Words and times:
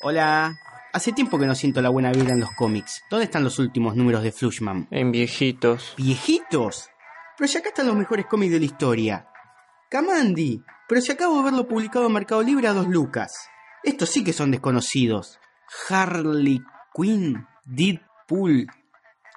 Hola. 0.00 0.60
Hace 0.92 1.10
tiempo 1.10 1.40
que 1.40 1.46
no 1.46 1.56
siento 1.56 1.82
la 1.82 1.88
buena 1.88 2.12
vida 2.12 2.32
en 2.32 2.38
los 2.38 2.52
cómics. 2.52 3.02
¿Dónde 3.10 3.24
están 3.24 3.42
los 3.42 3.58
últimos 3.58 3.96
números 3.96 4.22
de 4.22 4.30
Flushman? 4.30 4.86
En 4.92 5.10
viejitos. 5.10 5.94
¿Viejitos? 5.96 6.88
Pero 7.36 7.48
si 7.48 7.58
acá 7.58 7.70
están 7.70 7.88
los 7.88 7.96
mejores 7.96 8.26
cómics 8.26 8.52
de 8.52 8.60
la 8.60 8.64
historia. 8.64 9.28
Kamandi. 9.90 10.62
Pero 10.88 11.00
si 11.00 11.10
acabo 11.10 11.38
de 11.38 11.44
verlo 11.44 11.66
publicado 11.66 12.06
en 12.06 12.12
Mercado 12.12 12.42
Libre 12.44 12.68
a 12.68 12.74
dos 12.74 12.86
lucas. 12.86 13.48
Estos 13.82 14.10
sí 14.10 14.22
que 14.22 14.32
son 14.32 14.52
desconocidos. 14.52 15.40
Harley 15.88 16.62
Quinn, 16.94 17.44
Deadpool, 17.64 18.68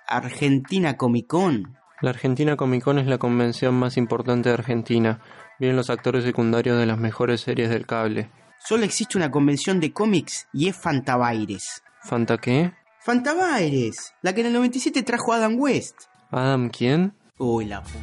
Argentina 0.08 0.96
Comic 0.96 1.26
Con. 1.26 1.76
La 2.02 2.12
Argentina 2.12 2.56
Comic 2.56 2.84
Con 2.84 3.00
es 3.00 3.08
la 3.08 3.18
convención 3.18 3.74
más 3.74 3.98
importante 3.98 4.50
de 4.50 4.56
Argentina. 4.56 5.22
Vienen 5.60 5.76
los 5.76 5.90
actores 5.90 6.24
secundarios 6.24 6.78
de 6.78 6.86
las 6.86 7.00
mejores 7.00 7.42
series 7.42 7.72
del 7.72 7.88
cable. 7.88 8.30
Solo 8.64 8.86
existe 8.86 9.18
una 9.18 9.32
convención 9.32 9.80
de 9.80 9.92
cómics 9.92 10.48
y 10.54 10.68
es 10.68 10.76
Fantabaires. 10.76 11.82
¿Fanta 12.04 12.38
qué? 12.38 12.72
Fantabaires, 13.00 14.14
la 14.22 14.36
que 14.36 14.42
en 14.42 14.48
el 14.48 14.54
97 14.54 15.02
trajo 15.02 15.34
Adam 15.34 15.56
West. 15.58 15.96
¿Adam 16.30 16.70
quién? 16.70 17.14
Uy, 17.40 17.66
la 17.66 17.82
puta. 17.82 17.98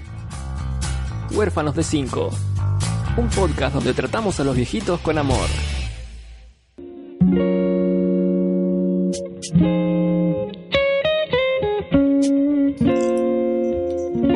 Huérfanos 1.30 1.76
de 1.76 1.84
5. 1.84 2.30
Un 3.18 3.28
podcast 3.28 3.76
donde 3.76 3.94
tratamos 3.94 4.40
a 4.40 4.44
los 4.44 4.56
viejitos 4.56 5.00
con 5.00 5.16
amor. 5.18 5.48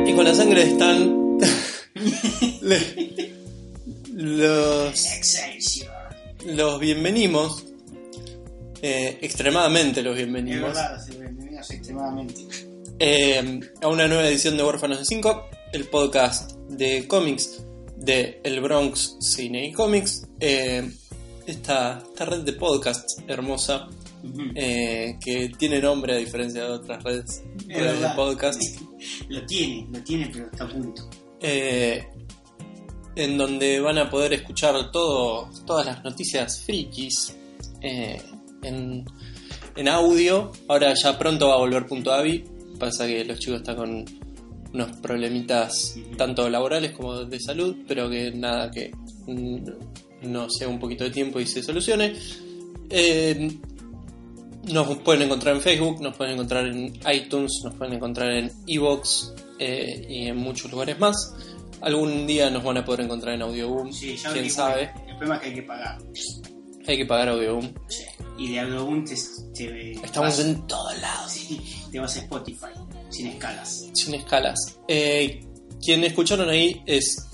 Y 0.05 0.15
con 0.15 0.23
la 0.23 0.33
sangre 0.33 0.63
están 0.63 1.37
los 4.13 5.05
los 6.45 6.79
bienvenimos. 6.79 7.65
Eh, 8.81 9.17
extremadamente 9.21 10.01
los 10.03 10.15
bienvenimos. 10.15 10.77
Bienvenidos 11.17 11.71
extremadamente. 11.71 12.41
eh, 12.99 13.59
a 13.81 13.87
una 13.87 14.07
nueva 14.07 14.27
edición 14.27 14.57
de 14.57 14.63
Huérfanos 14.63 14.99
de 14.99 15.05
5 15.05 15.45
el 15.71 15.85
podcast 15.85 16.51
de 16.69 17.07
cómics 17.07 17.63
de 17.97 18.41
El 18.43 18.59
Bronx 18.61 19.17
Cine 19.21 19.65
y 19.67 19.71
Comics. 19.71 20.27
Eh, 20.39 20.89
esta, 21.47 22.01
esta 22.05 22.25
red 22.25 22.41
de 22.41 22.53
podcasts 22.53 23.17
hermosa 23.27 23.89
eh, 24.55 25.17
que 25.19 25.49
tiene 25.57 25.79
nombre 25.79 26.13
a 26.13 26.17
diferencia 26.17 26.63
de 26.63 26.69
otras 26.69 27.03
redes, 27.03 27.43
redes 27.67 27.99
de 28.01 28.09
podcast. 28.15 28.61
Lo 29.29 29.45
tiene, 29.45 29.87
lo 29.91 30.01
tiene, 30.03 30.29
pero 30.31 30.45
está 30.45 30.63
a 30.63 30.69
punto. 30.69 31.09
eh, 31.41 32.07
en 33.15 33.37
donde 33.37 33.79
van 33.79 33.97
a 33.97 34.09
poder 34.09 34.33
escuchar 34.33 34.91
todo, 34.91 35.49
todas 35.65 35.85
las 35.85 36.03
noticias 36.03 36.61
frikis 36.61 37.35
eh, 37.81 38.21
en, 38.63 39.05
en 39.75 39.87
audio. 39.87 40.51
Ahora 40.67 40.93
ya 41.01 41.17
pronto 41.17 41.47
va 41.47 41.55
a 41.55 41.57
volver 41.57 41.85
punto 41.85 42.11
avi. 42.11 42.43
Pasa 42.79 43.05
que 43.07 43.23
los 43.23 43.39
chicos 43.39 43.59
están 43.59 43.75
con 43.75 44.05
unos 44.73 44.97
problemitas 44.97 45.95
tanto 46.17 46.49
laborales 46.49 46.91
como 46.91 47.23
de 47.25 47.39
salud, 47.39 47.75
pero 47.87 48.09
que 48.09 48.31
nada, 48.31 48.71
que 48.71 48.91
no 50.23 50.49
sea 50.49 50.67
un 50.67 50.79
poquito 50.79 51.03
de 51.03 51.11
tiempo 51.11 51.39
y 51.39 51.45
se 51.45 51.61
solucione. 51.61 52.13
Eh, 52.89 53.49
nos 54.71 54.97
pueden 54.99 55.23
encontrar 55.23 55.55
en 55.55 55.61
Facebook, 55.61 56.01
nos 56.01 56.15
pueden 56.15 56.33
encontrar 56.33 56.65
en 56.67 56.93
iTunes, 57.13 57.61
nos 57.63 57.75
pueden 57.75 57.95
encontrar 57.95 58.31
en 58.31 58.51
Evox 58.65 59.33
eh, 59.59 60.05
y 60.09 60.27
en 60.27 60.37
muchos 60.37 60.71
lugares 60.71 60.99
más. 60.99 61.35
Algún 61.83 62.25
día 62.25 62.49
nos 62.49 62.63
van 62.63 62.77
a 62.77 62.85
poder 62.85 63.01
encontrar 63.01 63.35
en 63.35 63.41
Audioboom, 63.41 63.91
Sí, 63.91 64.15
ya 64.15 64.31
quién 64.31 64.49
sabe. 64.49 64.91
El 65.07 65.17
problema 65.17 65.35
es 65.35 65.41
que 65.41 65.47
hay 65.49 65.55
que 65.55 65.63
pagar. 65.63 65.97
Hay 66.87 66.97
que 66.97 67.05
pagar 67.05 67.29
Audioboom. 67.29 67.73
Sí. 67.87 68.03
Y 68.37 68.51
de 68.53 68.59
Audioboom 68.61 69.05
te, 69.05 69.15
te, 69.53 69.91
Estamos 69.91 70.37
vas- 70.37 70.39
en 70.39 70.65
todos 70.67 70.99
lados, 71.01 71.31
sí, 71.31 71.59
te 71.91 71.99
vas 71.99 72.15
a 72.17 72.19
Spotify, 72.21 72.67
sin 73.09 73.27
escalas. 73.27 73.89
sin 73.93 74.13
escalas. 74.15 74.79
Eh, 74.87 75.41
quien 75.83 76.03
escucharon 76.03 76.49
ahí 76.49 76.81
es 76.85 77.27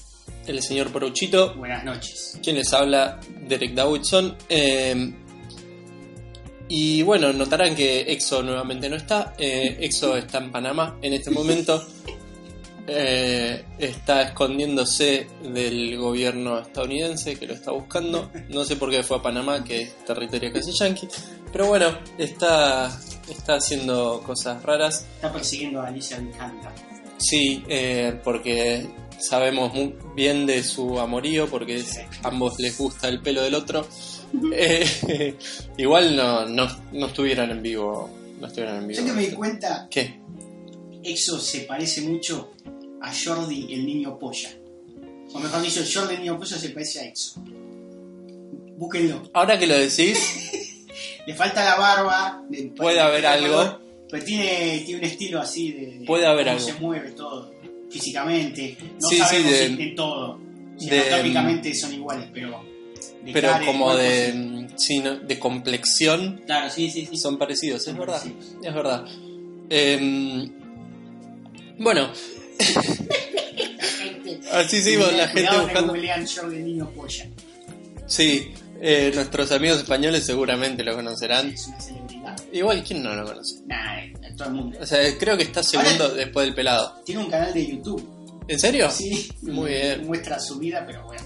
el 0.47 0.61
señor 0.63 0.91
Poruchito, 0.91 1.55
Buenas 1.55 1.83
noches. 1.85 2.39
quien 2.43 2.55
les 2.57 2.73
habla, 2.73 3.19
Derek 3.47 3.73
Davidson. 3.75 4.35
Eh, 4.49 5.13
y 6.67 7.01
bueno, 7.03 7.31
notarán 7.33 7.75
que 7.75 8.01
Exo 8.11 8.43
nuevamente 8.43 8.89
no 8.89 8.95
está. 8.95 9.33
Eh, 9.37 9.77
Exo 9.79 10.15
está 10.17 10.37
en 10.39 10.51
Panamá 10.51 10.97
en 11.01 11.13
este 11.13 11.31
momento. 11.31 11.83
Eh, 12.91 13.65
está 13.77 14.23
escondiéndose 14.23 15.27
del 15.43 15.95
gobierno 15.97 16.57
estadounidense 16.59 17.35
que 17.37 17.45
lo 17.45 17.53
está 17.53 17.71
buscando. 17.71 18.31
No 18.49 18.63
sé 18.65 18.75
por 18.77 18.89
qué 18.89 19.03
fue 19.03 19.17
a 19.17 19.21
Panamá, 19.21 19.63
que 19.63 19.81
es 19.83 20.05
territorio 20.05 20.51
casi 20.51 20.71
yanqui. 20.71 21.07
Pero 21.51 21.67
bueno, 21.67 21.97
está, 22.17 22.87
está 23.29 23.55
haciendo 23.55 24.21
cosas 24.25 24.63
raras. 24.63 25.05
Está 25.15 25.31
persiguiendo 25.31 25.81
a 25.81 25.87
Alicia 25.87 26.17
Vikander. 26.19 26.71
Sí, 27.17 27.63
eh, 27.67 28.19
porque 28.23 28.87
sabemos 29.19 29.73
muy 29.73 29.93
bien 30.15 30.45
de 30.45 30.63
su 30.63 30.99
amorío, 30.99 31.47
porque 31.47 31.81
Sí. 31.83 31.99
ambos 32.23 32.57
les 32.59 32.77
gusta 32.77 33.07
el 33.09 33.21
pelo 33.21 33.41
del 33.43 33.55
otro. 33.55 33.85
Eh, 34.53 35.35
igual 35.77 36.15
no, 36.15 36.45
no, 36.45 36.67
no 36.93 37.07
estuvieron 37.07 37.49
en 37.49 37.63
vivo. 37.63 38.09
No 38.39 38.45
estuvieron 38.45 38.77
en 38.77 38.87
vivo. 38.87 38.99
Yo 39.01 39.05
que 39.07 39.13
me 39.13 39.27
di 39.27 39.31
cuenta, 39.33 39.87
¿Qué? 39.89 40.19
Exo 41.03 41.39
se 41.39 41.61
parece 41.61 42.01
mucho 42.01 42.51
a 43.01 43.11
Jordi 43.13 43.73
el 43.73 43.85
niño 43.85 44.17
polla. 44.19 44.49
O 45.33 45.39
mejor 45.39 45.61
dicho, 45.61 45.81
Jordi 45.91 46.15
el 46.15 46.21
niño 46.21 46.37
polla 46.37 46.57
se 46.57 46.69
parece 46.69 46.99
a 47.01 47.05
Exo. 47.05 47.41
Búsquenlo. 48.77 49.29
Ahora 49.33 49.57
que 49.59 49.67
lo 49.67 49.77
decís, 49.77 50.17
Le 51.27 51.33
falta 51.35 51.63
la 51.63 51.75
barba. 51.75 52.43
le- 52.49 52.63
Puede 52.69 52.99
haber 52.99 53.25
algo. 53.25 53.79
Pero 54.09 54.23
tiene, 54.23 54.81
tiene 54.85 54.99
un 55.01 55.05
estilo 55.05 55.39
así 55.39 55.71
de, 55.71 55.99
de 55.99 56.05
Puede 56.05 56.25
haber 56.25 56.45
cómo 56.47 56.57
algo. 56.57 56.67
se 56.67 56.73
mueve 56.79 57.11
todo. 57.11 57.53
Físicamente. 57.91 58.77
No 58.99 59.07
Sí, 59.07 59.15
sí, 59.17 59.21
sabemos 59.21 59.51
de- 59.51 59.65
en, 59.65 59.81
en 59.81 59.95
todo. 59.95 60.39
Si 60.77 60.89
de- 60.89 61.01
anatómicamente 61.01 61.75
son 61.75 61.93
iguales, 61.93 62.29
pero. 62.33 62.63
de 63.23 63.31
pero 63.33 63.49
cara 63.49 63.65
como 63.65 63.93
de, 63.95 64.67
sí. 64.75 64.75
sí, 64.77 64.99
¿no? 64.99 65.15
de 65.19 65.37
complexión, 65.37 66.41
Claro, 66.45 66.69
sí, 66.71 66.89
sí, 66.89 67.05
sí. 67.11 67.17
son 67.17 67.37
parecidos, 67.37 67.79
es 67.81 67.85
Son 67.85 67.97
verdad. 67.99 68.17
parecidos. 68.21 68.55
Es 68.63 68.73
verdad. 68.73 69.05
Em, 69.69 70.49
bueno, 71.77 72.09
así 74.53 74.81
seguimos, 74.81 75.13
la 75.13 75.27
gente 75.27 75.49
buscando. 75.61 75.93
Jordi 75.93 76.55
el 76.57 76.65
niño 76.65 76.89
polla. 76.91 77.27
Sí, 78.07 78.51
eh, 78.81 79.11
nuestros 79.13 79.51
amigos 79.51 79.79
españoles 79.79 80.25
seguramente 80.25 80.83
lo 80.83 80.95
conocerán. 80.95 81.49
Es 81.49 81.67
una 81.67 81.79
celebridad. 81.79 82.35
Igual, 82.51 82.83
¿quién 82.83 83.03
no 83.03 83.13
lo 83.15 83.25
conoce? 83.25 83.55
Nah, 83.67 84.35
todo 84.35 84.47
el 84.49 84.53
mundo. 84.55 84.77
O 84.81 84.85
sea, 84.85 84.99
creo 85.17 85.37
que 85.37 85.43
está 85.43 85.61
segundo 85.63 86.05
Ahora- 86.05 86.15
después 86.15 86.45
del 86.47 86.55
pelado. 86.55 87.01
Tiene 87.05 87.23
un 87.23 87.29
canal 87.29 87.53
de 87.53 87.67
YouTube. 87.67 88.07
¿En 88.47 88.59
serio? 88.59 88.89
Sí, 88.89 89.31
Muy 89.43 89.69
bien. 89.71 90.07
Muestra 90.07 90.39
su 90.39 90.57
vida, 90.57 90.83
pero 90.87 91.05
bueno, 91.05 91.21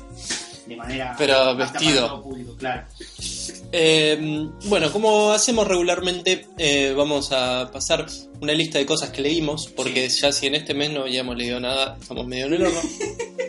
de 0.67 0.75
manera. 0.75 1.15
Pero 1.17 1.55
vestido. 1.55 2.21
público, 2.21 2.55
claro. 2.57 2.83
Eh, 3.71 4.47
bueno, 4.65 4.91
como 4.91 5.31
hacemos 5.31 5.67
regularmente, 5.67 6.47
eh, 6.57 6.93
vamos 6.95 7.31
a 7.31 7.69
pasar 7.71 8.05
una 8.41 8.53
lista 8.53 8.77
de 8.77 8.85
cosas 8.85 9.09
que 9.09 9.21
leímos, 9.21 9.67
porque 9.67 10.07
ya 10.09 10.31
si 10.31 10.47
en 10.47 10.55
este 10.55 10.73
mes 10.73 10.91
no 10.91 11.01
habíamos 11.01 11.35
leído 11.35 11.59
nada, 11.59 11.97
estamos 11.99 12.27
medio 12.27 12.47
en 12.47 12.53
el 12.53 12.65
horno. 12.65 12.81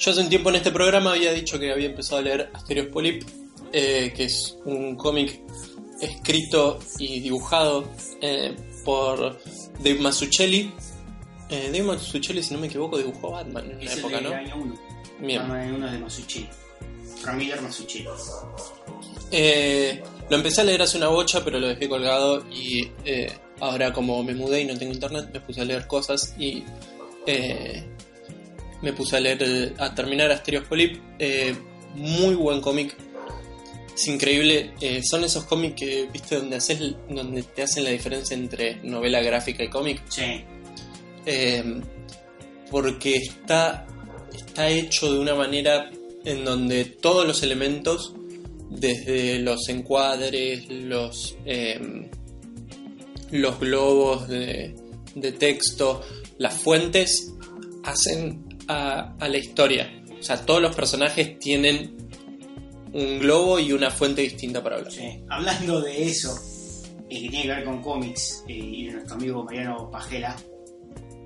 Yo 0.00 0.12
hace 0.12 0.20
un 0.20 0.30
tiempo 0.30 0.48
en 0.48 0.56
este 0.56 0.70
programa 0.70 1.12
había 1.12 1.30
dicho 1.32 1.58
que 1.58 1.70
había 1.70 1.86
empezado 1.86 2.18
a 2.18 2.22
leer 2.22 2.50
Asterios 2.54 2.86
Polip, 2.86 3.22
eh, 3.70 4.12
que 4.16 4.24
es 4.24 4.56
un 4.64 4.96
cómic 4.96 5.42
escrito 6.00 6.78
y 6.98 7.20
dibujado 7.20 7.84
eh, 8.22 8.56
por 8.84 9.38
Dave 9.78 9.98
Mazzucchelli. 9.98 10.72
Eh, 11.50 11.66
Dave 11.66 11.82
Mazzucchelli, 11.82 12.42
si 12.42 12.54
no 12.54 12.60
me 12.60 12.68
equivoco, 12.68 12.96
dibujó 12.96 13.30
Batman 13.32 13.70
en 13.70 13.76
una 13.76 13.92
época, 13.92 14.20
¿no? 14.22 14.32
año 14.32 14.56
1. 14.56 14.78
Bien. 15.20 15.42
Uno 15.42 15.86
es 15.86 15.92
de 15.92 15.98
Masucci. 15.98 16.48
Ramiller 17.24 17.60
Masucci. 17.60 18.04
Eh, 19.30 20.02
lo 20.30 20.36
empecé 20.36 20.60
a 20.60 20.64
leer 20.64 20.82
hace 20.82 20.96
una 20.96 21.08
bocha, 21.08 21.44
pero 21.44 21.58
lo 21.58 21.68
dejé 21.68 21.88
colgado 21.88 22.44
y 22.50 22.88
eh, 23.04 23.32
ahora 23.58 23.92
como 23.92 24.22
me 24.22 24.34
mudé 24.34 24.62
y 24.62 24.64
no 24.64 24.78
tengo 24.78 24.92
internet, 24.92 25.28
me 25.32 25.40
puse 25.40 25.60
a 25.60 25.64
leer 25.64 25.86
cosas 25.86 26.34
y 26.38 26.64
eh, 27.26 27.84
me 28.80 28.92
puse 28.92 29.16
a 29.16 29.20
leer, 29.20 29.74
a 29.78 29.94
terminar 29.94 30.30
Asterios 30.30 30.64
Polip. 30.64 31.00
Eh, 31.18 31.54
muy 31.94 32.36
buen 32.36 32.60
cómic, 32.60 32.96
es 33.92 34.06
increíble. 34.06 34.72
Son 35.02 35.24
esos 35.24 35.44
cómics 35.44 35.74
que, 35.74 36.08
viste, 36.12 36.36
donde, 36.36 36.56
haces, 36.56 36.94
donde 37.08 37.42
te 37.42 37.62
hacen 37.62 37.82
la 37.82 37.90
diferencia 37.90 38.36
entre 38.36 38.76
novela 38.84 39.20
gráfica 39.20 39.64
y 39.64 39.68
cómic. 39.68 40.00
Sí. 40.08 40.44
Porque 42.70 43.16
está, 43.16 43.88
está 44.36 44.68
hecho 44.68 45.12
de 45.12 45.18
una 45.18 45.34
manera 45.34 45.90
en 46.24 46.44
donde 46.44 46.84
todos 46.84 47.26
los 47.26 47.42
elementos, 47.42 48.14
desde 48.68 49.38
los 49.40 49.68
encuadres, 49.68 50.68
los, 50.68 51.36
eh, 51.44 52.08
los 53.30 53.58
globos 53.58 54.28
de, 54.28 54.74
texto, 55.38 56.02
las 56.38 56.54
fuentes, 56.54 57.32
hacen 57.84 58.44
a, 58.68 59.16
la 59.20 59.38
historia. 59.38 60.02
O 60.18 60.22
sea, 60.22 60.44
todos 60.44 60.60
los 60.60 60.74
personajes 60.76 61.38
tienen 61.38 61.96
un 62.92 63.18
globo 63.18 63.58
y 63.58 63.72
una 63.72 63.90
fuente 63.90 64.22
distinta 64.22 64.62
para 64.62 64.76
hablar. 64.76 64.92
Hablando 65.28 65.80
de 65.80 66.04
eso, 66.04 66.34
que 67.08 67.18
tiene 67.18 67.42
que 67.42 67.48
ver 67.48 67.64
con 67.64 67.80
cómics 67.80 68.44
eh, 68.48 68.52
y 68.52 68.86
de 68.86 68.92
nuestro 68.92 69.14
amigo 69.16 69.44
Mariano 69.44 69.90
Pajela, 69.90 70.36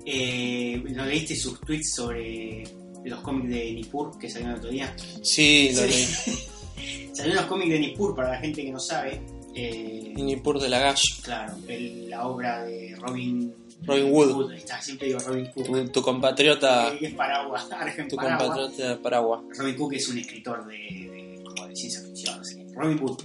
eh, 0.05 0.81
¿no 0.91 1.05
leíste 1.05 1.35
sus 1.35 1.59
tweets 1.61 1.95
sobre 1.95 2.63
los 3.09 3.19
cómics 3.21 3.49
de 3.49 3.71
Nippur 3.73 4.17
que 4.17 4.29
salieron 4.29 4.53
el 4.53 4.59
otro 4.59 4.71
día? 4.71 4.95
Sí, 5.21 5.71
lo 5.75 5.85
leí. 5.85 6.05
Salieron 7.13 7.37
los 7.41 7.45
cómics 7.45 7.69
de 7.71 7.79
Nippur 7.79 8.15
para 8.15 8.31
la 8.31 8.37
gente 8.39 8.63
que 8.63 8.71
no 8.71 8.79
sabe. 8.79 9.21
Eh, 9.55 10.13
Nippur 10.17 10.59
de 10.59 10.67
la 10.67 10.79
Gash. 10.79 11.21
claro, 11.21 11.55
el- 11.67 12.09
la 12.09 12.27
obra 12.27 12.63
de 12.65 12.93
Robin, 12.99 13.53
Robin 13.83 14.11
Wood. 14.11 14.51
ahí 14.51 14.57
Está, 14.57 14.81
siempre 14.81 15.07
digo 15.07 15.19
Robin 15.19 15.45
Cook. 15.53 15.65
Tu, 15.65 15.87
tu 15.87 16.01
compatriota, 16.01 16.93
Eh, 16.93 16.97
que 16.99 17.05
es 17.07 17.13
Paraguas, 17.13 17.63
tu 18.09 18.15
Paraguas. 18.17 18.47
compatriota 18.49 18.89
de 18.89 18.95
Paraguas. 18.97 19.41
Robin 19.57 19.75
Cook 19.75 19.93
es 19.93 20.09
un 20.09 20.17
escritor 20.17 20.65
de, 20.67 20.73
de- 20.73 21.43
como 21.45 21.67
de 21.67 21.75
ciencia 21.75 22.01
ficción. 22.01 22.37
no 22.37 22.43
sé 22.43 22.57
qué. 22.57 22.65
Robin 22.75 22.97
Hood. 22.99 23.21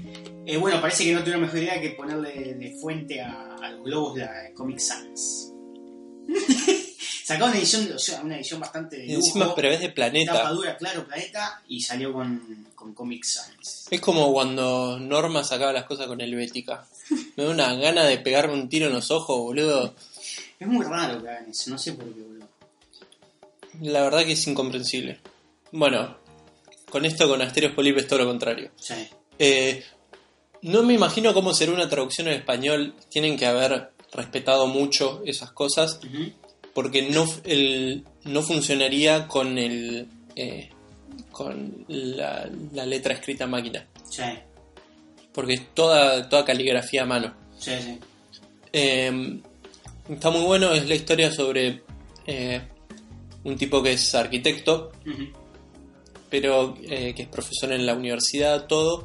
Eh, 0.47 0.57
bueno, 0.57 0.81
parece 0.81 1.05
que 1.05 1.13
no 1.13 1.21
tuvieron 1.21 1.43
mejor 1.43 1.59
idea 1.59 1.81
que 1.81 1.91
ponerle 1.91 2.55
de 2.55 2.77
fuente 2.81 3.21
a, 3.21 3.57
a 3.57 3.71
los 3.73 3.85
globos 3.85 4.15
de 4.15 4.21
la 4.21 4.53
Comic 4.55 4.79
Sans. 4.79 5.53
Sacaron 7.35 7.51
una 7.51 7.59
edición, 7.59 7.93
o 7.95 7.99
sea, 7.99 8.21
una 8.23 8.37
edición 8.37 8.61
bastante 8.61 8.97
de 8.97 9.15
encima, 9.15 9.55
pero 9.55 9.69
es 9.69 9.81
de 9.81 9.89
tapa 9.89 9.95
planeta. 9.95 10.51
dura, 10.51 10.77
claro, 10.77 11.07
planeta, 11.07 11.63
y 11.69 11.81
salió 11.81 12.13
con, 12.13 12.67
con 12.75 12.93
Comic 12.93 13.25
Sans. 13.25 13.87
Es 13.91 14.01
como 14.01 14.33
cuando 14.33 14.99
Norma 14.99 15.45
sacaba 15.45 15.73
las 15.73 15.85
cosas 15.85 16.07
con 16.09 16.21
Helvética. 16.21 16.87
Me 17.37 17.45
da 17.45 17.51
una 17.51 17.75
gana 17.75 18.05
de 18.05 18.19
pegarme 18.19 18.55
un 18.55 18.69
tiro 18.69 18.87
en 18.87 18.93
los 18.93 19.11
ojos, 19.11 19.39
boludo. 19.39 19.95
Es 20.59 20.67
muy 20.67 20.85
raro 20.85 21.23
que 21.23 21.29
hagan 21.29 21.51
eso, 21.51 21.71
no 21.71 21.79
sé 21.79 21.93
por 21.93 22.13
qué, 22.13 22.21
boludo. 22.21 22.49
La 23.81 24.03
verdad 24.03 24.25
que 24.25 24.33
es 24.33 24.47
incomprensible. 24.47 25.21
Bueno, 25.73 26.17
con 26.91 27.05
esto 27.05 27.29
con 27.29 27.41
Asterios 27.43 27.75
Polip 27.75 27.97
es 27.99 28.09
todo 28.09 28.19
lo 28.21 28.27
contrario. 28.27 28.73
Sí. 28.77 28.95
Eh, 29.39 29.85
no 30.63 30.83
me 30.83 30.95
imagino 30.95 31.33
cómo 31.33 31.55
será 31.55 31.73
una 31.73 31.89
traducción 31.89 32.27
en 32.27 32.35
español. 32.35 32.95
Tienen 33.09 33.39
que 33.39 33.47
haber 33.47 33.93
respetado 34.13 34.67
mucho 34.67 35.23
esas 35.25 35.53
cosas. 35.53 36.01
Ujú. 36.05 36.33
Porque 36.75 37.11
no, 37.11 37.27
el, 37.45 38.05
no 38.25 38.43
funcionaría 38.43 39.27
con 39.29 39.59
el. 39.59 40.09
eh, 40.37 40.71
con 41.33 41.85
la, 41.89 42.49
la 42.73 42.87
letra 42.87 43.15
escrita 43.15 43.45
a 43.45 43.47
máquina. 43.47 43.87
Sí, 44.09 44.23
Porque 45.33 45.55
es 45.55 45.75
toda, 45.75 46.29
toda 46.29 46.45
caligrafía 46.45 47.03
a 47.03 47.07
mano. 47.07 47.35
sí, 47.59 47.73
sí. 47.81 47.99
Eh, 48.73 49.41
está 50.09 50.31
muy 50.31 50.43
bueno, 50.45 50.73
es 50.73 50.89
la 50.89 50.95
historia 50.95 51.33
sobre 51.33 51.83
eh, 52.27 52.61
un 53.43 53.57
tipo 53.57 53.83
que 53.83 53.93
es 53.93 54.15
arquitecto, 54.15 54.93
pero 56.29 56.77
eh, 56.89 57.13
que 57.15 57.23
es 57.23 57.29
profesor 57.29 57.73
en 57.73 57.85
la 57.87 57.95
universidad, 57.95 58.67
todo. 58.67 59.05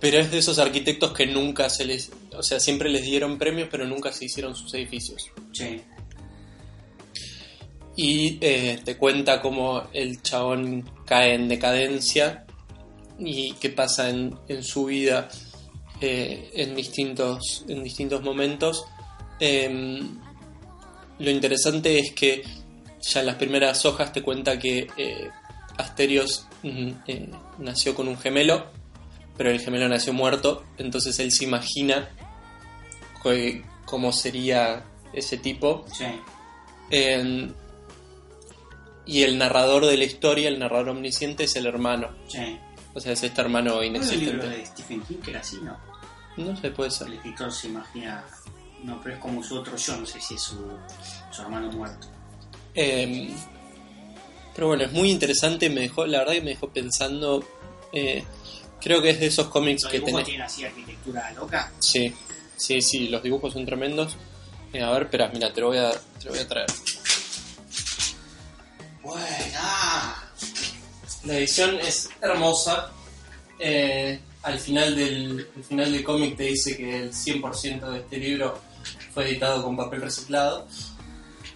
Pero 0.00 0.18
es 0.18 0.30
de 0.30 0.38
esos 0.38 0.58
arquitectos 0.58 1.12
que 1.12 1.26
nunca 1.26 1.68
se 1.70 1.84
les. 1.84 2.10
O 2.36 2.42
sea, 2.42 2.60
siempre 2.60 2.88
les 2.90 3.02
dieron 3.02 3.38
premios, 3.38 3.68
pero 3.70 3.86
nunca 3.86 4.12
se 4.12 4.26
hicieron 4.26 4.54
sus 4.54 4.72
edificios. 4.74 5.30
Sí. 5.52 5.80
Y 7.96 8.38
eh, 8.42 8.78
te 8.84 8.96
cuenta 8.98 9.40
cómo 9.40 9.84
el 9.92 10.20
chabón 10.22 10.88
cae 11.06 11.34
en 11.34 11.48
decadencia 11.48 12.44
y 13.18 13.52
qué 13.54 13.70
pasa 13.70 14.10
en, 14.10 14.38
en 14.48 14.62
su 14.62 14.84
vida 14.84 15.28
eh, 16.02 16.50
en, 16.54 16.74
distintos, 16.76 17.64
en 17.68 17.82
distintos 17.82 18.22
momentos. 18.22 18.84
Em, 19.40 20.18
lo 21.18 21.30
interesante 21.30 21.98
es 21.98 22.12
que 22.12 22.42
ya 23.00 23.20
en 23.20 23.26
las 23.26 23.36
primeras 23.36 23.84
hojas 23.86 24.12
te 24.12 24.22
cuenta 24.22 24.58
que 24.58 24.88
eh, 24.98 25.30
Asterios 25.78 26.46
nació 27.58 27.94
con 27.94 28.08
un 28.08 28.18
gemelo, 28.18 28.66
pero 29.36 29.50
el 29.50 29.60
gemelo 29.60 29.88
nació 29.88 30.12
muerto, 30.12 30.64
entonces 30.78 31.18
él 31.18 31.30
se 31.32 31.44
imagina 31.44 32.10
que- 33.22 33.62
cómo 33.84 34.12
sería 34.12 34.84
ese 35.12 35.36
tipo. 35.38 35.84
Sí. 35.96 36.06
Y 39.06 39.22
el 39.22 39.38
narrador 39.38 39.86
de 39.86 39.96
la 39.96 40.04
historia, 40.04 40.48
el 40.48 40.58
narrador 40.58 40.88
omnisciente, 40.90 41.44
es 41.44 41.54
el 41.56 41.66
hermano. 41.66 42.08
Sí. 42.28 42.58
O 42.92 43.00
sea, 43.00 43.12
es 43.12 43.22
este 43.22 43.40
hermano 43.40 43.76
¿No 43.76 43.82
es 43.82 44.10
el 44.10 44.20
libro 44.20 44.34
inexistente. 44.46 44.48
de 44.48 44.66
Stephen 44.66 45.00
King 45.02 45.16
que 45.22 45.30
era 45.30 45.40
así, 45.40 45.58
no? 45.62 45.76
No 46.36 46.56
sé, 46.56 46.70
puede 46.70 46.90
ser. 46.90 47.06
El 47.08 47.14
escritor 47.14 47.52
se 47.52 47.68
imagina. 47.68 48.24
No, 48.82 49.00
pero 49.02 49.14
es 49.14 49.20
como 49.20 49.42
su 49.42 49.56
otro 49.58 49.76
yo, 49.76 49.96
no 49.96 50.06
sé 50.06 50.20
si 50.20 50.34
es 50.34 50.42
su, 50.42 50.56
su 51.30 51.42
hermano 51.42 51.70
muerto. 51.72 52.08
Em, 52.74 53.30
pero 54.54 54.68
bueno, 54.68 54.84
es 54.84 54.92
muy 54.92 55.10
interesante. 55.10 55.68
Me 55.70 55.82
dejó, 55.82 56.06
la 56.06 56.18
verdad 56.18 56.32
que 56.34 56.42
me 56.42 56.50
dejó 56.50 56.68
pensando. 56.70 57.44
eh, 57.92 58.24
creo 58.80 59.00
que 59.02 59.10
es 59.10 59.20
de 59.20 59.26
esos 59.26 59.48
cómics 59.48 59.82
Los 59.84 59.92
que 59.92 59.98
dibujos 59.98 60.14
tenés. 60.24 60.26
tienen 60.28 60.46
así 60.46 60.64
arquitectura 60.64 61.32
loca. 61.32 61.72
Sí, 61.78 62.12
sí, 62.56 62.80
sí, 62.82 63.08
los 63.08 63.22
dibujos 63.22 63.52
son 63.52 63.64
tremendos. 63.64 64.16
Eh, 64.72 64.82
a 64.82 64.90
ver, 64.90 65.04
espera, 65.04 65.30
mira, 65.32 65.52
te 65.52 65.60
lo 65.60 65.68
voy 65.68 65.78
a, 65.78 65.90
te 65.90 66.24
lo 66.26 66.30
voy 66.32 66.40
a 66.40 66.48
traer. 66.48 66.66
Buena. 69.06 70.16
La 71.24 71.34
edición 71.38 71.78
es 71.80 72.08
hermosa. 72.20 72.90
Eh, 73.60 74.18
al 74.42 74.58
final 74.58 74.96
del 74.96 75.48
al 75.56 75.62
final 75.64 75.92
del 75.92 76.02
cómic 76.02 76.36
te 76.36 76.42
dice 76.44 76.76
que 76.76 77.02
el 77.04 77.12
100% 77.12 77.88
de 77.92 77.98
este 78.00 78.16
libro 78.18 78.60
fue 79.14 79.28
editado 79.30 79.62
con 79.62 79.76
papel 79.76 80.00
reciclado. 80.02 80.66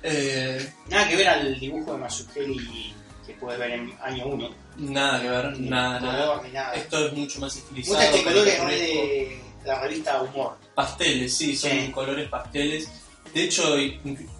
Eh, 0.04 0.72
Nada 0.88 1.08
que 1.08 1.16
ver 1.16 1.28
al 1.28 1.58
dibujo 1.58 1.92
de 1.92 1.98
Mazzucchelli 1.98 2.94
que 3.26 3.32
puedes 3.34 3.58
ver 3.58 3.72
en 3.72 3.92
año 4.00 4.26
1. 4.26 4.48
nada 4.78 5.20
que 5.20 5.28
ver, 5.28 5.60
nada, 5.60 5.98
nada. 6.00 6.40
ni 6.44 6.50
nada. 6.52 6.72
Esto 6.74 7.06
es 7.08 7.12
mucho 7.14 7.40
más 7.40 7.56
estilizado. 7.56 7.96
Muestra 7.98 8.16
este 8.16 8.30
color 8.30 8.46
es 8.48 8.54
caricaturesco. 8.54 9.06
de 9.08 9.40
la 9.66 9.80
revista 9.82 10.22
Humor. 10.22 10.56
Pasteles, 10.76 11.36
sí, 11.36 11.56
son 11.56 11.70
Sí. 11.72 11.90
colores 11.92 12.28
pasteles. 12.28 12.88
De 13.34 13.42
hecho, 13.44 13.74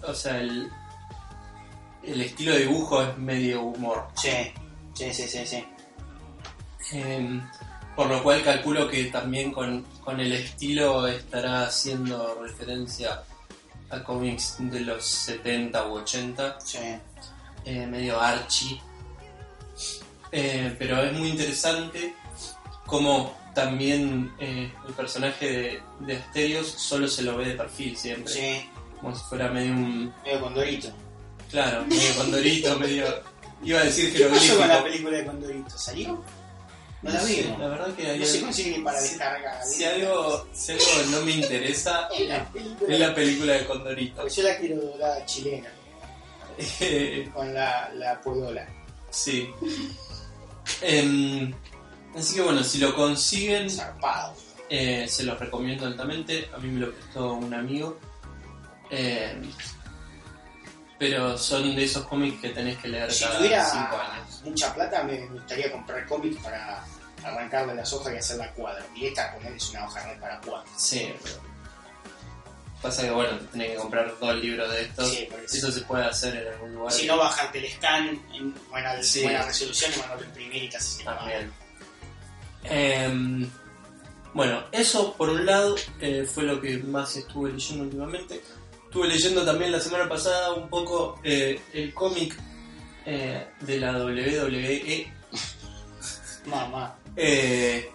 o 0.07 0.13
sea, 0.13 0.39
el, 0.39 0.69
el 2.03 2.21
estilo 2.21 2.53
de 2.53 2.59
dibujo 2.59 3.01
es 3.01 3.17
medio 3.17 3.61
humor. 3.63 4.07
Sí, 4.15 4.51
sí, 4.93 5.13
sí, 5.13 5.27
sí. 5.27 5.45
sí. 5.45 5.63
Eh, 6.93 7.41
por 7.95 8.07
lo 8.07 8.23
cual 8.23 8.43
calculo 8.43 8.87
que 8.89 9.05
también 9.05 9.51
con, 9.51 9.83
con 10.03 10.19
el 10.19 10.31
estilo 10.31 11.07
estará 11.07 11.63
haciendo 11.65 12.39
referencia 12.41 13.21
a 13.89 14.03
cómics 14.03 14.55
de 14.59 14.79
los 14.79 15.05
70 15.05 15.87
u 15.87 15.93
80, 15.97 16.59
sí. 16.61 16.77
eh, 17.65 17.85
medio 17.87 18.19
archie. 18.19 18.81
Eh, 20.31 20.73
pero 20.79 21.01
es 21.03 21.13
muy 21.13 21.29
interesante 21.29 22.15
como 22.85 23.35
también 23.53 24.33
eh, 24.39 24.71
el 24.87 24.93
personaje 24.93 25.51
de, 25.51 25.83
de 26.05 26.17
Asterios 26.17 26.67
solo 26.67 27.07
se 27.07 27.21
lo 27.23 27.35
ve 27.37 27.49
de 27.49 27.55
perfil 27.55 27.97
siempre, 27.97 28.33
Sí, 28.33 28.69
como 28.99 29.13
si 29.13 29.23
fuera 29.25 29.49
medio 29.49 29.73
un... 29.73 30.13
medio 30.23 30.39
Condorito. 30.39 30.89
Claro, 31.51 31.85
medio 31.85 32.15
condorito, 32.15 32.79
medio... 32.79 33.05
Iba 33.63 33.79
a 33.81 33.83
decir 33.83 34.11
¿Qué 34.15 34.25
pasó 34.25 34.57
con 34.57 34.67
la 34.67 34.83
película 34.83 35.17
de 35.17 35.25
Condorito? 35.25 35.77
¿Salió? 35.77 36.23
No 37.03 37.11
la 37.11 37.23
vimos. 37.23 37.59
La 37.59 37.67
verdad 37.67 37.93
que 37.95 38.17
No 38.17 38.25
se 38.25 38.41
consigue 38.41 38.77
ni 38.77 38.83
para 38.83 38.99
descargar. 39.01 39.63
Si 39.65 39.83
algo, 39.83 40.47
si 40.53 40.71
algo 40.71 40.85
no 41.11 41.21
me 41.25 41.31
interesa, 41.33 42.07
Es 42.17 42.27
la 42.27 42.43
película. 42.51 42.93
es 42.93 42.99
la 42.99 43.13
película 43.15 43.53
de 43.53 43.65
Condorito. 43.65 44.15
Porque 44.21 44.33
yo 44.33 44.43
la 44.43 44.57
quiero 44.57 44.81
doblada 44.81 45.25
chilena, 45.25 45.69
con 47.33 47.53
la, 47.53 47.91
la 47.95 48.19
puedola. 48.21 48.67
sí. 49.11 49.49
Em, 50.81 51.53
así 52.15 52.35
que 52.35 52.41
bueno, 52.41 52.63
si 52.63 52.77
lo 52.79 52.95
consiguen, 52.95 53.69
Zarpado. 53.69 54.35
eh, 54.69 55.05
se 55.07 55.23
los 55.23 55.39
recomiendo 55.39 55.85
altamente. 55.85 56.49
A 56.53 56.57
mí 56.57 56.69
me 56.69 56.79
lo 56.81 56.91
prestó 56.93 57.33
un 57.33 57.53
amigo. 57.53 57.99
Em, 58.89 59.41
pero 61.01 61.35
son 61.35 61.75
de 61.75 61.83
esos 61.83 62.05
cómics 62.05 62.39
que 62.41 62.49
tenés 62.49 62.77
que 62.77 62.87
leer 62.89 63.11
Si 63.11 63.23
cada 63.23 63.37
tuviera 63.39 63.65
5 63.65 63.97
años. 63.97 64.41
mucha 64.45 64.71
plata, 64.75 65.01
me 65.03 65.25
gustaría 65.29 65.71
comprar 65.71 66.05
cómics 66.05 66.39
para 66.43 66.85
arrancarle 67.23 67.73
las 67.73 67.91
hojas 67.91 68.13
y 68.13 68.17
hacer 68.17 68.37
la 68.37 68.51
cuadra. 68.51 68.85
Y 68.95 69.07
esta 69.07 69.33
poner 69.33 69.51
es 69.53 69.67
una 69.71 69.87
hoja 69.87 70.05
red 70.07 70.19
para 70.19 70.39
cuadros. 70.41 70.69
Sí, 70.77 71.11
pero 71.23 71.35
pasa 72.83 73.01
que 73.01 73.09
bueno, 73.09 73.35
te 73.39 73.45
tenés 73.47 73.71
que 73.71 73.75
comprar 73.77 74.11
todo 74.19 74.29
el 74.29 74.41
libro 74.41 74.69
de 74.69 74.81
estos. 74.83 75.09
Sí, 75.09 75.27
eso. 75.43 75.57
Eso 75.57 75.71
se 75.71 75.81
puede 75.81 76.05
hacer 76.05 76.35
en 76.35 76.53
algún 76.53 76.75
lugar. 76.75 76.93
Si 76.93 77.07
no, 77.07 77.17
bajarte 77.17 77.57
el 77.65 77.71
scan 77.73 78.07
en 78.35 78.53
buena, 78.69 79.01
Sí. 79.01 79.23
buena 79.23 79.41
resolución 79.41 79.91
y 79.95 79.99
mandarlo 80.01 80.23
imprimir 80.25 80.63
y 80.65 80.65
el 80.67 81.03
También. 81.03 81.51
Em, 82.65 83.49
bueno, 84.35 84.65
eso 84.71 85.13
por 85.15 85.29
un 85.31 85.47
lado 85.47 85.75
eh, 85.99 86.29
fue 86.31 86.43
lo 86.43 86.61
que 86.61 86.77
más 86.77 87.15
estuve 87.15 87.51
leyendo 87.53 87.85
últimamente. 87.85 88.43
Estuve 88.91 89.07
leyendo 89.07 89.45
también 89.45 89.71
la 89.71 89.79
semana 89.79 90.09
pasada 90.09 90.51
un 90.51 90.67
poco 90.67 91.17
eh, 91.23 91.61
el 91.71 91.93
cómic 91.93 92.37
eh, 93.05 93.47
de 93.61 93.79
la 93.79 93.93
WWE 94.03 95.13
Mamá. 96.47 96.97
eh, 97.15 97.89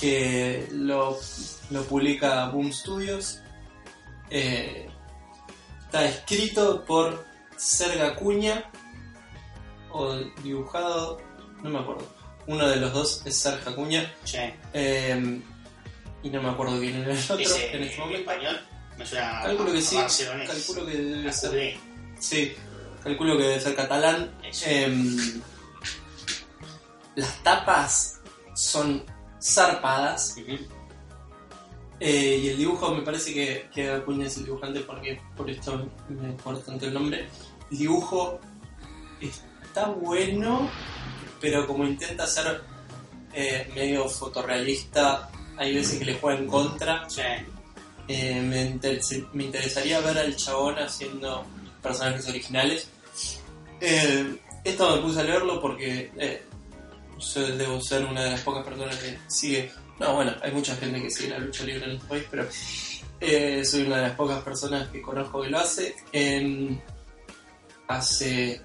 que 0.00 0.68
lo, 0.70 1.18
lo 1.70 1.82
publica 1.82 2.46
Boom 2.50 2.72
Studios. 2.72 3.40
Está 4.30 6.04
escrito 6.04 6.84
por 6.84 7.24
Serga 7.56 8.14
Cuña 8.14 8.70
o 9.90 10.14
dibujado, 10.44 11.20
no 11.64 11.70
me 11.70 11.80
acuerdo. 11.80 12.06
Uno 12.46 12.68
de 12.68 12.76
los 12.76 12.92
dos 12.92 13.22
es 13.26 13.36
Sergio 13.36 13.72
Acuña. 13.72 14.14
Sí. 14.22 14.38
y 16.22 16.30
no 16.30 16.40
me 16.40 16.50
acuerdo 16.50 16.78
quién 16.78 17.02
era 17.02 17.14
el 17.14 17.18
otro 17.18 17.34
en 17.34 17.42
este 17.42 17.76
en 17.76 17.98
momento. 17.98 18.18
español 18.20 18.60
me 18.98 19.06
suena 19.06 19.42
Calculo 19.42 19.72
que 19.72 19.82
sí. 19.82 19.96
barcelonés. 19.96 20.48
Calculo 20.50 20.86
que 20.86 20.96
debe 20.96 21.28
A 21.28 21.32
ser. 21.32 21.76
Sí, 22.18 22.52
calculo 23.02 23.36
que 23.36 23.42
debe 23.44 23.60
ser 23.60 23.74
catalán. 23.74 24.30
Em, 24.64 25.40
las 27.16 27.42
tapas 27.42 28.20
son 28.54 29.04
zarpadas. 29.40 30.36
Eh, 32.00 32.40
y 32.42 32.48
el 32.48 32.56
dibujo 32.56 32.92
me 32.94 33.02
parece 33.02 33.32
que, 33.32 33.68
que 33.72 33.90
Acuña 33.90 34.26
es 34.26 34.36
el 34.36 34.44
dibujante 34.44 34.80
porque 34.80 35.20
por 35.36 35.48
esto 35.48 35.88
me 36.08 36.30
acuerdo 36.30 36.60
tanto 36.60 36.86
el 36.86 36.94
nombre. 36.94 37.28
El 37.70 37.78
dibujo 37.78 38.40
está 39.20 39.86
bueno, 39.86 40.68
pero 41.40 41.66
como 41.66 41.86
intenta 41.86 42.26
ser 42.26 42.60
eh, 43.32 43.70
medio 43.74 44.08
fotorrealista, 44.08 45.30
hay 45.56 45.74
veces 45.74 45.98
que 45.98 46.04
le 46.06 46.14
juega 46.18 46.38
en 46.40 46.46
contra. 46.48 47.08
Sí. 47.08 47.22
Eh, 48.14 48.42
me, 48.42 49.42
interesaría 49.42 49.98
ver 50.00 50.18
al 50.18 50.36
chabón 50.36 50.74
haciendo 50.78 51.46
personajes 51.82 52.28
originales. 52.28 52.88
Eh, 53.80 54.36
esto 54.62 54.96
me 54.96 55.00
puse 55.00 55.20
a 55.20 55.22
leerlo 55.22 55.58
porque 55.62 56.12
eh, 56.18 56.42
yo 57.34 57.56
debo 57.56 57.80
ser 57.80 58.04
una 58.04 58.24
de 58.24 58.32
las 58.32 58.42
pocas 58.42 58.64
personas 58.66 58.96
que 58.96 59.18
sigue. 59.28 59.72
No, 59.98 60.14
bueno, 60.14 60.34
hay 60.42 60.52
mucha 60.52 60.76
gente 60.76 61.00
que 61.00 61.10
sigue 61.10 61.30
la 61.30 61.38
lucha 61.38 61.64
libre 61.64 61.86
en 61.86 61.92
este 61.92 62.06
país, 62.06 62.24
pero 62.30 62.46
soy 63.64 63.82
una 63.86 63.96
de 63.96 64.02
las 64.02 64.14
pocas 64.14 64.42
personas 64.42 64.88
que 64.88 65.00
conozco 65.00 65.40
que 65.40 65.48
lo 65.48 65.58
hace. 65.60 65.96
Em, 66.12 66.78
hace 67.88 68.60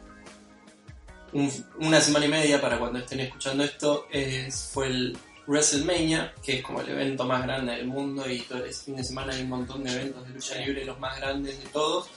un- 1.31 1.65
una 1.79 2.01
semana 2.01 2.25
y 2.25 2.29
media, 2.29 2.59
para 2.59 2.77
cuando 2.77 2.99
estén 2.99 3.21
escuchando 3.21 3.63
esto, 3.63 4.07
es- 4.11 4.71
fue 4.73 4.87
el 4.87 5.17
WrestleMania, 5.47 6.33
que 6.43 6.57
es 6.57 6.63
como 6.63 6.81
el 6.81 6.89
evento 6.89 7.23
más 7.23 7.43
grande 7.43 7.73
del 7.73 7.87
mundo 7.87 8.29
y 8.29 8.39
todo 8.41 8.65
ese 8.65 8.85
fin 8.85 8.97
de 8.97 9.03
semana 9.03 9.33
hay 9.33 9.43
un 9.43 9.49
montón 9.49 9.83
de 9.83 9.91
eventos 9.91 10.27
de 10.27 10.33
lucha 10.33 10.55
libre, 10.55 10.85
los 10.85 10.99
más 10.99 11.17
grandes 11.19 11.57
de 11.63 11.69
todos. 11.69 12.09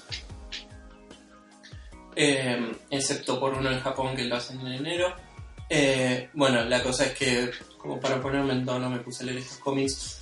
Eh, 2.16 2.72
excepto 2.90 3.38
por 3.38 3.54
uno 3.54 3.70
en 3.70 3.80
Japón 3.80 4.16
que 4.16 4.24
lo 4.24 4.36
hacen 4.36 4.60
en 4.60 4.72
enero. 4.72 5.14
Eh, 5.68 6.28
bueno, 6.34 6.64
la 6.64 6.82
cosa 6.82 7.06
es 7.06 7.12
que, 7.16 7.50
como 7.78 8.00
para 8.00 8.20
ponerme 8.20 8.52
en 8.52 8.66
tono, 8.66 8.90
me 8.90 8.98
puse 8.98 9.22
a 9.22 9.26
leer 9.26 9.38
estos 9.38 9.58
cómics. 9.58 10.20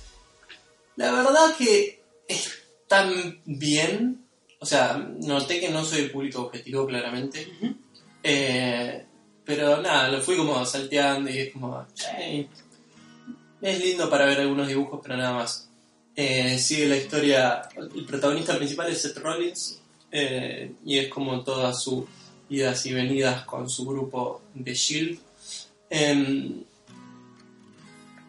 La 0.95 1.11
verdad 1.11 1.55
que 1.57 2.03
están 2.27 3.41
bien. 3.45 4.25
O 4.59 4.65
sea, 4.65 4.97
noté 5.21 5.59
que 5.59 5.69
no 5.69 5.83
soy 5.83 6.01
el 6.01 6.11
público 6.11 6.43
objetivo, 6.43 6.85
claramente. 6.85 7.47
Eh, 8.21 9.05
pero 9.43 9.81
nada, 9.81 10.09
lo 10.09 10.21
fui 10.21 10.37
como 10.37 10.63
salteando 10.65 11.31
y 11.31 11.39
es 11.39 11.53
como. 11.53 11.87
eh, 12.19 12.47
es 13.61 13.79
lindo 13.79 14.09
para 14.09 14.25
ver 14.25 14.39
algunos 14.39 14.67
dibujos, 14.67 14.99
pero 15.03 15.17
nada 15.17 15.33
más. 15.33 15.69
Eh, 16.15 16.57
sigue 16.59 16.87
la 16.87 16.97
historia. 16.97 17.61
El 17.95 18.05
protagonista 18.05 18.57
principal 18.57 18.89
es 18.91 19.01
Seth 19.01 19.17
Rollins. 19.17 19.75
eh, 20.11 20.71
y 20.83 20.97
es 20.97 21.07
como 21.07 21.43
todas 21.43 21.83
sus 21.83 22.05
idas 22.49 22.83
y 22.87 22.93
venidas 22.93 23.45
con 23.45 23.69
su 23.69 23.85
grupo 23.85 24.41
de 24.55 24.73
Shield. 24.73 25.19
Em, 25.87 26.63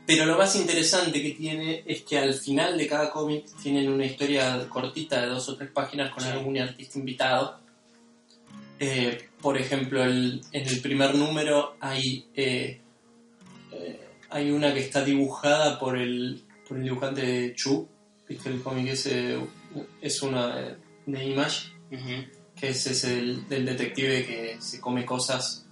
pero 0.07 0.27
lo 0.27 0.37
más 0.37 0.57
interesante 0.57 1.23
que 1.23 1.31
tiene 1.31 1.83
es 1.87 2.03
que 2.03 2.19
al 2.19 2.35
final 2.35 2.77
de 2.77 2.87
cada 2.87 3.11
cómic 3.11 3.47
tienen 3.63 3.89
una 3.89 4.05
historia 4.05 4.69
cortita 4.69 5.21
de 5.23 5.29
dos 5.29 5.49
o 5.49 5.57
tres 5.57 5.71
páginas 5.71 6.13
con 6.13 6.23
Sí. 6.25 6.29
algún 6.31 6.59
artista 6.59 6.99
invitado. 6.99 7.59
Eh, 8.79 9.29
por 9.41 9.57
ejemplo, 9.57 10.03
el- 10.05 10.43
en 10.53 10.69
el 10.69 10.81
primer 10.81 11.15
número 11.15 11.77
hay, 11.81 12.27
eh, 12.35 12.81
eh, 13.73 14.00
hay 14.31 14.51
una 14.51 14.73
que 14.73 14.81
está 14.81 15.05
dibujada 15.05 15.79
por 15.79 15.97
el, 15.99 16.45
por 16.69 16.77
el 16.79 16.85
dibujante 16.85 17.23
de 17.23 17.55
Chu, 17.55 17.89
¿viste? 18.29 18.49
el 18.49 18.63
cómic 18.63 18.89
ese 18.89 19.39
es 20.01 20.23
una 20.23 20.55
de, 20.57 20.77
de 21.07 21.25
Image, 21.25 21.73
Ujú. 21.93 22.25
que 22.57 22.69
es 22.71 22.87
ese 22.87 23.17
del, 23.17 23.49
del 23.49 23.67
detective 23.67 24.25
que 24.27 24.57
se 24.61 24.81
come 24.81 25.05
cosas. 25.05 25.67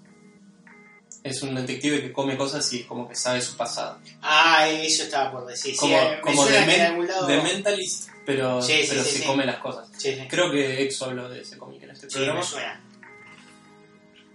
Es 1.24 1.42
un 1.42 1.54
detective 1.54 2.00
que 2.00 2.12
come 2.12 2.36
cosas 2.36 2.72
y 2.72 2.80
es 2.80 2.86
como 2.86 3.08
que 3.08 3.14
sabe 3.14 3.40
su 3.42 3.56
pasado. 3.56 3.98
Ah, 4.22 4.68
eso 4.68 5.02
estaba 5.02 5.32
por 5.32 5.46
decir. 5.46 5.74
Como, 5.76 5.96
eh, 5.96 6.20
como 6.22 6.46
de, 6.46 6.60
men- 6.64 7.42
Mentalist, 7.42 8.08
pero, 8.24 8.62
Sí, 8.62 8.74
sí, 8.82 8.86
pero 8.90 9.02
se 9.04 9.24
come 9.24 9.44
las 9.44 9.58
cosas. 9.58 9.90
Creo 10.30 10.50
que 10.50 10.82
Exo 10.84 11.06
habló 11.06 11.28
de 11.28 11.40
ese 11.42 11.58
cómic 11.58 11.82
en 11.82 11.90
este 11.90 12.08
Sí, 12.08 12.14
programa. 12.16 12.40
me 12.40 12.46
suena. 12.46 12.80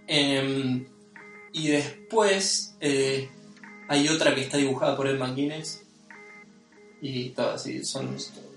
Em, 0.06 0.86
y 1.52 1.68
después 1.68 2.76
eh, 2.80 3.30
hay 3.88 4.08
otra 4.08 4.34
que 4.34 4.42
está 4.42 4.56
dibujada 4.56 4.96
por 4.96 5.06
Ed 5.06 5.18
McGuinness. 5.18 5.82
Y 7.00 7.30
todas, 7.30 7.62
sí, 7.62 7.84
son 7.84 8.16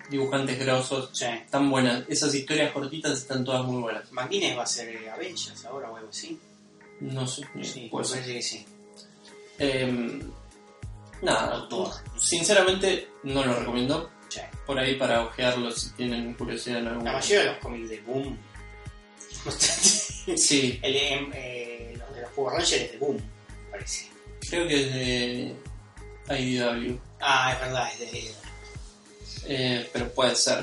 dibujantes 0.09 0.59
grosos. 0.59 1.09
Sí. 1.13 1.25
Están 1.25 1.69
buenas. 1.69 2.03
Esas 2.07 2.33
historias 2.33 2.71
cortitas 2.71 3.11
están 3.17 3.43
todas 3.43 3.65
muy 3.65 3.81
buenas. 3.81 4.11
McGuinness 4.11 4.57
va 4.57 4.63
a 4.63 4.67
ser 4.67 4.89
eh, 4.89 5.09
Avengers 5.09 5.65
ahora 5.65 5.91
o 5.91 5.95
algo 5.97 6.09
así. 6.09 6.39
No 7.01 7.27
sé, 7.27 7.43
Sí, 7.61 7.89
ser. 7.89 8.11
parece 8.13 8.33
que 8.33 8.41
sí. 8.41 8.65
Em, 9.59 10.21
nada, 11.21 11.67
sinceramente 12.17 13.09
no 13.23 13.43
lo 13.45 13.53
recomiendo. 13.59 14.09
Sí. 14.29 14.41
Por 14.65 14.77
ahí 14.79 14.95
para 14.95 15.23
ojearlo 15.25 15.71
si 15.71 15.91
tienen 15.91 16.33
curiosidad 16.33 16.79
en 16.79 16.87
algún 16.87 17.05
La 17.05 17.13
mayoría 17.13 17.39
de 17.39 17.45
los 17.51 17.57
cómics 17.59 17.89
de 17.89 18.01
Boom. 18.01 18.37
Sí, 20.35 20.79
El, 20.83 20.95
em, 20.95 21.31
eh, 21.33 21.95
los 21.97 22.15
de 22.15 22.21
los 22.21 22.31
Power 22.31 22.53
Rangers 22.57 22.91
de 22.91 22.97
Boom, 22.97 23.17
parece. 23.71 24.07
Creo 24.49 24.67
que 24.67 24.81
es 24.81 24.93
de 24.93 25.55
IDW. 26.29 26.99
Ah, 27.19 27.53
es 27.53 27.59
verdad, 27.59 27.89
es 27.93 28.11
de. 28.11 28.31
Eh, 29.49 29.89
pero 29.93 30.11
puede 30.13 30.35
ser, 30.35 30.61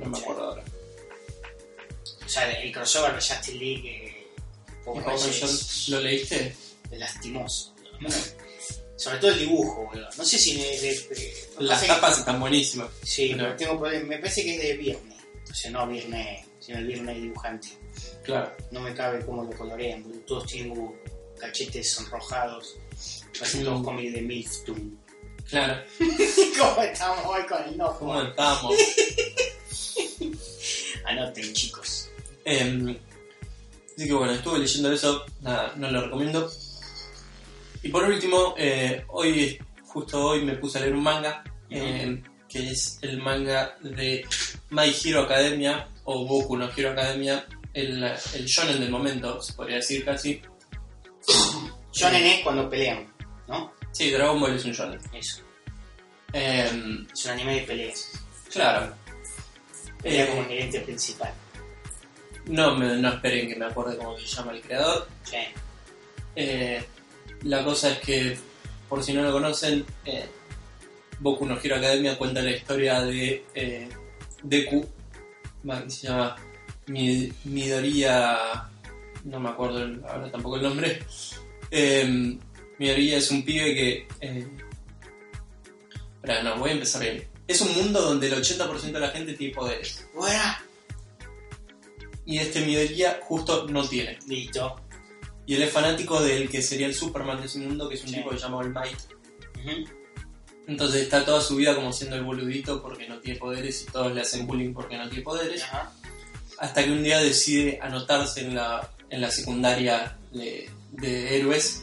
no 0.00 0.06
me 0.08 0.18
acuerdo 0.18 0.44
ahora. 0.44 0.64
O 2.24 2.28
sea, 2.28 2.50
el, 2.50 2.72
crossover 2.72 3.10
de 3.12 3.16
Justice 3.16 3.54
League. 3.54 4.06
Eh, 4.06 4.26
¿Lo 5.88 6.00
leíste? 6.00 6.54
lastimoso. 6.92 7.74
Sobre 8.96 9.18
todo 9.18 9.30
el 9.30 9.38
dibujo, 9.38 9.86
boludo. 9.86 10.08
No 10.16 10.24
sé 10.24 10.38
si 10.38 10.62
Las 11.58 11.86
tapas 11.86 12.18
están 12.18 12.38
buenísimas. 12.38 12.88
Sí, 13.02 13.32
pero- 13.36 13.56
tengo 13.56 13.78
problemas. 13.78 14.08
Me 14.08 14.18
parece 14.18 14.44
que 14.44 14.56
es 14.56 14.62
de 14.62 14.76
viernes. 14.76 15.18
O 15.50 15.54
sea, 15.54 15.70
no 15.70 15.86
viernes, 15.86 16.46
sino 16.60 16.78
el 16.78 16.86
viernes 16.86 17.16
dibujante. 17.16 17.68
Claro. 18.22 18.54
No 18.70 18.80
me 18.80 18.94
cabe 18.94 19.24
cómo 19.24 19.44
lo 19.44 19.50
colorean, 19.56 20.02
boludo. 20.02 20.20
Todos 20.20 20.46
tienen 20.46 20.92
cachetes 21.38 21.90
sonrojados. 21.90 22.76
Parecen 23.38 23.62
Mm. 23.64 23.84
cómics 23.84 24.12
de 24.14 24.22
Milftoon. 24.22 24.98
Claro. 25.48 25.82
¿Cómo 26.58 26.82
estamos 26.82 27.24
hoy 27.26 27.42
con 27.46 27.62
el 27.64 27.76
no? 27.76 27.96
¿Cómo 27.98 28.22
estamos? 28.22 28.74
Anoten, 31.06 31.52
chicos. 31.52 32.08
Em, 32.44 32.96
así 33.96 34.06
que 34.06 34.12
bueno, 34.12 34.32
estuve 34.32 34.58
leyendo 34.60 34.92
eso, 34.92 35.24
nada, 35.40 35.72
no 35.76 35.90
lo 35.90 36.02
recomiendo. 36.02 36.50
Y 37.82 37.88
por 37.88 38.04
último, 38.04 38.54
eh, 38.58 39.04
hoy, 39.08 39.58
justo 39.86 40.22
hoy 40.24 40.44
me 40.44 40.54
puse 40.56 40.78
a 40.78 40.82
leer 40.82 40.94
un 40.94 41.02
manga, 41.02 41.42
em, 41.70 42.22
que 42.48 42.70
es 42.70 42.98
el 43.02 43.18
manga 43.18 43.76
de 43.80 44.24
My 44.70 44.94
Hero 45.04 45.22
Academia, 45.22 45.88
o 46.04 46.26
Boku 46.26 46.56
no 46.56 46.70
Hero 46.76 46.90
Academia, 46.90 47.46
el, 47.72 48.02
el 48.04 48.44
shonen 48.46 48.80
del 48.80 48.90
momento, 48.90 49.40
se 49.42 49.52
podría 49.54 49.76
decir 49.76 50.04
casi. 50.04 50.40
Shonen 51.92 52.24
es 52.26 52.40
cuando 52.42 52.68
pelean, 52.68 53.09
¿no? 53.50 53.72
Sí, 53.92 54.10
Dragon 54.10 54.40
Ball 54.40 54.54
es 54.56 54.64
un 54.64 54.72
shonen. 54.72 55.00
Eso. 55.12 55.42
Em, 56.32 57.06
Es 57.12 57.24
un 57.26 57.30
anime 57.32 57.54
de 57.56 57.62
peleas. 57.66 58.12
claro. 58.52 58.94
Pelea 60.02 60.24
Eh, 60.24 60.28
como 60.28 60.42
el 60.42 60.48
gerente 60.48 60.80
principal. 60.80 61.32
no, 62.46 62.74
me, 62.76 62.96
no 62.96 63.08
esperen 63.10 63.48
que 63.48 63.56
me 63.56 63.66
acuerde 63.66 63.96
cómo 63.98 64.16
se 64.18 64.26
llama 64.26 64.52
el 64.52 64.62
creador. 64.62 65.08
Sí. 65.24 65.36
Eh, 66.36 66.82
la 67.42 67.62
cosa 67.64 67.90
es 67.90 67.98
que, 67.98 68.38
por 68.88 69.02
si 69.02 69.12
no 69.12 69.22
lo 69.22 69.32
conocen, 69.32 69.84
eh, 70.06 70.26
Boku 71.18 71.44
no 71.44 71.58
Hero 71.62 71.76
Academia 71.76 72.16
cuenta 72.16 72.40
la 72.40 72.50
historia 72.52 73.02
de 73.02 73.44
eh, 73.54 73.88
Deku, 74.42 74.88
se 75.88 76.06
llama 76.08 76.34
Mi- 76.86 77.30
Midoriya, 77.44 78.70
no 79.24 79.38
me 79.40 79.50
acuerdo 79.50 79.82
el- 79.82 80.02
ahora 80.08 80.30
tampoco 80.30 80.56
el 80.56 80.62
nombre. 80.62 81.02
Eh, 82.80 82.84
Midoriya 82.84 83.18
es 83.18 83.30
un 83.30 83.44
pibe 83.44 83.74
que... 83.74 84.08
Eh, 84.20 84.46
no, 86.42 86.56
voy 86.58 86.70
a 86.70 86.72
empezar 86.74 87.02
bien. 87.02 87.28
Es 87.46 87.60
un 87.60 87.74
mundo 87.74 88.00
donde 88.00 88.28
el 88.28 88.34
80% 88.34 88.80
de 88.92 89.00
la 89.00 89.08
gente 89.10 89.34
tiene 89.34 89.54
poderes. 89.54 90.06
Buena. 90.14 90.64
Y 92.24 92.38
este 92.38 92.64
Midoriya 92.64 93.20
justo 93.22 93.66
no 93.68 93.86
tiene. 93.86 94.18
Listo. 94.26 94.76
Y 95.46 95.54
él 95.56 95.62
es 95.62 95.72
fanático 95.72 96.22
del 96.22 96.48
que 96.48 96.62
sería 96.62 96.86
el 96.86 96.94
Superman 96.94 97.40
de 97.40 97.46
ese 97.46 97.58
mundo, 97.58 97.88
que 97.88 97.96
es 97.96 98.02
un 98.02 98.08
Sí. 98.10 98.14
tipo 98.16 98.30
que 98.30 98.36
se 98.36 98.42
llama 98.44 98.58
All 98.58 98.72
Might. 98.72 98.98
Entonces 100.66 101.02
está 101.02 101.24
toda 101.24 101.40
su 101.40 101.56
vida 101.56 101.74
como 101.74 101.92
siendo 101.92 102.16
el 102.16 102.22
boludito 102.22 102.80
porque 102.80 103.08
no 103.08 103.18
tiene 103.18 103.38
poderes 103.38 103.82
y 103.82 103.86
todos 103.86 104.14
le 104.14 104.20
hacen 104.20 104.46
bullying 104.46 104.72
porque 104.72 104.96
no 104.96 105.08
tiene 105.08 105.24
poderes. 105.24 105.64
Ajá. 105.64 105.92
Hasta 106.58 106.84
que 106.84 106.92
un 106.92 107.02
día 107.02 107.18
decide 107.20 107.78
anotarse 107.82 108.42
en 108.42 108.54
la, 108.54 108.88
en 109.08 109.20
la 109.20 109.30
secundaria 109.30 110.16
de, 110.32 110.70
de 110.92 111.36
héroes 111.36 111.82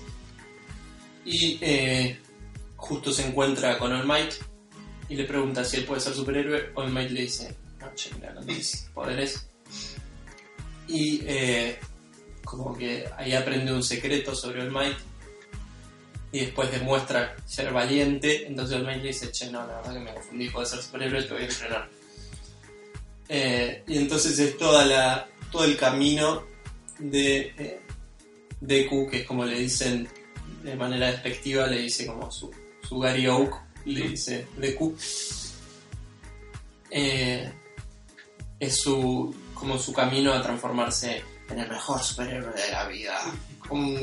Y 1.30 1.60
eh, 1.60 2.18
justo 2.78 3.12
se 3.12 3.28
encuentra 3.28 3.78
con 3.78 3.92
All 3.92 4.08
Might 4.08 4.36
y 5.10 5.16
le 5.16 5.26
pregunta 5.26 5.66
si 5.66 5.76
él 5.76 5.84
puede 5.84 6.00
ser 6.00 6.14
superhéroe. 6.14 6.72
All 6.74 6.90
Might 6.90 7.12
le 7.12 7.24
dice, 7.24 7.54
no, 7.82 7.94
che, 7.96 8.12
mira, 8.16 8.34
no 8.34 8.42
poderes. 8.94 9.46
Y 10.88 11.22
eh, 11.26 11.78
como 12.46 12.78
que 12.78 13.10
ahí 13.18 13.34
aprende 13.34 13.74
un 13.74 13.84
secreto 13.84 14.34
sobre 14.34 14.62
All 14.62 14.72
Might 14.72 14.96
y 16.32 16.40
después 16.40 16.72
demuestra 16.72 17.36
ser 17.46 17.74
valiente. 17.74 18.48
Entonces 18.48 18.78
All 18.78 18.86
Might 18.86 19.02
le 19.02 19.10
dice, 19.10 19.30
che, 19.30 19.52
no, 19.52 19.68
la 19.68 19.82
verdad 19.82 19.96
que 19.96 20.00
me 20.00 20.14
confundí, 20.14 20.50
puede 20.50 20.66
ser 20.66 20.82
superhéroe, 20.82 21.24
te 21.24 21.34
voy 21.34 21.44
a 21.44 21.46
entrenar. 21.46 21.90
Eh, 23.28 23.84
y 23.86 23.98
entonces 23.98 24.40
es 24.40 24.58
toda 24.58 24.86
la, 24.86 25.28
todo 25.52 25.66
el 25.66 25.76
camino 25.76 26.46
de 27.00 27.54
eh, 27.58 27.82
Deku, 28.62 29.10
que 29.10 29.18
es 29.18 29.28
como 29.28 29.44
le 29.44 29.60
dicen 29.60 30.08
de 30.72 30.76
manera 30.76 31.08
despectiva, 31.12 31.68
le 31.68 31.80
dice 31.80 32.06
como 32.06 32.30
su, 32.32 32.52
su 32.88 33.00
Gary 33.00 33.28
Oak, 33.28 33.56
le 33.86 34.10
dice 34.10 34.48
Deku. 34.58 34.96
Eh, 36.90 37.52
es 38.60 38.76
su, 38.82 39.36
como 39.54 39.78
su 39.78 39.94
camino 39.94 40.34
a 40.34 40.42
transformarse 40.42 41.22
en 41.50 41.60
el 41.60 41.70
mejor 41.70 42.02
superhéroe 42.04 42.54
de 42.54 42.72
la 42.72 42.88
vida. 42.88 43.20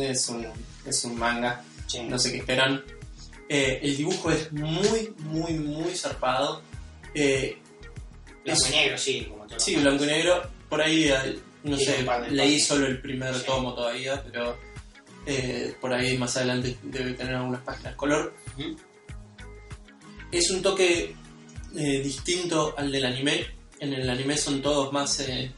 Es, 0.00 0.28
un, 0.28 0.44
es 0.86 1.04
un 1.04 1.18
manga, 1.18 1.62
no 2.08 2.18
sé 2.18 2.32
qué 2.32 2.38
esperan. 2.38 2.82
Eh, 3.48 3.80
el 3.82 3.96
dibujo 3.96 4.30
es 4.30 4.50
muy, 4.52 5.12
muy, 5.18 5.52
muy 5.54 5.94
zarpado. 5.96 6.62
Eh, 7.14 7.58
Blanco 8.44 8.66
y 8.68 8.70
negro, 8.72 8.98
sí, 8.98 9.26
como. 9.30 9.46
Sí, 9.58 9.76
blanco 9.76 10.04
y 10.04 10.06
negro. 10.06 10.42
Por 10.68 10.82
ahí, 10.82 11.08
eh, 11.08 11.38
no 11.62 11.76
sé, 11.78 12.04
leí 12.30 12.60
solo 12.60 12.86
el 12.86 13.00
primer 13.00 13.34
Sí. 13.34 13.42
tomo 13.46 13.74
todavía, 13.74 14.22
pero 14.22 14.58
eh, 15.26 15.74
por 15.80 15.92
ahí 15.92 16.16
más 16.18 16.36
adelante 16.36 16.76
debe 16.82 17.14
tener 17.14 17.34
algunas 17.36 17.62
páginas 17.62 17.94
color. 17.96 18.34
Es 20.32 20.50
un 20.50 20.62
toque 20.62 21.14
eh, 21.76 22.00
distinto 22.02 22.74
al 22.76 22.90
del 22.90 23.04
anime. 23.04 23.46
En 23.80 23.92
el 23.92 24.08
anime 24.08 24.36
son 24.36 24.62
todos 24.62 24.92
más, 24.92 25.20
eh, 25.20 25.52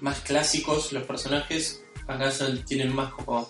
más 0.00 0.20
clásicos 0.20 0.92
los 0.92 1.04
personajes. 1.04 1.82
Acá 2.06 2.30
son- 2.30 2.64
tienen 2.64 2.94
más 2.94 3.12
como 3.12 3.48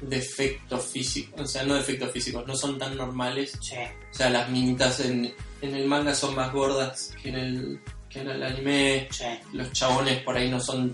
defectos 0.00 0.84
físicos, 0.84 1.40
o 1.40 1.46
sea, 1.46 1.62
no 1.64 1.74
defectos 1.74 2.10
físicos, 2.12 2.46
no 2.46 2.54
son 2.54 2.78
tan 2.78 2.96
normales. 2.96 3.52
Sí. 3.62 3.76
O 4.10 4.14
sea, 4.14 4.28
las 4.30 4.50
minitas 4.50 5.00
en, 5.00 5.32
en 5.62 5.74
el 5.74 5.86
manga 5.86 6.14
son 6.14 6.34
más 6.34 6.52
gordas 6.52 7.14
que 7.22 7.30
en 7.30 7.34
el, 7.36 7.80
que 8.10 8.20
en 8.20 8.28
el 8.28 8.42
anime 8.42 9.08
Sí, 9.10 9.24
los 9.54 9.72
chabones 9.72 10.22
por 10.22 10.36
ahí 10.36 10.50
no 10.50 10.60
son 10.60 10.92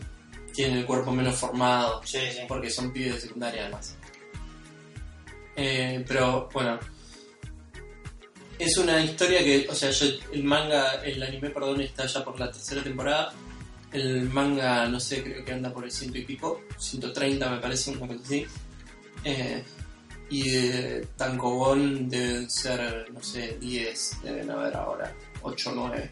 tienen 0.53 0.79
el 0.79 0.87
cuerpo 0.87 1.13
menos 1.13 1.37
formado 1.37 2.01
sí, 2.05 2.19
sí. 2.31 2.41
porque 2.49 2.71
son 2.71 2.93
pibes 2.93 3.15
de 3.15 3.21
secundaria 3.21 3.63
además. 3.63 3.97
Eh, 5.57 6.05
pero 6.07 6.49
bueno. 6.53 6.79
Es 8.59 8.77
una 8.77 9.03
historia 9.03 9.43
que 9.43 9.67
o 9.69 9.75
sea 9.75 9.91
yo 9.91 10.07
el 10.33 10.45
manga 10.45 11.03
el 11.03 11.21
anime 11.23 11.51
perdón 11.51 11.81
está 11.81 12.07
ya 12.07 12.25
por 12.25 12.39
la 12.39 12.51
tercera 12.51 12.83
temporada. 12.83 13.33
El 13.93 14.29
manga 14.31 14.87
no 14.89 15.01
sé 15.01 15.23
creo 15.23 15.45
que 15.45 15.53
anda 15.53 15.73
por 15.73 15.85
el 15.85 15.91
ciento 15.91 16.19
y 16.19 16.25
pico 16.25 16.63
130 16.79 17.51
me 17.51 17.59
parece 17.59 17.91
una 17.91 18.07
cosa 18.07 18.21
así. 18.23 18.47
Eh, 19.25 19.63
y 20.31 20.49
de 20.49 21.07
Tankobon 21.17 22.09
deben 22.09 22.49
ser 22.49 23.11
no 23.13 23.23
sé 23.23 23.59
10 23.61 24.23
deben 24.23 24.51
haber 24.51 24.75
ahora 24.77 25.13
8 25.43 25.71
o 25.71 25.75
9 25.75 26.11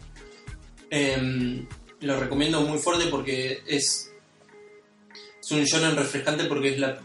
Em, 0.90 1.66
lo 2.00 2.18
recomiendo 2.18 2.60
muy 2.62 2.78
fuerte 2.78 3.06
porque 3.06 3.62
es 3.64 4.09
es 5.50 5.58
un 5.58 5.64
shonen 5.64 5.96
refrescante 5.96 6.44
porque 6.44 6.70
es 6.74 6.78
la 6.78 6.98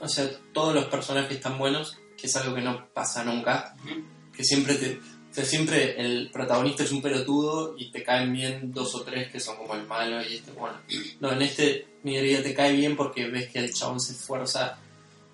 o 0.00 0.08
sea 0.08 0.28
todos 0.52 0.74
los 0.74 0.84
personajes 0.86 1.32
están 1.36 1.58
buenos 1.58 1.96
que 2.16 2.26
es 2.26 2.36
algo 2.36 2.54
que 2.54 2.60
no 2.62 2.86
pasa 2.92 3.24
nunca 3.24 3.74
Ujú. 3.84 4.02
que 4.34 4.44
siempre 4.44 4.74
te 4.74 4.98
o 5.30 5.34
sea, 5.34 5.44
siempre 5.44 6.00
el 6.00 6.30
protagonista 6.32 6.82
es 6.82 6.90
un 6.90 7.02
pelotudo 7.02 7.74
y 7.78 7.90
te 7.90 8.02
caen 8.02 8.32
bien 8.32 8.72
dos 8.72 8.94
o 8.94 9.02
tres 9.02 9.30
que 9.30 9.38
son 9.40 9.56
como 9.56 9.74
el 9.74 9.86
malo 9.86 10.22
y 10.22 10.36
este 10.36 10.52
bueno 10.52 10.76
no 11.20 11.32
en 11.32 11.42
este 11.42 11.86
minoría 12.02 12.42
te 12.42 12.54
cae 12.54 12.72
bien 12.72 12.96
porque 12.96 13.28
ves 13.28 13.50
que 13.50 13.58
el 13.58 13.72
chabón 13.72 14.00
se 14.00 14.12
esfuerza 14.12 14.78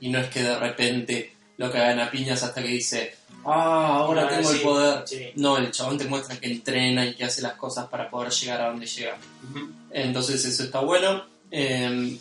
y 0.01 0.09
no 0.11 0.19
es 0.19 0.29
que 0.29 0.43
de 0.43 0.59
repente 0.59 1.33
lo 1.57 1.71
cagan 1.71 2.01
a 2.01 2.11
piñas 2.11 2.43
hasta 2.43 2.63
que 2.63 2.69
dice 2.69 3.15
ah 3.45 3.99
ahora 3.99 4.25
Ah, 4.25 4.29
tengo 4.29 4.51
el 4.51 4.57
sí, 4.59 4.63
poder 4.65 5.03
sí. 5.07 5.31
no 5.37 5.57
el 5.59 5.71
chabón 5.71 5.97
te 5.99 6.05
muestra 6.07 6.39
que 6.41 6.51
entrena 6.51 7.07
y 7.07 7.15
que 7.15 7.25
hace 7.25 7.41
las 7.43 7.55
cosas 7.55 7.87
para 7.87 8.11
poder 8.11 8.33
llegar 8.33 8.61
a 8.63 8.69
donde 8.71 8.87
llega 8.87 9.17
Ujú. 9.51 9.71
entonces 9.91 10.45
eso 10.45 10.65
está 10.65 10.81
bueno. 10.81 11.33
Eh, 11.57 12.19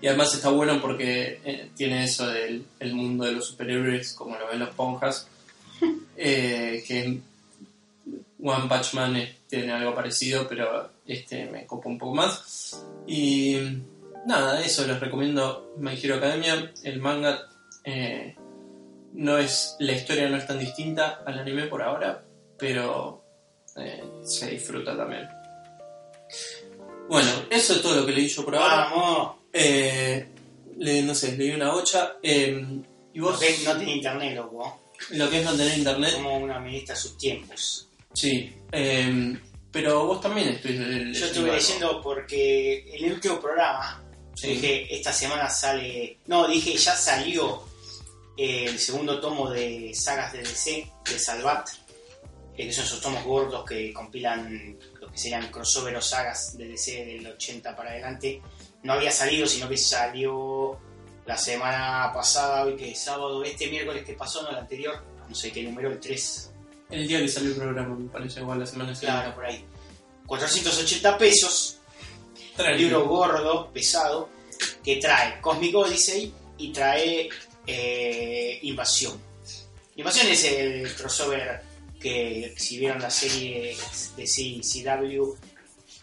y 0.00 0.06
además 0.06 0.34
está 0.34 0.48
bueno 0.50 0.80
porque 0.80 1.40
eh, 1.44 1.70
tiene 1.76 2.04
eso 2.04 2.26
del 2.26 2.64
el 2.78 2.94
mundo 2.94 3.24
de 3.24 3.32
los 3.32 3.46
superhéroes, 3.46 4.14
como 4.14 4.38
lo 4.38 4.48
ven 4.48 4.58
los 4.58 4.70
ponjas. 4.70 5.28
eh, 6.16 6.82
que 6.86 7.20
One 8.42 8.68
Punch 8.68 8.94
Man 8.94 9.16
eh, 9.16 9.36
tiene 9.46 9.72
algo 9.72 9.94
parecido, 9.94 10.46
pero 10.48 10.90
este 11.06 11.46
me 11.46 11.66
copa 11.66 11.88
un 11.88 11.98
poco 11.98 12.14
más. 12.14 12.82
Y 13.06 13.58
nada, 14.26 14.64
eso 14.64 14.86
les 14.86 14.98
recomiendo 14.98 15.74
My 15.78 15.98
Hero 16.00 16.16
Academia. 16.16 16.72
El 16.82 17.00
manga 17.00 17.48
eh, 17.84 18.34
no 19.12 19.36
es. 19.36 19.76
La 19.80 19.92
historia 19.92 20.28
no 20.30 20.36
es 20.36 20.46
tan 20.46 20.58
distinta 20.58 21.22
al 21.26 21.38
anime 21.38 21.66
por 21.66 21.82
ahora, 21.82 22.22
pero 22.58 23.22
se 24.24 24.50
disfruta 24.50 24.96
también. 24.96 25.28
Bueno, 27.10 27.30
eso 27.50 27.74
es 27.74 27.82
todo 27.82 27.96
lo 27.96 28.06
que 28.06 28.12
leí 28.12 28.28
yo 28.28 28.44
por 28.44 28.54
ahora. 28.56 28.88
Vamos. 28.90 29.36
Eh, 29.52 30.26
le- 30.78 31.02
no 31.02 31.14
sé, 31.14 31.36
leí 31.36 31.50
una 31.50 31.72
bocha. 31.72 32.16
eh, 32.22 32.64
y 33.12 33.18
vos, 33.20 33.40
no 33.64 33.76
tiene 33.76 33.96
internet, 33.96 34.36
loco. 34.36 34.80
lo 35.10 35.28
que 35.28 35.40
es 35.40 35.44
no 35.44 35.56
tener 35.56 35.76
internet, 35.78 36.12
Como 36.14 36.38
una 36.38 36.56
administra 36.58 36.94
sus 36.94 37.18
tiempos. 37.18 37.88
sí. 38.14 38.52
eh, 38.72 39.36
pero 39.72 40.04
vos 40.06 40.20
también 40.20 40.48
estuviste 40.48 40.84
leyendo. 40.84 41.18
Yo 41.18 41.26
estuve 41.26 41.44
algo. 41.50 41.54
leyendo 41.56 42.00
porque 42.02 42.84
en 42.96 43.04
el 43.04 43.12
último 43.14 43.40
programa 43.40 44.02
Sí. 44.34 44.48
dije, 44.48 44.94
esta 44.96 45.12
semana 45.12 45.48
sale... 45.50 46.18
No, 46.26 46.48
dije, 46.48 46.76
ya 46.76 46.96
salió 46.96 47.62
eh, 48.36 48.64
el 48.68 48.78
segundo 48.78 49.20
tomo 49.20 49.48
de 49.50 49.92
sagas 49.94 50.32
de 50.32 50.38
DC, 50.42 50.90
de 51.10 51.18
Salvat, 51.18 51.68
eh, 52.56 52.66
que 52.66 52.72
son 52.72 52.84
esos 52.84 53.00
tomos 53.00 53.22
gordos 53.24 53.64
que 53.64 53.92
compilan 53.92 54.76
que 55.12 55.18
serían 55.18 55.50
crossover 55.50 55.96
o 55.96 56.02
sagas 56.02 56.56
de 56.56 56.68
DC 56.68 57.04
del 57.04 57.26
80 57.26 57.76
para 57.76 57.90
adelante. 57.90 58.40
No 58.82 58.92
había 58.94 59.10
salido, 59.10 59.46
sino 59.46 59.68
que 59.68 59.76
salió 59.76 60.78
la 61.26 61.36
semana 61.36 62.10
pasada, 62.12 62.64
hoy 62.64 62.76
que 62.76 62.90
es 62.92 62.98
sábado, 62.98 63.44
este 63.44 63.68
miércoles 63.68 64.04
que 64.04 64.14
pasó, 64.14 64.42
no 64.42 64.50
el 64.50 64.56
anterior, 64.56 65.02
no 65.28 65.34
sé 65.34 65.52
qué 65.52 65.62
número, 65.62 65.90
el 65.90 66.00
3, 66.00 66.50
El 66.90 67.06
día 67.06 67.20
que 67.20 67.28
salió 67.28 67.50
el 67.50 67.56
programa, 67.56 67.94
me 67.94 68.08
parece 68.08 68.40
igual 68.40 68.58
la 68.58 68.66
semana 68.66 68.94
siguiente. 68.94 69.20
claro, 69.20 69.34
por 69.34 69.44
ahí. 69.44 69.64
480 70.26 71.18
pesos, 71.18 71.78
Tranqui. 72.56 72.82
libro 72.82 73.06
gordo, 73.06 73.70
pesado, 73.72 74.28
que 74.82 74.96
trae 74.96 75.40
Cosmic 75.40 75.74
Odyssey 75.74 76.32
y 76.58 76.72
trae 76.72 77.28
eh, 77.66 78.58
Invasión. 78.62 79.20
Invasión 79.96 80.28
es 80.28 80.44
el 80.44 80.94
crossover 80.94 81.62
que 82.00 82.54
si 82.56 82.78
vieron 82.78 83.00
la 83.00 83.10
serie 83.10 83.76
de 84.16 84.24
CW, 84.24 85.34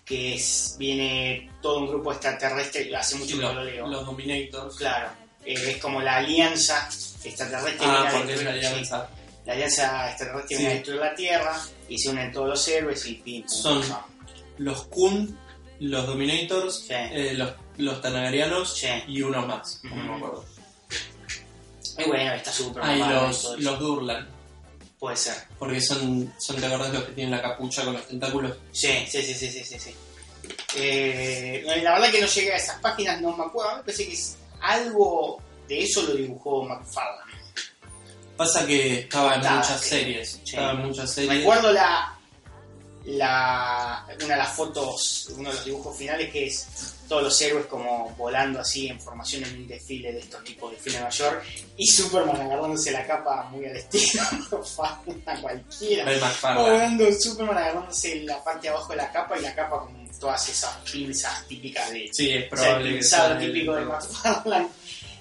que 0.05 0.35
es, 0.35 0.75
viene 0.79 1.51
todo 1.61 1.79
un 1.79 1.87
grupo 1.87 2.11
extraterrestre, 2.11 2.95
hace 2.95 3.15
mucho 3.15 3.31
Sí, 3.35 3.37
que 3.37 3.41
los, 3.45 3.55
lo 3.55 3.63
leo. 3.63 3.87
los 3.87 4.05
Dominators. 4.05 4.75
Claro, 4.77 5.09
eh, 5.45 5.53
es 5.71 5.77
como 5.77 6.01
la 6.01 6.17
alianza 6.17 6.87
extraterrestre 7.23 7.85
Ah, 7.89 8.09
porque 8.13 8.33
es 8.35 8.43
la 8.43 8.51
sí, 8.53 8.57
alianza. 8.65 9.09
la 9.45 9.53
alianza 9.53 10.09
extraterrestre 10.11 10.55
Sí. 10.55 10.61
viene 10.63 10.71
a 10.71 10.75
destruir 10.75 10.99
la 11.01 11.15
Tierra 11.15 11.61
y 11.89 11.97
se 11.97 12.09
unen 12.09 12.31
todos 12.31 12.47
los 12.49 12.67
héroes 12.67 13.05
y 13.05 13.15
pim, 13.15 13.47
Son-. 13.47 13.83
Los 14.59 14.83
Kun, 14.85 15.37
los 15.79 16.07
Dominators, 16.07 16.85
eh, 16.89 17.33
los, 17.35 17.53
los 17.77 18.01
Tanagarianos 18.01 18.81
y 19.07 19.21
uno 19.21 19.45
más, 19.45 19.81
no 19.83 19.95
me 19.95 20.15
acuerdo. 20.15 20.45
Y 21.99 22.03
bueno, 22.07 22.33
está 22.33 22.51
súper 22.51 22.83
Ah, 22.85 22.95
y 22.95 22.99
los, 22.99 23.59
los 23.59 23.79
Durlan, 23.79 24.27
Puede 24.99 25.15
ser. 25.15 25.35
porque 25.59 25.79
son, 25.79 26.33
son, 26.39 26.55
¿te 26.55 26.65
acordás 26.65 26.91
los 26.93 27.03
que 27.03 27.11
tienen 27.11 27.31
la 27.31 27.41
capucha 27.41 27.83
con 27.85 27.93
los 27.93 28.07
tentáculos? 28.07 28.57
Sí, 28.71 29.05
sí, 29.07 29.21
sí, 29.21 29.33
sí, 29.35 29.49
sí, 29.51 29.63
sí. 29.63 29.79
sí. 29.79 29.95
Eh, 30.75 31.63
la 31.83 31.93
verdad 31.93 32.11
que 32.11 32.21
no 32.21 32.27
llegué 32.27 32.53
a 32.53 32.57
esas 32.57 32.79
páginas, 32.79 33.21
no 33.21 33.35
me 33.35 33.43
acuerdo. 33.45 33.77
Me 33.77 33.83
parece 33.83 34.07
que 34.07 34.13
es 34.13 34.37
algo 34.61 35.41
de 35.67 35.83
eso 35.83 36.01
lo 36.03 36.13
dibujó 36.13 36.63
McFarlane. 36.63 37.31
Pasa 38.37 38.65
que 38.65 38.99
estaba 39.01 39.33
en 39.35 39.41
Estaba, 39.41 39.59
muchas 39.59 39.81
sí. 39.81 39.89
series, 39.89 40.29
Sí. 40.31 40.39
estaba 40.45 40.71
en 40.71 40.77
muchas 40.87 41.11
series. 41.11 41.37
Recuerdo 41.39 41.71
la, 41.73 42.17
la 43.05 44.05
una 44.23 44.33
de 44.33 44.37
las 44.37 44.53
fotos, 44.53 45.27
uno 45.35 45.49
de 45.49 45.55
los 45.55 45.65
dibujos 45.65 45.97
finales 45.97 46.31
que 46.31 46.47
es 46.47 46.67
todos 47.07 47.23
los 47.23 47.41
héroes 47.41 47.65
como 47.67 48.09
volando 48.17 48.59
así 48.59 48.87
en 48.87 48.99
formación 48.99 49.43
en 49.45 49.55
un 49.61 49.67
desfile 49.67 50.11
de 50.13 50.19
estos 50.19 50.43
tipos 50.43 50.69
de 50.71 50.75
desfile 50.77 50.99
mayor 51.01 51.41
y 51.77 51.87
Superman 51.87 52.35
agarrándose 52.41 52.91
la 52.91 53.05
capa 53.07 53.43
muy 53.51 53.65
al 53.65 53.75
estilo 53.77 54.21
a 55.25 55.41
cualquiera. 55.41 56.05
Volando 56.55 57.03
Superman 57.19 57.57
agarrándose 57.57 58.23
la 58.23 58.43
parte 58.43 58.63
de 58.63 58.69
abajo 58.69 58.89
de 58.89 58.95
la 58.97 59.11
capa 59.11 59.37
y 59.37 59.41
la 59.41 59.55
capa 59.55 59.79
con 59.81 60.07
todas 60.19 60.49
esas 60.49 60.75
pinzas 60.91 61.47
típicas 61.47 61.91
de 61.91 62.09
Sí, 62.11 62.31
es 62.31 62.51
o 62.51 62.55
sea, 62.55 62.77
el 62.77 62.77
probable 62.83 62.99
que 62.99 63.03
el- 63.45 63.53
típico 63.53 63.75
de 63.75 63.85
McFarlane. 63.85 64.67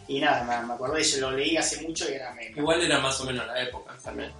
Y 0.08 0.20
nada, 0.20 0.42
me, 0.44 0.66
me 0.66 0.74
acordé 0.74 0.96
de 0.96 1.02
eso, 1.02 1.20
lo 1.20 1.32
leí 1.32 1.56
hace 1.56 1.82
mucho 1.82 2.08
y 2.10 2.14
era 2.14 2.32
me, 2.32 2.46
Igual 2.46 2.80
era 2.82 2.98
más 3.00 3.20
o 3.20 3.24
menos 3.24 3.46
la 3.46 3.60
época 3.62 3.94
también. 4.02 4.30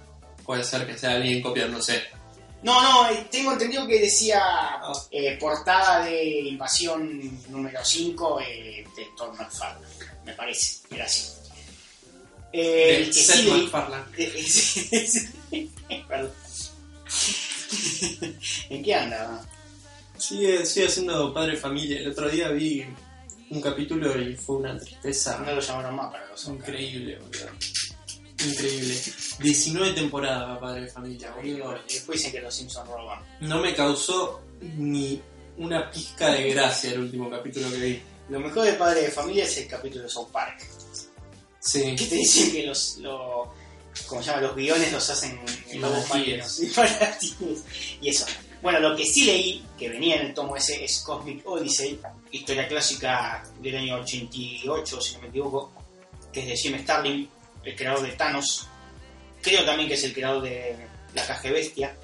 Puede 0.45 0.63
ser 0.63 0.87
que 0.87 0.97
sea 0.97 1.11
alguien 1.11 1.41
copiándose. 1.41 2.01
No, 2.13 2.26
no, 2.63 3.09
eh, 3.09 3.27
tengo 3.29 3.53
entendido 3.53 3.85
que 3.87 3.99
decía 3.99 4.41
eh, 5.11 5.37
portada 5.39 6.05
de 6.05 6.39
Invasión 6.39 7.39
número 7.49 7.83
5 7.83 8.41
eh, 8.41 8.85
de 8.95 9.07
Todd 9.15 9.33
McFarlane, 9.37 9.85
me 10.25 10.33
parece, 10.33 10.79
era 10.91 11.05
así. 11.05 11.37
Eh, 12.53 12.97
el 12.97 13.05
que 13.07 13.13
sí 14.43 15.71
perdón. 16.07 16.31
¿En 18.69 18.83
qué 18.83 18.95
anda? 18.95 19.45
Sigue, 20.17 20.65
sigue 20.65 20.89
siendo 20.89 21.33
padre 21.33 21.57
familia. 21.57 21.99
El 21.99 22.11
otro 22.11 22.29
día 22.29 22.49
vi 22.49 22.85
un 23.49 23.61
capítulo 23.61 24.19
y 24.19 24.35
fue 24.35 24.57
una 24.57 24.77
tristeza 24.77 25.37
No 25.39 25.53
lo 25.53 25.61
llamaron 25.61 25.95
más 25.95 26.11
para 26.11 26.27
los 26.27 26.47
increíble, 26.47 27.19
boludo. 27.19 27.49
Increíble. 28.45 28.95
19 29.39 29.93
temporadas 29.93 30.47
va 30.49 30.59
padre 30.59 30.81
de 30.81 30.87
familia, 30.87 31.31
boludo. 31.35 31.77
Y 31.89 31.93
después 31.93 32.17
dicen 32.19 32.31
que 32.33 32.41
los 32.41 32.53
Simpsons 32.55 32.87
roban. 32.87 33.19
No 33.41 33.59
me 33.59 33.73
causó 33.73 34.41
ni 34.61 35.21
una 35.57 35.89
pizca 35.89 36.31
de 36.31 36.49
gracia 36.53 36.91
el 36.91 36.99
último 37.01 37.29
capítulo 37.29 37.69
que 37.71 37.77
vi. 37.77 38.01
Lo 38.29 38.39
mejor 38.39 38.65
de 38.65 38.73
Padre 38.73 39.03
de 39.03 39.11
Familia 39.11 39.45
es 39.45 39.57
el 39.57 39.67
capítulo 39.67 40.03
de 40.03 40.09
South 40.09 40.27
Park. 40.31 40.59
Sí. 41.59 41.95
Que 41.95 42.05
te 42.05 42.15
dicen 42.15 42.51
que 42.51 42.63
los, 42.65 42.97
lo- 42.97 43.53
¿cómo 44.05 44.21
se 44.21 44.29
llama? 44.29 44.41
los 44.43 44.55
guiones 44.55 44.91
los 44.91 45.09
hacen 45.09 45.39
en 45.69 45.81
lobos 45.81 46.07
marinos. 46.09 46.59
Y 48.01 48.09
eso. 48.09 48.25
Bueno, 48.61 48.79
lo 48.79 48.95
que 48.95 49.05
sí 49.05 49.23
leí, 49.25 49.65
que 49.77 49.89
venía 49.89 50.15
en 50.17 50.27
el 50.27 50.33
tomo 50.33 50.55
ese, 50.57 50.83
es 50.83 50.99
Cosmic 50.99 51.47
Odyssey, 51.47 51.99
historia 52.31 52.67
clásica 52.67 53.43
del 53.61 53.77
año 53.77 53.95
88, 54.01 55.01
si 55.01 55.13
no 55.15 55.21
me 55.21 55.27
equivoco, 55.27 55.71
que 56.33 56.39
es 56.41 56.47
de 56.47 56.55
Jim 56.57 56.79
Starlin, 56.83 57.29
el 57.69 57.75
creador 57.75 58.01
de 58.05 58.13
Thanos. 58.13 58.67
Creo 59.41 59.65
también 59.65 59.87
que 59.89 59.95
es 59.95 60.03
el 60.03 60.13
creador 60.13 60.41
de 60.43 60.75
La 61.13 61.25
Caja 61.25 61.51
Bestia. 61.51 61.95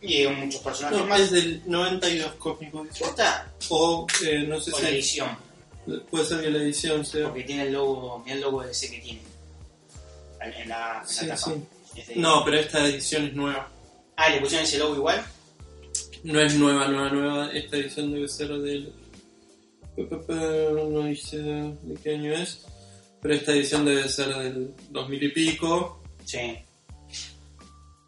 Y 0.00 0.26
muchos 0.26 0.60
personajes 0.60 0.98
No, 0.98 1.06
más. 1.06 1.20
es 1.20 1.30
del 1.30 1.62
92 1.66 2.32
cósmico. 2.34 2.86
¿Corta? 2.98 3.50
O 3.70 4.06
eh, 4.24 4.40
no 4.46 4.60
sé 4.60 4.70
O 4.72 4.80
la 4.80 4.90
edición. 4.90 5.36
puede 6.10 6.24
ser 6.26 6.40
que 6.42 6.50
la 6.50 6.58
edición 6.58 7.04
sea. 7.04 7.26
Porque 7.28 7.44
tiene 7.44 7.62
el 7.64 7.72
logo, 7.72 8.18
mira 8.24 8.36
el 8.36 8.42
logo 8.42 8.62
de 8.62 8.70
ese 8.70 8.90
que 8.90 8.98
tiene. 8.98 9.20
En 10.40 10.68
la, 10.68 11.02
en 11.20 11.28
la 11.28 11.34
tapa. 11.36 11.52
sí. 11.96 12.12
No, 12.16 12.44
pero 12.44 12.58
esta 12.58 12.86
edición 12.86 13.24
es 13.26 13.34
nueva. 13.34 13.70
Ah, 14.16 14.28
¿le 14.28 14.40
pusieron 14.40 14.66
ese 14.66 14.78
logo 14.78 14.94
igual? 14.96 15.24
No 16.22 16.40
es 16.40 16.54
nueva, 16.54 16.86
nueva, 16.88 17.10
nueva. 17.10 17.50
Esta 17.52 17.76
edición 17.78 18.12
debe 18.12 18.28
ser 18.28 18.48
del. 18.48 18.92
No 20.28 21.02
dice 21.04 21.38
de 21.38 21.94
qué 22.02 22.14
año 22.14 22.32
es. 22.34 22.66
Pero 23.24 23.34
esta 23.36 23.52
edición 23.52 23.86
debe 23.86 24.06
ser 24.06 24.36
del 24.36 24.74
2000 24.90 25.22
y 25.22 25.28
pico. 25.30 26.02
Sí. 26.26 26.58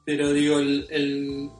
Pero 0.04 0.30
digo, 0.30 0.58
el. 0.58 0.86
el 0.90 1.50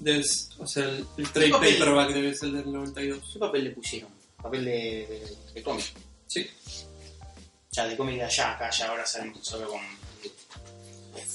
debe- 0.00 0.24
o 0.58 0.66
sea, 0.66 0.84
el, 0.88 1.04
el 1.18 1.28
trade 1.30 1.50
paperback 1.50 2.14
debe 2.14 2.34
ser 2.34 2.52
del 2.52 2.72
92. 2.72 3.30
¿Qué 3.34 3.38
papel 3.38 3.64
le 3.64 3.70
pusieron? 3.72 4.08
Papel 4.42 4.64
de, 4.64 4.70
de, 4.72 5.36
de 5.52 5.62
cómic. 5.62 5.84
Sí. 6.26 6.48
Ya, 7.72 7.86
de 7.86 7.96
cómic 7.98 8.16
de 8.16 8.22
allá, 8.24 8.52
acá 8.52 8.70
ya 8.70 8.88
ahora 8.88 9.04
salen 9.04 9.34
solo 9.44 9.68
con 9.68 9.80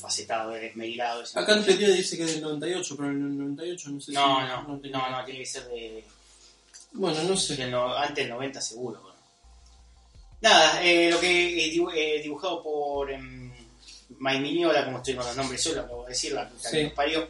facetado, 0.01 0.55
esmerilado. 0.55 1.21
eso. 1.21 1.39
Acá 1.39 1.57
en 1.57 1.63
teoría 1.63 1.89
dice 1.89 2.17
que 2.17 2.23
es 2.23 2.33
del 2.33 2.41
98, 2.41 2.95
pero 2.97 3.09
en 3.11 3.17
el 3.21 3.37
98 3.37 3.89
no 3.91 4.01
sé 4.01 4.11
No, 4.13 4.39
si. 4.41 4.47
no, 4.47 4.63
no, 4.63 4.79
tengo- 4.79 4.97
no, 5.09 5.25
tiene 5.25 5.39
que 5.41 5.45
ser 5.45 5.67
de, 5.67 6.03
Bueno, 6.93 7.21
no 7.23 7.37
sé. 7.37 7.69
no- 7.69 7.93
antes 7.95 8.15
del 8.25 8.29
90 8.29 8.61
seguro. 8.61 9.06
Nada, 10.41 10.83
eh, 10.83 11.09
lo 11.11 11.19
que 11.19 11.65
eh, 11.65 11.71
dibu- 11.73 11.91
eh, 11.95 12.21
dibujado 12.21 12.61
por 12.61 13.09
em, 13.11 13.51
Mike 14.19 14.39
Mignola, 14.39 14.85
como 14.85 14.97
estoy 14.97 15.15
con 15.15 15.25
los 15.25 15.35
nombres 15.35 15.61
solo, 15.63 15.81
lo 15.87 15.95
voy 15.97 16.05
a 16.05 16.09
decir, 16.09 16.31
la 16.33 16.47
puta 16.47 16.69
Sí. 16.69 16.77
que 16.77 16.83
nos 16.85 16.93
parió, 16.93 17.27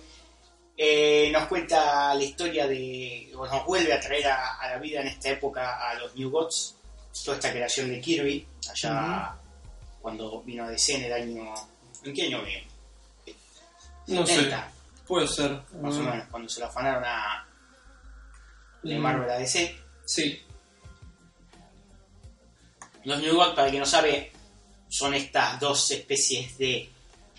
eh, 0.75 1.29
nos 1.31 1.47
cuenta 1.47 2.13
la 2.13 2.23
historia 2.23 2.67
de, 2.67 3.31
o 3.35 3.45
nos 3.47 3.65
vuelve 3.65 3.93
a 3.93 3.99
traer 3.99 4.27
a, 4.27 4.55
a 4.57 4.69
la 4.71 4.77
vida 4.77 5.01
en 5.01 5.07
esta 5.07 5.29
época 5.29 5.89
a 5.89 5.93
los 5.95 6.15
New 6.15 6.29
Gods, 6.29 6.75
toda 7.23 7.37
esta 7.37 7.51
creación 7.51 7.89
de 7.89 7.99
Kirby, 8.01 8.45
allá 8.69 9.35
cuando 10.01 10.41
vino 10.43 10.65
a 10.65 10.69
DC 10.69 10.95
en 10.95 11.03
el 11.05 11.13
año, 11.13 11.53
¿en 12.03 12.13
qué 12.13 12.23
año 12.27 12.43
vino? 12.43 12.61
No 14.07 14.25
sé. 14.25 14.35
70, 14.35 14.71
Puede 15.07 15.27
ser. 15.27 15.51
más 15.81 15.95
o 15.95 16.01
Ah, 16.01 16.11
menos, 16.11 16.27
cuando 16.29 16.49
se 16.49 16.59
lo 16.59 16.65
afanaron 16.67 17.03
a 17.05 17.47
de 18.83 18.97
mm, 18.97 19.01
Marvel 19.01 19.29
a 19.29 19.37
DC. 19.39 19.75
Sí. 20.05 20.41
Los 23.07 23.21
New 23.21 23.35
Gods, 23.35 23.55
para 23.55 23.69
quien 23.69 23.79
no 23.79 23.85
sabe, 23.85 24.31
son 24.89 25.13
estas 25.13 25.59
dos 25.59 25.89
especies 25.91 26.57
de 26.57 26.89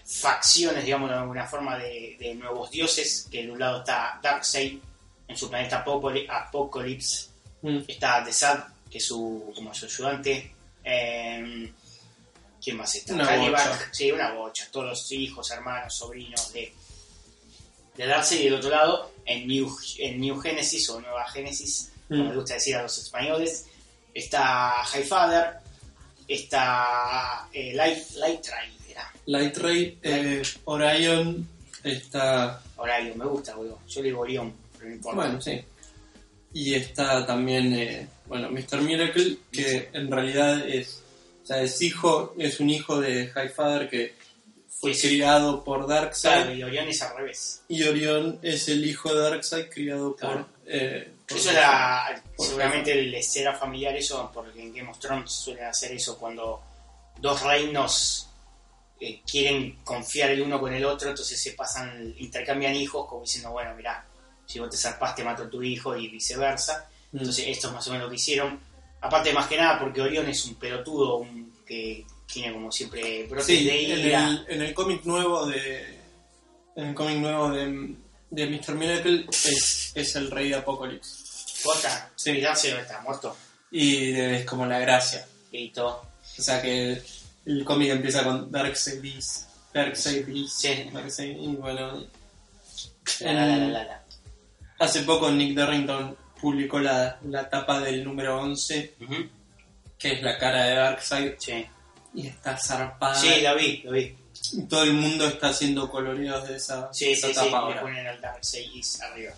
facciones, 0.05 0.83
digamos 0.85 1.11
de 1.11 1.17
alguna 1.17 1.47
forma, 1.47 1.77
de, 1.77 2.17
de 2.19 2.35
nuevos 2.35 2.71
dioses, 2.71 3.29
que 3.31 3.43
en 3.43 3.51
un 3.51 3.59
lado 3.59 3.81
está 3.81 4.19
Darkseid, 4.23 4.79
en 5.29 5.37
su 5.37 5.49
planeta 5.51 5.85
Apocalypse, 6.31 7.27
Mm. 7.61 7.81
está 7.89 8.23
The 8.25 8.33
Sad, 8.33 8.61
que 8.91 8.99
es 8.99 9.05
su, 9.07 9.53
como 9.55 9.75
su 9.75 9.87
ayudante, 9.87 10.55
em, 10.85 11.71
¿quién 12.63 12.77
más 12.77 12.95
está? 12.95 13.15
Una 13.15 13.27
Caliban, 13.27 13.69
bocha. 13.69 13.89
sí, 13.93 14.13
una 14.13 14.33
bocha, 14.33 14.69
todos 14.71 14.87
los 14.87 15.13
hijos, 15.13 15.51
hermanos, 15.51 15.93
sobrinos 15.95 16.53
de, 16.53 16.73
de 17.97 18.07
Darkseid, 18.07 18.41
y 18.41 18.45
del 18.45 18.55
otro 18.55 18.71
lado, 18.71 19.11
en 19.27 19.47
New, 19.49 19.77
en 19.99 20.21
New 20.21 20.39
Genesis, 20.41 20.89
o 20.89 21.01
Nueva 21.01 21.29
Génesis, 21.29 21.91
como 22.09 22.23
Mm. 22.23 22.27
les 22.29 22.37
gusta 22.37 22.55
decir 22.55 22.77
a 22.77 22.83
los 22.83 22.97
españoles, 22.97 23.67
está 24.15 24.75
Highfather, 24.95 25.55
está 26.27 27.49
eh, 27.53 27.73
Light, 27.75 28.11
Light 28.17 28.47
Light 29.27 29.57
Ray, 29.59 29.99
eh, 30.03 30.43
Orion 30.65 31.47
está. 31.85 32.63
Orion, 32.77 33.19
me 33.19 33.27
gusta, 33.27 33.55
boludo. 33.55 33.81
Yo 33.87 34.01
le 34.01 34.09
digo 34.09 34.21
Orión, 34.21 34.53
pero 34.73 34.89
no 34.89 34.95
importa. 34.95 35.17
Bueno, 35.21 35.41
sí. 35.41 35.61
Y 36.55 36.75
está 36.75 37.27
también, 37.27 37.73
eh, 37.75 38.09
bueno, 38.27 38.51
Mr. 38.51 38.81
Miracle, 38.81 39.37
que 39.53 39.91
en 39.93 40.11
realidad 40.11 40.67
es. 40.67 41.03
O 41.45 41.47
sea, 41.47 41.63
es 41.63 41.81
hijo, 41.83 42.35
es 42.39 42.59
un 42.61 42.71
hijo 42.71 43.01
de 43.01 43.25
Highfather 43.25 43.89
que 43.89 44.15
fue 44.69 44.95
Sí, 44.95 45.09
criado 45.09 45.63
por 45.63 45.87
Darkseid. 45.87 46.33
Claro, 46.35 46.55
y 46.55 46.63
Orión 46.63 46.89
es 46.89 47.03
al 47.03 47.17
revés. 47.17 47.63
Y 47.69 47.83
Orion 47.85 48.39
es 48.43 48.69
el 48.69 48.85
hijo 48.85 49.15
de 49.15 49.21
Darkseid 49.21 49.67
criado 49.69 50.17
Claro. 50.17 50.47
por. 50.65 51.18
Eso 51.29 51.51
era, 51.51 52.23
seguramente 52.39 52.95
les 52.95 53.37
era 53.37 53.55
familiar 53.55 53.95
eso, 53.97 54.31
porque 54.33 54.61
en 54.63 54.73
Game 54.75 54.91
of 54.91 54.99
Thrones 54.99 55.31
suelen 55.31 55.65
hacer 55.67 55.93
eso 55.93 56.19
cuando 56.19 56.63
dos 57.19 57.43
reinos 57.43 58.29
eh, 59.01 59.21
quieren 59.31 59.79
confiar 59.85 60.31
el 60.31 60.41
uno 60.43 60.59
con 60.59 60.73
el 60.73 60.85
otro, 60.85 61.11
entonces 61.11 61.41
se 61.41 61.53
pasan, 61.53 62.15
intercambian 62.19 62.75
hijos 62.75 63.07
como 63.07 63.23
diciendo, 63.23 63.51
bueno, 63.51 63.75
mirá, 63.75 64.05
si 64.47 64.59
vos 64.59 64.71
te 64.71 64.77
zarpaste 64.79 65.23
mato 65.23 65.43
a 65.45 65.51
tu 65.51 65.63
hijo 65.63 65.95
y 65.97 66.09
viceversa. 66.09 66.89
Mm. 67.13 67.19
Entonces 67.19 67.45
esto 67.49 67.69
es 67.69 67.75
más 67.75 67.87
o 67.87 67.91
menos 67.91 68.07
lo 68.07 68.11
que 68.11 68.17
hicieron. 68.17 68.59
Aparte 69.03 69.33
más 69.33 69.47
que 69.47 69.57
nada 69.59 69.79
porque 69.79 70.01
Orión 70.01 70.27
es 70.29 70.45
un 70.47 70.55
pelotudo 70.55 71.17
un- 71.19 71.53
que 71.67 72.07
tiene 72.27 72.53
como 72.55 72.73
siempre 72.73 73.27
brotes 73.27 73.47
Sí, 73.47 73.65
de 73.65 73.93
en 73.93 74.07
ira. 74.09 74.29
el, 74.29 74.47
en 74.49 74.63
el 74.63 74.75
cómic 74.75 75.05
nuevo 75.05 75.45
de. 75.47 75.99
En 76.77 76.87
el 76.87 76.95
cómic 76.95 77.19
nuevo 77.19 77.51
de, 77.51 77.95
de 78.31 78.47
Mr. 78.47 78.75
Miracle 78.75 79.27
es, 79.31 79.93
es 79.95 80.17
el 80.17 80.31
rey 80.31 80.49
de 80.51 80.57
Apocalipsis. 80.57 81.61
Posta, 81.65 82.11
Sí. 82.15 82.31
y 82.33 82.41
Darcy 82.41 82.69
está 82.69 83.01
muerto. 83.03 83.37
Y 83.71 84.13
es 84.13 84.45
como 84.45 84.65
la 84.67 84.79
gracia. 84.79 85.27
Y 85.51 85.71
todo. 85.71 86.07
O 86.39 86.43
sea 86.43 86.63
que 86.63 87.03
el 87.47 87.65
cómic 87.65 87.91
empieza 87.91 88.23
con 88.25 88.51
Darkseid 88.51 89.03
is. 89.05 89.47
Darkseid 89.75 90.29
is. 90.29 90.53
Sí. 90.59 90.89
Darkseid, 90.93 91.37
y 91.37 91.47
bueno. 91.57 92.07
La, 93.21 93.33
la, 93.33 93.47
la, 93.47 93.57
la, 93.57 93.67
la, 93.69 93.85
la. 93.85 94.03
Hace 94.79 95.03
poco 95.03 95.31
Nick 95.31 95.57
Darrington 95.57 96.17
publicó 96.41 96.79
la, 96.79 97.19
la 97.25 97.49
tapa 97.49 97.81
del 97.81 98.05
número 98.05 98.41
11, 98.41 98.95
Ujú. 99.01 99.15
que 99.99 100.13
es 100.13 100.23
la 100.23 100.39
cara 100.39 100.65
de 100.67 100.75
Darkseid, 100.75 101.33
Sí. 101.39 101.67
y 102.15 102.27
está 102.29 102.57
zarpada. 102.57 103.15
Sí, 103.17 103.41
lo 103.43 103.57
vi, 103.57 103.83
lo 103.85 103.93
vi. 103.93 104.17
Todo 104.69 104.83
el 104.85 104.95
mundo 104.95 105.27
está 105.29 105.49
haciendo 105.49 105.91
coloreos 105.91 106.49
de 106.49 106.57
esa, 106.57 106.93
Sí, 106.93 107.13
esa 107.13 107.29
sí, 107.29 107.35
sí, 107.35 107.39
tapa 107.39 107.51
le 107.51 107.57
ahora. 107.57 107.81
ponen 107.83 108.07
el 108.07 108.21
Darkseid 108.21 108.73
Is 108.75 109.01
arriba. 109.03 109.35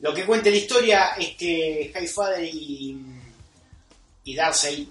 Lo 0.00 0.12
que 0.14 0.24
cuenta 0.26 0.50
la 0.50 0.56
historia 0.56 1.08
es 1.18 1.34
que 1.36 1.92
Highfather 1.94 2.44
y, 2.44 2.98
y 4.24 4.34
Darkseid 4.34 4.88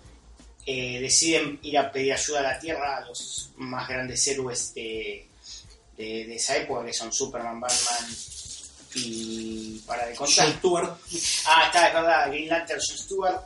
eh, 0.65 0.99
deciden 1.01 1.59
ir 1.63 1.77
a 1.77 1.91
pedir 1.91 2.13
ayuda 2.13 2.39
a 2.39 2.43
la 2.43 2.59
Tierra 2.59 2.97
a 2.97 3.01
los 3.07 3.49
más 3.57 3.87
grandes 3.87 4.25
héroes 4.27 4.73
de, 4.73 5.27
de, 5.97 6.25
de 6.25 6.35
esa 6.35 6.55
época, 6.57 6.85
que 6.85 6.93
son 6.93 7.11
Superman, 7.11 7.59
Batman 7.59 8.09
y 8.95 9.79
para 9.87 10.05
de 10.05 10.15
contar. 10.15 10.45
John 10.47 10.55
Stewart, 10.57 10.89
Ah, 11.47 11.63
está, 11.65 11.87
es 11.87 11.93
verdad, 11.93 12.27
Green 12.29 12.47
Lantern, 12.49 12.79
John 12.87 12.97
Stewart. 12.97 13.41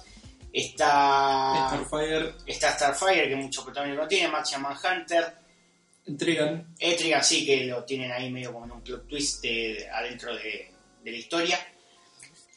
Está, 0.60 1.68
Starfire, 1.70 2.34
está 2.46 2.72
Starfire, 2.76 3.30
que 3.30 3.36
mucho 3.36 3.64
protagonismo 3.64 4.02
no 4.04 4.08
tiene, 4.08 4.28
Martian 4.30 4.62
Manhunter. 4.62 5.36
Trigan, 6.18 6.74
Etrigan 6.80 7.24
sí 7.24 7.46
que 7.46 7.66
lo 7.66 7.84
tienen 7.84 8.12
ahí 8.12 8.32
medio 8.32 8.54
como 8.54 8.66
en 8.66 8.72
un 8.72 8.82
plot 8.82 9.08
twist 9.08 9.42
de- 9.44 9.88
adentro 9.92 10.34
de, 10.36 10.72
de 11.04 11.12
la 11.12 11.18
historia. 11.18 11.60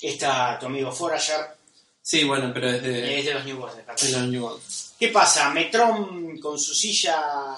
Está 0.00 0.58
tu 0.58 0.66
amigo 0.66 0.90
Forager, 0.92 1.58
Sí, 2.02 2.24
bueno, 2.24 2.50
pero 2.54 2.70
es 2.70 2.82
de, 2.82 3.18
Es 3.18 3.26
de 3.26 3.34
los 3.34 3.44
New 3.44 3.58
Gods, 3.58 3.76
de 3.76 4.10
los 4.12 4.28
New. 4.28 4.60
¿Qué 4.98 5.08
pasa? 5.08 5.50
Metron 5.50 6.38
con 6.38 6.58
su 6.58 6.74
silla. 6.74 7.54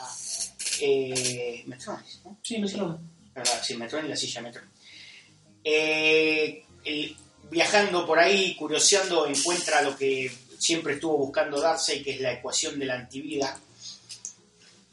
Eh, 0.80 1.62
Metron, 1.66 2.02
¿no? 2.24 2.38
Sí, 2.42 2.58
me 2.58 2.66
suena. 2.68 2.98
¿Verdad? 3.34 3.62
Sí, 3.62 3.76
Metron 3.76 4.04
y 4.04 4.08
la 4.08 4.16
silla 4.16 4.40
Metron. 4.42 4.64
Eh, 5.64 6.64
el- 6.84 7.16
viajando 7.52 8.06
por 8.06 8.18
ahí, 8.18 8.56
curioseando, 8.56 9.26
encuentra 9.26 9.82
lo 9.82 9.94
que 9.94 10.32
siempre 10.58 10.94
estuvo 10.94 11.18
buscando 11.18 11.60
Darcy, 11.60 12.02
que 12.02 12.12
es 12.12 12.20
la 12.20 12.32
ecuación 12.32 12.78
de 12.78 12.86
la 12.86 12.94
antivida. 12.94 13.58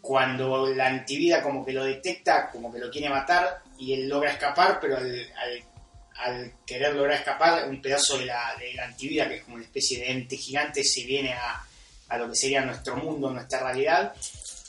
Cuando 0.02 0.68
la 0.68 0.88
antivida 0.88 1.42
como 1.42 1.66
que 1.66 1.72
lo 1.72 1.86
detecta, 1.86 2.52
como 2.52 2.72
que 2.72 2.80
lo 2.80 2.92
quiere 2.92 3.10
matar, 3.10 3.62
y 3.78 3.94
él 3.94 4.10
logra 4.10 4.32
escapar, 4.32 4.78
pero 4.82 4.98
al, 4.98 6.54
querer 6.66 6.94
lograr 6.94 7.20
escapar, 7.20 7.70
un 7.70 7.82
pedazo 7.82 8.18
de 8.18 8.26
la, 8.26 8.56
antivida, 8.84 9.30
que 9.30 9.38
es 9.38 9.44
como 9.44 9.56
una 9.56 9.64
especie 9.64 10.00
de 10.00 10.12
ente 10.12 10.36
gigante, 10.36 10.84
se 10.84 11.06
viene 11.06 11.34
a, 11.34 11.66
a 12.10 12.18
lo 12.18 12.30
que 12.30 12.36
sería 12.36 12.62
nuestro 12.62 12.98
mundo, 12.98 13.32
nuestra 13.32 13.60
realidad, 13.60 14.14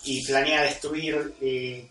y 0.04 0.24
planea 0.24 0.62
destruir, 0.62 1.34
eh, 1.40 1.88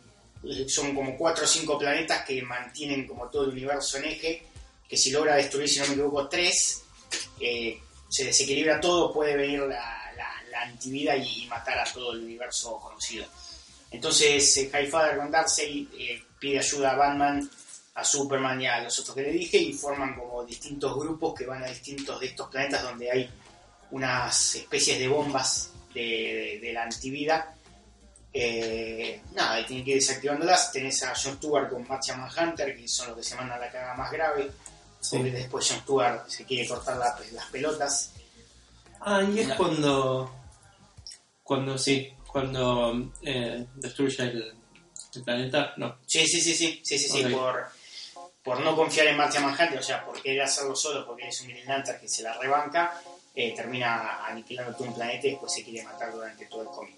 son 0.67 0.95
como 0.95 1.17
cuatro 1.17 1.43
o 1.43 1.47
cinco 1.47 1.77
planetas 1.77 2.23
que 2.23 2.41
mantienen 2.41 3.05
como 3.05 3.27
todo 3.27 3.43
el 3.43 3.49
universo 3.49 3.97
en 3.97 4.05
eje, 4.05 4.43
que 4.89 4.97
si 4.97 5.11
logra 5.11 5.35
destruir, 5.35 5.69
si 5.69 5.79
no 5.79 5.85
me 5.85 5.93
equivoco, 5.93 6.27
tres, 6.27 6.83
se 8.09 8.25
desequilibra 8.25 8.81
todo, 8.81 9.13
puede 9.13 9.37
venir 9.37 9.59
la, 9.61 10.11
la, 10.51 10.61
antivida 10.61 11.15
y, 11.15 11.45
matar 11.47 11.79
a 11.79 11.85
todo 11.85 12.11
el 12.13 12.23
universo 12.23 12.79
conocido. 12.79 13.25
Entonces, 13.91 14.57
eh, 14.57 14.71
Highfather 14.73 15.17
con 15.17 15.31
Darkseid 15.31 15.87
eh, 15.97 16.21
pide 16.39 16.59
ayuda 16.59 16.91
a 16.91 16.95
Batman, 16.95 17.49
a 17.95 18.03
Superman 18.03 18.61
y 18.61 18.67
a 18.67 18.81
los 18.81 18.99
otros 18.99 19.15
que 19.15 19.23
le 19.23 19.31
dije 19.31 19.57
y 19.57 19.73
forman 19.73 20.15
como 20.15 20.43
distintos 20.43 20.95
grupos 20.95 21.33
que 21.33 21.45
van 21.45 21.63
a 21.63 21.67
distintos 21.67 22.19
de 22.19 22.27
estos 22.27 22.49
planetas 22.49 22.83
donde 22.83 23.11
hay 23.11 23.29
unas 23.91 24.55
especies 24.55 24.99
de 24.99 25.07
bombas 25.07 25.71
de, 25.93 26.71
la 26.73 26.83
antivida. 26.83 27.55
Eh, 28.31 29.21
nada, 29.33 29.59
y 29.59 29.65
tienen 29.65 29.85
que 29.85 29.91
ir 29.91 29.97
desactivándolas. 29.97 30.71
Tenés 30.71 31.01
a 31.03 31.13
John 31.15 31.37
Stewart 31.37 31.69
con 31.69 31.87
Martian 31.87 32.19
Manhunter, 32.19 32.75
que 32.75 32.87
son 32.87 33.07
los 33.07 33.17
que 33.17 33.23
se 33.23 33.35
mandan 33.35 33.59
la 33.59 33.71
caga 33.71 33.95
más 33.95 34.11
grave. 34.11 34.51
Porque 35.11 35.31
después 35.31 35.67
John 35.69 35.79
Stewart 35.81 36.27
se 36.29 36.45
quiere 36.45 36.67
cortar 36.67 36.97
la- 36.97 37.17
las 37.33 37.45
pelotas. 37.47 38.13
Ah, 39.01 39.23
y 39.23 39.39
es 39.39 39.53
cuando. 39.53 40.29
Cuando 41.43 41.77
sí, 41.77 42.13
cuando 42.27 43.11
eh, 43.23 43.65
destruye 43.75 44.23
el, 44.23 44.53
el 45.15 45.23
planeta. 45.23 45.73
No. 45.77 45.97
Sí, 46.05 46.27
sí, 46.27 46.39
sí, 46.41 46.53
sí, 46.53 46.81
sí, 46.83 46.99
sí, 46.99 47.09
sí, 47.09 47.23
por, 47.33 47.67
por 48.43 48.59
no 48.59 48.75
confiar 48.75 49.07
en 49.07 49.17
Martian 49.17 49.43
Manhunter, 49.45 49.79
o 49.79 49.83
sea, 49.83 50.05
por 50.05 50.21
querer 50.21 50.43
hacerlo 50.43 50.75
solo, 50.75 51.05
porque 51.05 51.27
es 51.27 51.41
un 51.41 51.47
Green 51.47 51.65
Lantern 51.65 51.99
que 51.99 52.07
se 52.07 52.21
la 52.23 52.33
rebanca, 52.33 53.01
eh, 53.33 53.53
termina 53.55 54.25
aniquilando 54.25 54.75
todo 54.75 54.87
un 54.89 54.93
planeta 54.95 55.25
y 55.27 55.31
después 55.31 55.51
se 55.53 55.63
quiere 55.63 55.83
matar 55.83 56.11
durante 56.13 56.45
todo 56.45 56.61
el 56.63 56.67
cómic. 56.67 56.95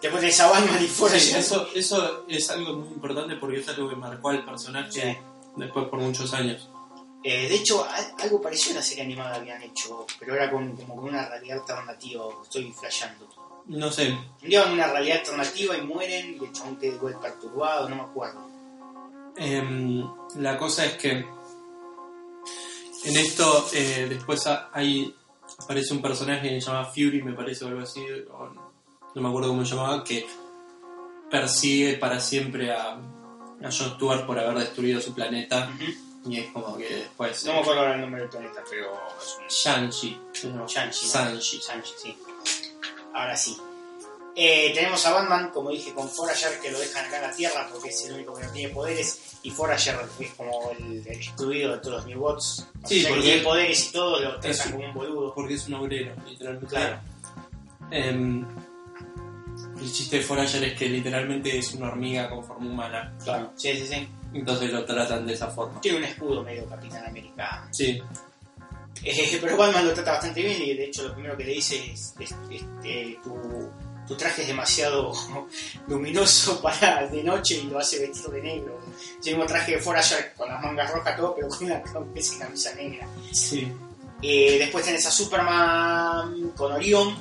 Después 0.00 0.20
tenés 0.20 0.40
a 0.40 0.50
Batman 0.50 0.82
y 0.82 0.86
fuera 0.86 1.18
Sí, 1.18 1.34
eso, 1.34 1.68
eso 1.74 2.24
es 2.28 2.48
algo 2.50 2.74
muy 2.74 2.88
importante 2.88 3.34
porque 3.36 3.58
es 3.60 3.68
algo 3.68 3.88
que 3.88 3.96
marcó 3.96 4.30
al 4.30 4.44
personaje 4.44 4.90
Sí. 4.92 5.18
después 5.56 5.88
por 5.88 5.98
muchos 5.98 6.32
años. 6.32 6.68
Eh, 7.22 7.48
de 7.48 7.54
hecho, 7.54 7.84
al- 7.84 8.14
algo 8.18 8.40
parecido 8.40 8.76
a 8.76 8.80
la 8.80 8.82
serie 8.86 9.04
animada 9.04 9.36
habían 9.36 9.62
hecho, 9.62 10.06
pero 10.18 10.34
era 10.34 10.50
con, 10.50 10.74
como 10.76 10.96
con 10.96 11.04
una 11.10 11.28
realidad 11.28 11.58
alternativa, 11.60 12.24
estoy 12.42 12.72
flasheando. 12.72 13.28
No 13.66 13.90
sé, 13.92 14.10
Un 14.42 14.48
día 14.48 14.62
van 14.62 14.70
a 14.70 14.74
una 14.74 14.86
realidad 14.88 15.18
alternativa 15.18 15.76
y 15.76 15.82
mueren 15.82 16.38
y 16.40 16.44
el 16.44 16.52
chabón 16.52 16.76
queda 16.76 16.94
igual 16.94 17.18
perturbado, 17.20 17.88
no 17.88 17.96
me 17.96 18.02
acuerdo. 18.02 18.40
Em, 19.36 20.02
la 20.36 20.56
cosa 20.56 20.86
es 20.86 20.94
que 20.94 21.10
en 23.04 23.16
esto 23.16 23.66
eh, 23.72 24.06
después 24.08 24.46
ha- 24.46 24.70
hay 24.72 25.14
aparece 25.58 25.92
un 25.94 26.00
personaje 26.02 26.48
que 26.48 26.60
se 26.60 26.66
llama 26.66 26.84
Fury, 26.86 27.22
me 27.22 27.32
parece 27.32 27.64
o 27.64 27.68
algo 27.68 27.80
así, 27.82 28.00
o 28.32 28.46
no, 28.48 28.72
no 29.14 29.22
me 29.22 29.28
acuerdo 29.28 29.48
cómo 29.50 29.64
se 29.64 29.74
llamaba, 29.74 30.02
que 30.04 30.26
persigue 31.30 31.96
para 31.98 32.18
siempre 32.20 32.72
a, 32.72 32.92
a 32.94 33.00
John 33.70 33.94
Stewart 33.96 34.26
por 34.26 34.38
haber 34.38 34.58
destruido 34.58 35.00
su 35.00 35.14
planeta. 35.14 35.70
Y 36.26 36.38
es 36.40 36.52
como 36.52 36.76
que 36.76 36.88
después 36.88 37.44
No 37.44 37.54
me 37.54 37.58
acuerdo 37.60 37.80
ahora 37.80 37.94
el 37.94 38.00
nombre 38.02 38.20
del 38.22 38.30
planeta, 38.30 38.62
pero 38.68 38.92
es 39.20 39.36
un 39.38 39.46
Shang-Chi, 39.48 40.20
llama. 40.42 40.66
Shang-Chi. 40.66 41.06
¿no? 41.06 41.10
Sanchi. 41.12 41.58
Shang-Chi, 41.58 41.92
sí. 41.96 42.18
Ahora 43.14 43.36
sí. 43.36 43.56
Eh, 44.36 44.70
tenemos 44.74 45.04
a 45.06 45.12
Batman, 45.12 45.50
como 45.50 45.70
dije, 45.70 45.92
con 45.92 46.08
Forager, 46.08 46.60
que 46.60 46.70
lo 46.70 46.78
dejan 46.78 47.04
acá 47.06 47.16
en 47.16 47.22
la 47.22 47.32
Tierra 47.32 47.68
porque 47.70 47.88
es 47.88 48.04
el 48.06 48.14
único 48.14 48.34
que 48.34 48.44
no 48.46 48.52
tiene 48.52 48.72
poderes. 48.72 49.18
Y 49.42 49.50
Forager 49.50 49.98
es 50.20 50.30
como 50.34 50.70
el, 50.78 51.04
el 51.06 51.12
excluido 51.14 51.72
de 51.72 51.78
todos 51.78 51.96
los 51.96 52.06
New 52.06 52.20
Gods. 52.20 52.66
O 52.82 52.86
Sí, 52.86 53.00
sea, 53.00 53.10
porque- 53.10 53.22
tiene 53.24 53.42
poderes 53.42 53.88
y 53.88 53.92
todo, 53.92 54.20
lo 54.20 54.38
tratan 54.38 54.72
como 54.72 54.84
un 54.86 54.94
boludo. 54.94 55.34
Porque 55.34 55.54
es 55.54 55.66
un 55.66 55.74
obrero, 55.74 56.14
literalmente. 56.26 56.66
Claro. 56.68 57.00
Em, 57.90 58.46
el 59.80 59.92
chiste 59.92 60.18
de 60.18 60.22
Forager 60.22 60.62
es 60.64 60.78
que 60.78 60.88
literalmente 60.88 61.58
es 61.58 61.74
una 61.74 61.88
hormiga 61.88 62.28
con 62.30 62.44
forma 62.44 62.66
humana. 62.70 63.12
Claro. 63.24 63.52
Sí, 63.56 63.72
sí, 63.78 63.86
sí. 63.86 64.08
Entonces 64.32 64.70
lo 64.72 64.84
tratan 64.84 65.26
de 65.26 65.34
esa 65.34 65.48
forma. 65.48 65.80
Tiene 65.80 65.98
un 65.98 66.04
escudo 66.04 66.42
medio 66.44 66.66
Capitán 66.66 67.04
América. 67.06 67.66
Sí, 67.70 68.00
Eh, 69.02 69.38
pero 69.40 69.56
Batman 69.56 69.86
lo 69.86 69.94
trata 69.94 70.12
bastante 70.12 70.42
bien 70.42 70.60
y 70.62 70.74
de 70.74 70.84
hecho 70.84 71.08
lo 71.08 71.14
primero 71.14 71.36
que 71.36 71.44
le 71.44 71.52
dice 71.54 71.76
es, 71.92 72.14
es- 72.20 72.34
es, 72.50 72.62
eh, 72.84 73.16
tu, 73.24 73.34
tu 74.06 74.14
traje 74.14 74.42
es 74.42 74.48
demasiado 74.48 75.12
luminoso 75.88 76.60
para 76.60 77.06
de 77.06 77.22
noche 77.22 77.54
y 77.56 77.62
lo 77.64 77.78
hace 77.78 77.98
vestir 78.00 78.26
de 78.30 78.42
negro. 78.42 78.78
Tenemos 79.22 79.46
traje 79.46 79.72
de 79.72 79.78
Forager 79.78 80.34
con 80.36 80.48
las 80.48 80.60
mangas 80.62 80.92
rojas 80.92 81.16
todo, 81.16 81.34
pero 81.34 81.48
con 81.48 81.64
una 81.64 81.80
camisa, 81.82 82.38
camisa 82.38 82.74
negra. 82.74 83.06
sí. 83.32 83.72
Eh, 84.22 84.58
después 84.58 84.84
tenés 84.84 85.06
a 85.06 85.10
Superman 85.10 86.50
con 86.54 86.70
Orión, 86.72 87.16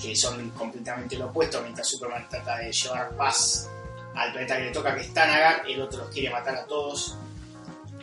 que 0.00 0.16
son 0.16 0.48
completamente 0.52 1.16
lo 1.18 1.26
opuesto, 1.26 1.60
mientras 1.60 1.86
Superman 1.86 2.26
trata 2.30 2.56
de 2.56 2.72
llevar 2.72 3.14
paz 3.14 3.68
al 4.14 4.32
planeta 4.32 4.56
que 4.56 4.64
le 4.64 4.70
toca, 4.70 4.94
que 4.94 5.02
es 5.02 5.14
Tanagar, 5.14 5.62
el 5.68 5.80
otro 5.80 6.00
los 6.04 6.10
quiere 6.10 6.30
matar 6.30 6.56
a 6.56 6.64
todos. 6.66 7.16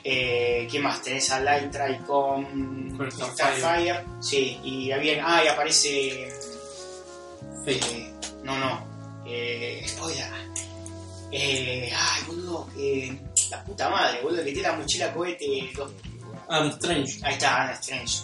Eh, 0.04 0.68
¿Qué 0.72 0.80
más? 0.80 1.02
Tenés 1.02 1.30
a 1.32 1.40
Lytra 1.40 1.90
y 1.90 1.98
con, 2.00 2.98
Starfire. 3.12 4.04
Sí, 4.22 4.60
y 4.64 4.92
había, 4.92 5.22
ah, 5.26 5.44
y 5.44 5.48
aparece... 5.48 6.30
Eh, 7.66 8.14
no, 8.44 8.58
no. 8.58 8.88
Eh, 9.26 9.84
spoiler. 9.88 10.26
Eh, 11.32 11.92
ay, 11.94 12.24
boludo, 12.28 12.70
eh, 12.78 13.20
la 13.52 13.62
puta 13.66 13.90
madre, 13.90 14.22
boludo, 14.22 14.38
que 14.46 14.54
tiene 14.54 14.70
la 14.70 14.76
mochila 14.78 15.14
cohete. 15.14 15.46
dos- 15.76 15.92
Um, 16.50 16.68
Strange. 16.70 17.20
Ahí 17.24 17.34
está, 17.34 17.64
Ana 17.64 17.74
Strange. 17.74 18.20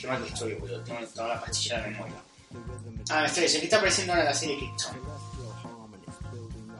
Qué 0.00 0.06
mal 0.06 0.22
que 0.22 0.32
estoy, 0.32 0.54
boludo, 0.54 0.80
tengo 0.84 1.00
toda 1.08 1.34
la 1.34 1.40
pastilla 1.40 1.78
de 1.78 1.82
la 1.82 1.88
memoria. 1.88 2.14
Ana 3.10 3.26
Strange, 3.26 3.54
el 3.54 3.60
que 3.60 3.64
está 3.66 3.76
apareciendo 3.78 4.12
ahora 4.12 4.22
en 4.22 4.28
la 4.28 4.34
serie 4.34 4.56
Krypton. 4.58 4.96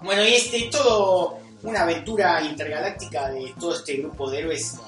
Bueno, 0.03 0.25
y 0.25 0.35
este, 0.35 0.69
todo 0.71 1.39
una 1.63 1.83
aventura 1.83 2.43
intergaláctica 2.43 3.31
de 3.31 3.55
todo 3.59 3.75
este 3.75 3.97
grupo 3.97 4.31
de 4.31 4.39
héroes 4.39 4.79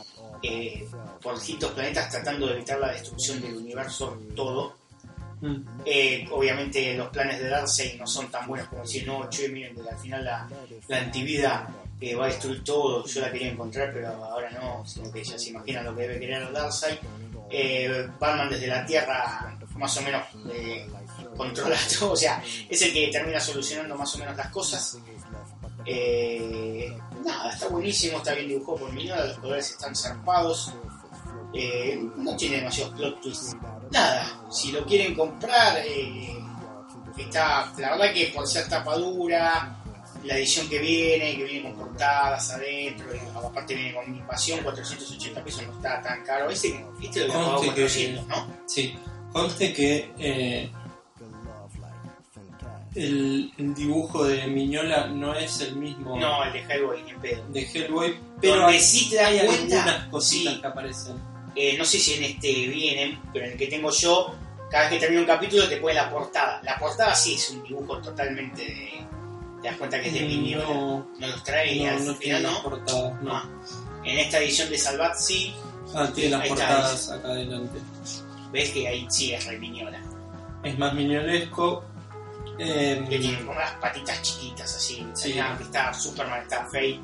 eh, 0.43 0.87
por 1.23 1.35
distintos 1.35 1.71
planetas 1.73 2.11
tratando 2.11 2.47
de 2.47 2.55
evitar 2.55 2.79
la 2.79 2.93
destrucción 2.93 3.41
del 3.41 3.57
universo 3.57 4.19
todo. 4.35 4.75
Mm. 5.41 5.57
Eh, 5.85 6.29
obviamente 6.31 6.95
los 6.95 7.09
planes 7.09 7.41
de 7.41 7.49
Darkseid 7.49 7.99
no 7.99 8.07
son 8.07 8.31
tan 8.31 8.47
buenos 8.47 8.69
como 8.69 8.83
decir, 8.83 9.07
no, 9.07 9.29
che, 9.29 9.49
miren, 9.49 9.75
que 9.75 9.89
al 9.89 9.99
final 9.99 10.25
la, 10.25 10.49
la 10.89 10.99
antivida 10.99 11.69
eh, 12.01 12.15
va 12.15 12.25
a 12.25 12.29
destruir 12.29 12.63
todo, 12.65 13.05
yo 13.05 13.21
la 13.21 13.33
quería 13.33 13.49
encontrar, 13.49 13.93
pero 13.93 14.09
ahora 14.09 14.51
no, 14.51 14.87
sino 14.87 15.13
que 15.13 15.23
ya 15.23 15.39
se 15.39 15.51
imaginan 15.51 15.85
lo 15.85 15.95
que 15.95 16.03
debe 16.03 16.21
querer 16.21 16.53
Darkseid. 16.53 16.99
Eh, 17.51 18.09
Batman 18.19 18.49
desde 18.49 18.67
la 18.67 18.87
Tierra 18.87 19.59
más 19.77 19.97
o 19.97 20.03
menos 20.03 20.23
eh, 20.55 20.87
controla 21.37 21.77
todo, 21.99 22.13
o 22.13 22.17
sea, 22.17 22.43
es 22.69 22.83
el 22.83 22.93
que 22.93 23.09
termina 23.09 23.41
solucionando 23.41 23.97
más 23.97 24.15
o 24.15 24.19
menos 24.19 24.37
las 24.37 24.49
cosas. 24.51 24.99
Eh, 25.85 26.97
nada, 27.25 27.51
está 27.53 27.69
buenísimo, 27.69 28.19
está 28.19 28.35
bien 28.35 28.49
dibujado 28.49 28.79
por 28.79 28.93
Minola, 28.93 29.27
los 29.27 29.39
poderes 29.39 29.71
están 29.71 29.95
zarpados. 29.97 30.73
Eh, 31.55 32.01
no 32.17 32.35
tiene 32.37 32.57
demasiados 32.57 32.95
plot 32.95 33.21
twists. 33.21 33.57
Nada, 33.91 34.41
si 34.51 34.73
lo 34.73 34.85
quieren 34.87 35.15
comprar, 35.15 35.79
eh, 35.85 36.39
está, 37.19 37.73
la 37.79 37.91
verdad 37.91 38.13
que 38.15 38.33
por 38.35 38.47
ser 38.47 38.69
tapadura, 38.69 39.77
la 40.25 40.37
edición 40.39 40.69
que 40.69 40.79
viene, 40.79 41.37
que 41.37 41.45
viene 41.45 41.63
con 41.75 41.75
portadas 41.89 42.51
adentro, 42.53 43.07
y 43.15 43.19
aparte 43.37 43.75
viene 43.75 43.95
con 43.95 44.17
invasión, 44.17 44.61
480 44.63 45.45
pesos 45.45 45.67
no 45.67 45.73
está 45.73 46.01
tan 46.01 46.23
caro. 46.25 46.49
Este, 46.49 46.87
este 47.03 47.27
lo 47.27 47.33
pagado 47.33 47.57
Conste 47.57 47.67
que- 47.67 47.81
400, 47.83 48.27
¿no? 48.29 48.47
Sí. 48.67 48.99
Conste 49.33 49.73
que 49.75 50.13
eh, 50.19 50.71
el, 52.95 53.53
dibujo 53.75 54.25
de 54.25 54.47
Miñola 54.47 55.07
no 55.07 55.35
es 55.35 55.61
el 55.61 55.77
mismo 55.77 56.19
No, 56.19 56.45
el 56.45 56.53
de 56.53 56.61
Hellboy, 56.61 57.03
ni 57.05 57.11
en 57.11 57.21
pedo. 57.21 57.45
de 57.49 57.63
Hellboy, 57.63 58.17
pero 58.41 58.57
Donde 58.57 58.75
hay, 58.75 58.81
sí 58.81 59.11
te 59.11 59.17
das 59.17 59.29
hay 59.29 59.47
cuenta, 59.47 59.83
algunas 59.85 60.09
cositas 60.09 60.55
sí. 60.55 60.61
que 60.61 60.67
aparecen. 60.67 61.17
Eh, 61.55 61.77
no 61.79 61.85
sé 61.85 61.99
si 61.99 62.15
en 62.15 62.25
este 62.25 62.49
vienen, 62.69 63.21
pero 63.33 63.45
en 63.47 63.53
el 63.53 63.59
que 63.59 63.67
tengo 63.67 63.91
yo, 63.91 64.35
cada 64.71 64.85
vez 64.85 64.93
que 64.95 64.99
termina 65.01 65.21
un 65.23 65.27
capítulo 65.27 65.69
te 65.69 65.77
pone 65.77 65.95
la 65.95 66.11
portada. 66.11 66.61
La 66.63 66.79
portada 66.79 67.15
sí 67.15 67.35
es 67.35 67.51
un 67.51 67.63
dibujo 67.63 67.99
totalmente 67.99 68.63
de. 68.63 68.91
Te 69.63 69.69
das 69.69 69.77
cuenta 69.77 70.01
que 70.01 70.09
es 70.09 70.15
de 70.15 70.21
Miñola. 70.23 70.65
No, 70.65 71.07
No 71.19 71.27
los 71.29 71.45
trae 71.45 71.77
no, 71.85 71.91
al 71.91 72.07
no 72.07 72.15
final, 72.15 72.43
¿no? 72.43 72.63
portadas. 72.63 73.23
No. 73.23 73.37
Ah. 73.37 73.49
En 74.05 74.19
esta 74.19 74.39
edición 74.39 74.69
de 74.71 74.79
Salvat 74.79 75.15
sí. 75.17 75.55
Ah, 75.95 76.11
tiene 76.15 76.31
las 76.31 76.49
portadas 76.49 77.11
acá 77.11 77.29
adelante. 77.29 77.79
ves 78.51 78.71
que 78.71 78.89
ahí 78.89 79.07
sí 79.11 79.33
es 79.33 79.45
re 79.47 79.59
Miñola. 79.59 80.01
Es 80.65 80.79
más 80.79 80.95
miñolesco. 80.95 81.85
Eh, 82.59 83.05
Que 83.09 83.19
tiene 83.19 83.39
como 83.39 83.53
unas 83.53 83.73
patitas 83.73 84.21
chiquitas 84.23 84.77
así. 84.77 85.07
Sí. 85.15 85.33
Que 85.33 85.63
está 85.65 85.93
Superman, 85.95 86.43
está 86.43 86.65
Fate. 86.67 87.01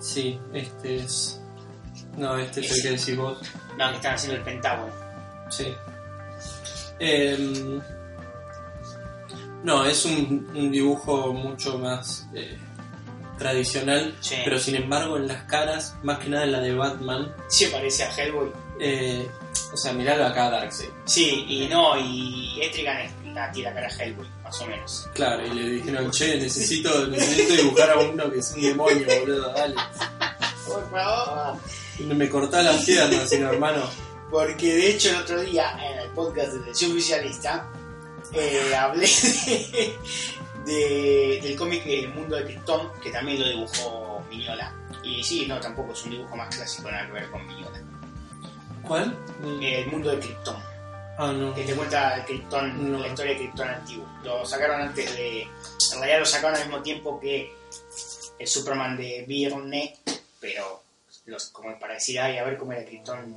sí, 0.00 0.38
este 0.52 0.96
es. 0.96 1.40
No, 2.16 2.36
este 2.38 2.60
es 2.60 2.70
el 2.72 2.82
que 2.82 2.90
decís 2.90 3.16
vos. 3.16 3.38
No, 3.78 3.90
que 3.90 3.96
están 3.96 4.14
haciendo 4.14 4.36
el 4.38 4.42
Pentágono. 4.44 4.92
Sí. 5.50 5.74
Em, 7.00 7.80
no, 9.64 9.84
es 9.84 10.04
un, 10.04 10.48
un 10.54 10.70
dibujo 10.70 11.32
mucho 11.32 11.78
más 11.78 12.26
eh, 12.34 12.56
tradicional, 13.38 14.14
Sí. 14.20 14.36
pero 14.44 14.58
sin 14.60 14.76
embargo 14.76 15.16
en 15.16 15.26
las 15.26 15.42
caras, 15.44 15.96
más 16.02 16.18
que 16.18 16.28
nada 16.28 16.44
en 16.44 16.52
la 16.52 16.60
de 16.60 16.74
Batman, 16.74 17.34
Sí, 17.48 17.66
parece 17.66 18.04
a 18.04 18.10
Hellboy. 18.14 18.52
eh, 18.80 19.28
o 19.72 19.76
sea, 19.76 19.92
miralo 19.92 20.24
acá 20.26 20.50
Darkseid. 20.50 20.90
Sí, 21.04 21.44
y 21.48 21.66
no, 21.68 21.98
y 21.98 22.60
Etrigan 22.62 22.98
es 22.98 23.12
la 23.34 23.50
tira 23.52 23.74
cara 23.74 23.88
a 23.88 23.90
Hellboy, 24.02 24.26
más 24.42 24.60
o 24.60 24.66
menos. 24.66 25.08
Claro, 25.12 25.44
y 25.46 25.50
le 25.50 25.68
dijeron, 25.70 26.10
che, 26.10 26.36
necesito, 26.38 27.06
necesito 27.08 27.54
dibujar 27.54 27.90
a 27.90 27.98
uno 27.98 28.30
que 28.30 28.38
es 28.38 28.52
un 28.52 28.62
demonio, 28.62 29.06
boludo, 29.20 29.52
dale. 29.52 29.74
Por 30.66 30.90
favor. 30.90 31.58
Me 32.00 32.28
cortá 32.28 32.62
las 32.62 32.84
piernas, 32.84 33.28
sino 33.28 33.50
hermano. 33.50 33.82
Porque 34.30 34.72
de 34.74 34.90
hecho 34.90 35.10
el 35.10 35.16
otro 35.16 35.40
día 35.42 35.76
en 35.80 35.98
el 36.00 36.08
podcast 36.10 36.52
de 36.52 36.58
Televisión 36.60 36.92
Oficialista 36.92 37.68
eh, 38.32 38.74
hablé 38.74 39.06
de, 39.06 39.98
de- 40.64 41.40
del 41.42 41.56
cómic 41.56 41.82
El 41.86 42.08
Mundo 42.14 42.36
de 42.36 42.44
Krypton, 42.44 42.88
que 43.02 43.10
también 43.10 43.40
lo 43.40 43.48
dibujó 43.48 44.22
Miñola. 44.30 44.74
Y 45.02 45.22
sí, 45.22 45.46
no, 45.46 45.60
tampoco 45.60 45.92
es 45.92 46.02
un 46.04 46.12
dibujo 46.12 46.34
más 46.36 46.54
clásico 46.54 46.90
nada 46.90 47.06
que 47.06 47.12
ver 47.12 47.30
con 47.30 47.46
Miñola. 47.46 47.80
¿Cuál? 48.82 49.16
El 49.60 49.86
Mundo 49.88 50.10
de 50.10 50.18
Krypton, 50.18 50.56
Ah, 51.18 51.32
no. 51.32 51.54
que 51.54 51.62
te 51.64 51.74
cuenta 51.74 52.16
el 52.16 52.24
Krypton, 52.24 52.92
No. 52.92 52.98
la 52.98 53.08
historia 53.08 53.32
de 53.32 53.38
Krypton 53.38 53.68
antiguo. 53.68 54.06
Lo 54.24 54.44
sacaron 54.44 54.80
antes 54.80 55.14
de... 55.16 55.42
En 55.42 55.98
realidad 55.98 56.18
lo 56.20 56.26
sacaron 56.26 56.56
al 56.56 56.66
mismo 56.66 56.82
tiempo 56.82 57.20
que 57.20 57.52
el 58.38 58.46
Superman 58.48 58.96
de 58.96 59.24
Byrne, 59.28 59.96
pero 60.40 60.82
los, 61.26 61.46
como 61.50 61.78
para 61.78 61.94
decir, 61.94 62.18
ay, 62.18 62.38
a 62.38 62.44
ver 62.44 62.56
cómo 62.58 62.72
era 62.72 62.84
Krypton 62.84 63.36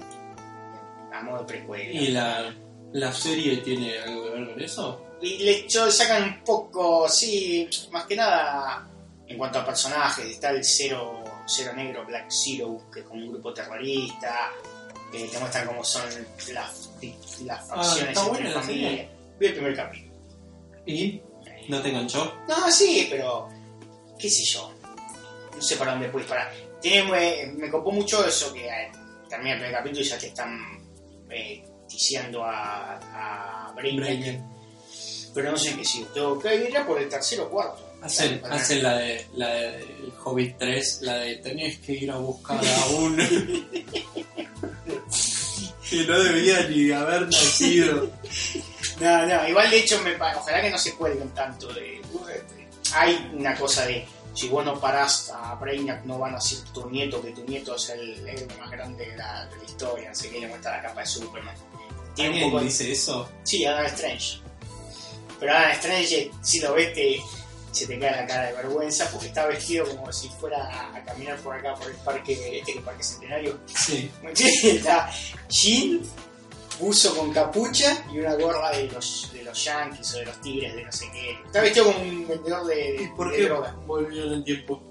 a 1.14 1.22
modo 1.22 1.46
precuela. 1.46 1.92
¿Y 1.92 2.08
la, 2.10 2.54
la 2.94 3.14
serie 3.14 3.58
tiene 3.58 4.00
algo 4.00 4.24
que 4.24 4.30
ver 4.32 4.50
con 4.54 4.62
eso? 4.62 5.04
Y 5.22 5.38
le 5.40 5.66
echó- 5.66 5.92
sacan 5.92 6.24
un 6.24 6.44
poco, 6.44 7.08
sí, 7.10 7.70
más 7.92 8.06
que 8.06 8.16
nada 8.16 8.88
en 9.28 9.38
cuanto 9.38 9.60
a 9.60 9.66
personajes. 9.66 10.26
Está 10.26 10.50
el 10.52 10.64
Cero, 10.64 11.24
Cero 11.46 11.74
Negro, 11.76 12.06
Black 12.06 12.26
Zero, 12.30 12.82
que 12.92 13.00
es 13.02 13.06
como 13.06 13.22
un 13.22 13.32
grupo 13.34 13.54
terrorista. 13.54 14.52
Que 15.12 15.26
te 15.28 15.40
muestran 15.40 15.66
cómo 15.68 15.84
son 15.86 16.04
las, 16.52 16.87
las 17.46 17.68
facciones 17.68 18.10
está 18.10 18.24
buena 18.24 18.38
entre 18.40 18.54
la 18.56 18.62
familia. 18.62 18.90
serie. 18.90 19.10
Vi 19.40 19.46
el 19.48 19.54
primer 19.54 19.76
capítulo. 19.76 20.14
¿Y? 20.86 21.22
¿No 21.68 21.82
te 21.82 21.90
enganchó? 21.90 22.34
No, 22.48 22.72
sí, 22.72 23.08
pero 23.10 23.50
qué 24.18 24.30
sé 24.30 24.44
yo. 24.46 24.72
No 25.56 25.62
sé 25.62 25.76
para 25.76 25.92
dónde 25.92 26.10
puedes 26.10 26.28
parar. 26.28 26.52
Tiene, 26.82 27.12
me, 27.12 27.54
me 27.54 27.70
copó 27.70 27.92
mucho 27.92 28.26
eso 28.26 28.54
que 28.54 28.68
eh, 28.68 28.92
termina 29.30 29.54
el 29.54 29.60
primer 29.60 29.76
capítulo 29.78 30.02
y 30.02 30.06
ya 30.08 30.18
te 30.18 30.28
están 30.28 30.60
eh, 31.30 31.64
ticiando 31.88 32.44
a, 32.44 32.96
a. 33.68 33.74
Brainiac. 33.74 34.42
Pero 35.34 35.52
no 35.52 35.58
sé 35.58 35.76
qué 35.76 35.84
sí. 35.86 36.06
Tengo 36.14 36.40
que 36.40 36.56
ir 36.56 36.78
a 36.78 36.86
por 36.86 37.00
el 37.02 37.10
tercero 37.10 37.46
o 37.46 37.50
cuarto. 37.50 37.84
Hacen, 38.02 38.42
hacen 38.46 38.84
la 38.84 38.98
de 38.98 39.26
la 39.36 39.48
de 39.50 39.76
el 39.78 40.14
Hobbit 40.24 40.58
3, 40.58 41.00
la 41.02 41.16
de 41.16 41.36
tenés 41.38 41.80
que 41.80 41.94
ir 41.94 42.12
a 42.12 42.18
buscar 42.18 42.60
a 42.64 42.86
un 42.96 43.18
que 45.90 46.06
no 46.06 46.20
debía 46.20 46.68
ni 46.68 46.92
haber 46.92 47.24
nacido. 47.24 48.10
No, 49.00 49.28
no, 49.28 49.48
igual 49.48 49.70
de 49.70 49.80
hecho, 49.80 50.02
me, 50.02 50.16
ojalá 50.16 50.60
que 50.60 50.72
no 50.72 50.78
se 50.80 50.96
cuelguen 50.96 51.30
tanto 51.30 51.72
de. 51.72 52.02
Hay 52.94 53.30
una 53.32 53.56
cosa 53.56 53.86
de. 53.86 54.08
Si 54.34 54.48
vos 54.48 54.66
no 54.66 54.80
parás 54.80 55.30
a 55.30 55.54
Brainiac, 55.56 56.04
no 56.06 56.18
van 56.18 56.34
a 56.34 56.42
ser 56.42 56.60
tu 56.74 56.90
nieto, 56.90 57.22
que 57.22 57.32
tu 57.32 57.44
nieto 57.44 57.76
es 57.76 57.90
el 57.90 58.28
héroe 58.28 58.48
más 58.60 58.72
grande 58.72 59.06
de 59.06 59.18
la, 59.18 59.46
de 59.46 59.58
la 59.58 59.64
historia. 59.64 60.16
Sé 60.16 60.30
qué 60.30 60.40
le 60.40 60.48
muestra 60.48 60.78
la 60.78 60.82
capa 60.84 61.02
de 61.02 61.06
Superman. 61.06 61.56
Tiene 62.16 62.30
un 62.30 62.36
¿Alguien 62.36 62.52
poco 62.52 62.64
dice 62.64 62.92
eso? 62.92 63.30
Sí, 63.44 63.66
Adam 63.66 63.86
Strange. 63.86 64.40
Pero 65.40 65.54
Adam 65.54 65.72
Strange, 65.72 66.32
si 66.42 66.60
lo 66.60 66.74
ves, 66.74 66.94
te, 66.94 67.20
se 67.72 67.88
te 67.88 68.00
cae 68.00 68.12
la 68.12 68.26
cara 68.26 68.48
de 68.48 68.54
vergüenza 68.54 69.10
porque 69.12 69.28
está 69.28 69.46
vestido 69.46 69.86
como 69.86 70.12
si 70.12 70.30
fuera 70.30 70.94
a, 70.96 71.04
caminar 71.04 71.38
por 71.40 71.56
acá, 71.56 71.76
por 71.76 71.90
el 71.90 71.98
parque, 71.98 72.60
este 72.60 72.74
que 72.74 72.82
parque 72.82 73.04
centenario. 73.04 73.60
Sí. 73.68 74.12
está 74.64 75.10
jean, 75.50 76.02
buzo 76.80 77.16
con 77.16 77.32
capucha 77.32 78.06
y 78.14 78.20
una 78.20 78.36
gorra 78.36 78.72
de 78.72 78.88
los, 78.88 79.30
de 79.34 79.44
los 79.44 79.64
yankees 79.64 80.14
o 80.16 80.18
de 80.20 80.26
los 80.26 80.42
tigres 80.42 80.76
de 80.76 80.84
no 80.84 80.92
sé 80.92 81.10
qué. 81.12 81.38
Está 81.46 81.62
vestido 81.62 81.86
como 81.86 82.00
un 82.00 82.28
vendedor 82.28 82.66
de, 82.66 83.04
¿Y 83.04 83.08
por 83.16 83.32
de 83.32 83.38
qué 83.38 83.44
droga. 83.44 83.76
volvió 83.86 84.24
en 84.26 84.34
el 84.34 84.44
tiempo? 84.44 84.84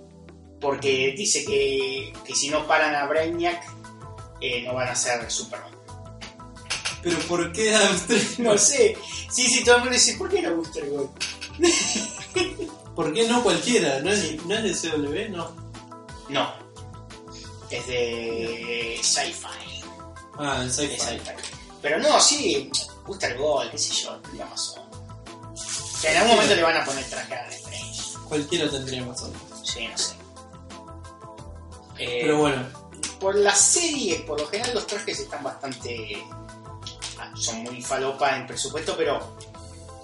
Porque 0.61 1.15
dice 1.17 1.45
que, 1.45 2.13
que 2.25 2.35
si 2.35 2.49
no 2.49 2.67
paran 2.67 2.95
a 2.95 3.07
Brainiac, 3.07 3.63
eh, 4.41 4.63
no 4.63 4.75
van 4.75 4.89
a 4.89 4.95
ser 4.95 5.31
Superman. 5.31 5.77
Pero 7.03 7.19
¿por 7.21 7.53
qué 7.53 7.75
Adam 7.75 7.95
Strange? 7.95 8.43
No 8.43 8.59
sé. 8.59 8.97
Sí, 9.31 9.49
sí, 9.49 9.63
todo 9.63 9.77
el 9.77 9.81
mundo 9.83 9.95
dice, 9.95 10.15
¿por 10.15 10.29
qué 10.29 10.43
no 10.43 10.57
Booster 10.57 10.89
Gold? 10.89 11.11
¿Por 12.95 13.13
qué 13.13 13.29
no 13.29 13.43
cualquiera? 13.43 14.01
¿No 14.01 14.11
es, 14.11 14.45
no 14.45 14.55
es 14.55 14.83
de 14.83 14.91
CW? 14.91 15.37
No. 15.37 15.51
No. 16.29 16.53
Es 17.71 17.87
de 17.87 18.99
sci-fi. 19.03 19.83
Ah, 20.39 20.59
en 20.63 20.69
De 20.69 20.73
sci-fi. 20.73 21.21
Pero 21.83 21.99
no, 21.99 22.21
sí, 22.21 22.71
Booster 23.07 23.37
Gold, 23.39 23.71
qué 23.71 23.79
sé 23.79 23.93
yo, 23.95 24.19
de 24.33 24.43
Amazon. 24.43 24.83
O 25.53 25.57
sea, 25.57 26.11
en 26.13 26.17
algún 26.19 26.35
momento 26.37 26.55
le 26.55 26.63
van 26.63 26.77
a 26.77 26.85
poner 26.85 27.05
traje 27.05 27.35
a 27.35 27.49
Strange. 27.51 28.03
Cualquiera 28.29 28.71
tendría 28.71 29.05
razón. 29.05 29.33
Sí, 29.63 29.87
no 29.87 29.97
sé. 29.99 30.15
Eh, 31.99 32.19
Pero 32.23 32.39
bueno, 32.39 32.67
por 33.21 33.35
las 33.37 33.59
series, 33.61 34.21
por 34.23 34.41
lo 34.41 34.47
general 34.49 34.75
los 34.75 34.87
trajes 34.87 35.21
están 35.21 35.43
bastante. 35.43 36.23
ah, 37.19 37.33
son 37.37 37.63
muy 37.63 37.81
falopa 37.83 38.37
en 38.37 38.47
presupuesto, 38.47 38.95
pero 38.97 39.37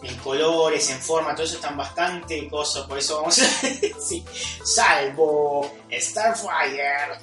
en 0.02 0.16
colores, 0.18 0.90
en 0.90 0.98
forma, 1.00 1.34
todo 1.34 1.44
eso 1.46 1.56
están 1.56 1.76
bastante 1.76 2.48
cosas. 2.48 2.86
Por 2.86 2.98
eso 2.98 3.16
vamos 3.20 3.38
a. 3.38 3.44
sí, 4.08 4.24
salvo 4.64 5.70
Starfire. 5.90 7.18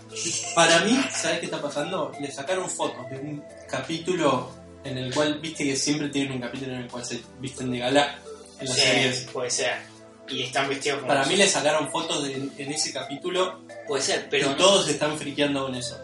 para 0.56 0.80
mí, 0.80 1.00
¿sabes 1.14 1.40
qué 1.40 1.46
está 1.46 1.62
pasando? 1.62 2.12
Le 2.20 2.32
sacaron 2.32 2.70
fotos 2.70 3.10
de 3.10 3.18
un 3.18 3.44
capítulo 3.70 4.52
en 4.84 4.98
el 4.98 5.14
cual, 5.14 5.40
viste 5.40 5.64
que 5.66 5.76
siempre 5.76 6.10
tienen 6.10 6.34
un 6.34 6.42
capítulo 6.42 6.74
en 6.74 6.82
el 6.82 6.88
cual 6.88 7.06
se 7.06 7.22
visten 7.40 7.72
de 7.72 7.80
gala 7.80 8.18
en 8.60 8.68
las 8.68 8.76
Sí, 8.76 8.82
series. 8.82 9.22
puede 9.34 9.50
ser. 9.50 9.74
Y 10.30 10.44
están 10.44 10.70
vestidos 10.70 11.00
como. 11.00 11.08
Para 11.10 11.26
mí 11.26 11.36
le 11.36 11.48
sacaron 11.48 11.92
fotos 11.92 12.24
de- 12.24 12.36
en 12.36 12.72
ese 12.72 12.94
capítulo 12.94 13.62
Puede 13.88 14.04
ser, 14.04 14.28
pero 14.30 14.52
no- 14.52 14.56
todos 14.56 14.88
están 14.88 15.18
friqueando 15.18 15.64
con 15.66 15.74
eso. 15.76 16.00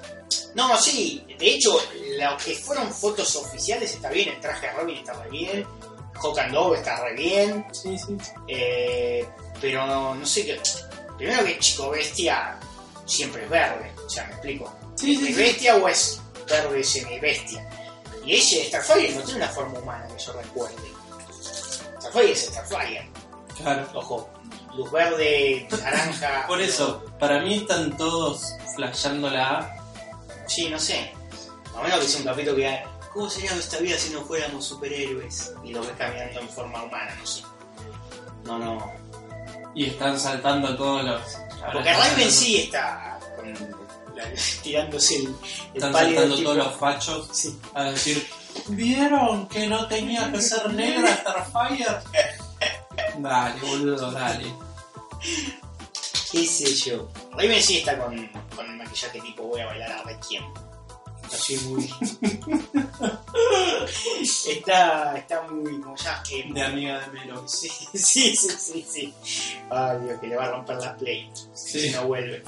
No, 0.55 0.75
sí, 0.81 1.23
de 1.38 1.47
hecho, 1.53 1.77
lo 2.17 2.38
que 2.38 2.55
fueron 2.55 2.91
fotos 2.91 3.35
oficiales 3.35 3.93
está 3.93 4.09
bien, 4.09 4.29
el 4.29 4.39
traje 4.41 4.65
de 4.67 4.73
Robin 4.73 4.97
está 4.97 5.13
re 5.21 5.29
bien, 5.29 5.67
Hawk 6.21 6.39
and 6.39 6.54
Dove 6.54 6.78
está 6.78 7.01
re 7.04 7.13
bien, 7.13 7.65
Sí, 7.71 7.97
sí. 7.97 8.17
eh, 8.47 9.28
pero 9.62 9.86
no, 9.86 10.15
no 10.15 10.25
sé 10.25 10.45
qué. 10.45 10.60
Primero 11.17 11.43
que 11.45 11.60
Chico 11.60 11.89
Bestia 11.89 12.58
siempre 13.06 13.43
es 13.43 13.49
verde, 13.49 13.91
o 14.06 14.10
sea, 14.10 14.25
me 14.25 14.32
explico. 14.34 14.73
Sí, 14.95 15.15
sí, 15.15 15.28
¿Es 15.30 15.38
bestia 15.38 15.75
o 15.75 15.88
es 15.88 16.21
verde 16.49 16.84
semi 16.84 17.19
bestia? 17.19 17.67
Y 18.25 18.34
ella, 18.36 18.65
Starfire, 18.67 19.13
no 19.15 19.21
tiene 19.21 19.43
una 19.43 19.49
forma 19.49 19.80
humana 19.80 20.08
que 20.08 20.23
yo 20.23 20.34
recuerde. 20.34 20.75
Starfire 21.99 22.32
es 22.32 22.45
Starfire, 22.47 23.10
Claro. 23.58 23.88
ojo, 23.93 24.30
luz 24.75 24.91
verde, 24.91 25.67
naranja. 25.71 26.45
Por 26.47 26.62
eso, 26.62 27.04
para 27.19 27.39
mí 27.41 27.58
están 27.58 27.95
todos 27.97 28.54
flasheándola. 28.75 29.75
Sí, 30.47 30.69
no 30.69 30.80
sé. 30.80 31.12
A 31.75 31.82
menos 31.84 31.99
que 31.99 32.08
sea 32.08 32.19
un 32.19 32.25
capítulo 32.25 32.56
que 32.56 32.83
¿Cómo 33.15 33.29
sería 33.29 33.53
nuestra 33.53 33.79
vida 33.79 33.97
si 33.97 34.11
no 34.13 34.21
fuéramos 34.25 34.65
superhéroes? 34.65 35.53
Y 35.63 35.71
lo 35.73 35.79
ves 35.81 35.91
caminando 35.97 36.41
en 36.41 36.49
forma 36.49 36.83
humana, 36.83 37.15
no 37.17 37.25
sé. 37.25 37.41
No, 38.43 38.59
no. 38.59 38.91
Y 39.73 39.85
están 39.87 40.19
saltando 40.19 40.75
todos 40.77 41.03
los. 41.03 41.21
Porque 41.73 41.93
Raven 41.93 42.29
sí 42.31 42.57
está 42.57 43.17
con 43.37 43.51
la- 44.15 44.29
tirándose 44.61 45.15
el, 45.15 45.23
el 45.27 45.35
Están 45.75 45.91
pálido 45.93 46.21
saltando 46.21 46.35
tipo- 46.35 46.49
todos 46.51 46.57
los 46.65 46.75
fachos 46.75 47.29
Sí. 47.31 47.57
a 47.73 47.83
decir: 47.85 48.27
¿Vieron 48.67 49.47
que 49.47 49.65
no 49.67 49.87
tenía 49.87 50.29
que 50.31 50.41
ser 50.41 50.71
negra 50.73 51.15
Starfire? 51.15 51.85
Dale, 53.17 53.61
boludo, 53.61 54.11
dale. 54.11 54.53
¿Qué 56.31 56.45
sé 56.45 56.73
yo? 56.75 57.07
Raven 57.31 57.61
sí 57.63 57.77
está 57.77 57.97
con, 57.97 58.27
con 58.55 58.65
el 58.69 58.75
maquillaje 58.75 59.21
tipo 59.21 59.43
voy 59.43 59.61
a 59.61 59.67
bailar 59.67 59.91
a 59.93 60.03
Requiem. 60.03 60.43
Así 61.34 61.58
muy. 61.67 61.86
está, 64.50 65.17
está 65.17 65.42
muy 65.44 65.80
como 65.80 65.96
ya 65.96 66.21
que. 66.28 66.46
De 66.52 66.62
amiga 66.62 67.00
de 67.00 67.08
Melo. 67.08 67.46
Sí, 67.56 67.69
sí, 67.69 68.36
sí, 68.36 68.50
sí, 68.58 68.86
sí. 68.88 69.13
Ay, 69.69 69.98
Dios, 70.04 70.19
que 70.19 70.28
le 70.28 70.36
va 70.36 70.46
a 70.46 70.52
romper 70.52 70.78
la 70.78 70.96
play. 70.98 71.30
Sí. 71.54 71.82
Si 71.82 71.90
no 71.92 72.06
vuelve. 72.06 72.44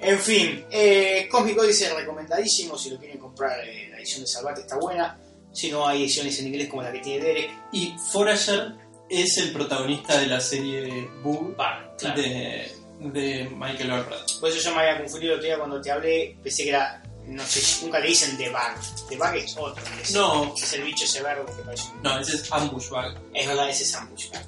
En 0.00 0.18
fin, 0.18 0.64
eh, 0.70 1.28
Cosmic 1.30 1.58
Odyssey 1.58 1.88
recomendadísimo. 1.94 2.76
Si 2.76 2.90
lo 2.90 2.98
quieren 2.98 3.18
comprar, 3.18 3.66
eh, 3.66 3.88
la 3.90 3.98
edición 3.98 4.22
de 4.22 4.26
Salvate 4.26 4.62
está 4.62 4.76
buena. 4.76 5.18
Si 5.52 5.70
no, 5.70 5.86
hay 5.86 6.02
ediciones 6.02 6.38
en 6.40 6.48
inglés 6.48 6.68
como 6.68 6.82
la 6.82 6.92
que 6.92 7.00
tiene 7.00 7.24
Derek. 7.24 7.50
Y 7.72 7.94
Forager 8.10 8.74
es 9.08 9.36
el 9.38 9.52
protagonista 9.52 10.18
de 10.18 10.26
la 10.26 10.40
serie 10.40 11.08
Boo 11.22 11.54
claro. 11.54 12.16
de, 12.20 12.72
de 13.00 13.50
Michael 13.54 13.90
Alfred. 13.90 14.16
Por 14.40 14.48
eso 14.48 14.58
yo 14.58 14.74
me 14.74 14.80
había 14.82 14.98
confundido 14.98 15.34
el 15.34 15.38
otro 15.38 15.46
día 15.46 15.58
cuando 15.58 15.80
te 15.80 15.90
hablé. 15.90 16.36
Pensé 16.42 16.64
que 16.64 16.70
era. 16.70 17.02
No 17.26 17.44
sé, 17.46 17.84
nunca 17.84 17.98
le 18.00 18.08
dicen 18.08 18.36
The 18.36 18.50
Bug. 18.50 19.08
The 19.08 19.16
Bug 19.16 19.34
es 19.36 19.56
otro. 19.56 19.84
Es, 20.02 20.10
No. 20.12 20.54
Es 20.56 20.72
el 20.72 20.82
bicho 20.82 21.04
ese 21.04 21.22
verde 21.22 21.44
que 21.56 21.62
parece. 21.62 21.90
un- 21.92 22.02
No, 22.02 22.18
ese 22.18 22.36
es 22.36 22.52
Ambush 22.52 22.88
Bag. 22.90 23.16
Es 23.32 23.46
verdad, 23.46 23.68
ese 23.70 23.84
es 23.84 23.94
Ambush. 23.94 24.28
Bug. 24.28 24.40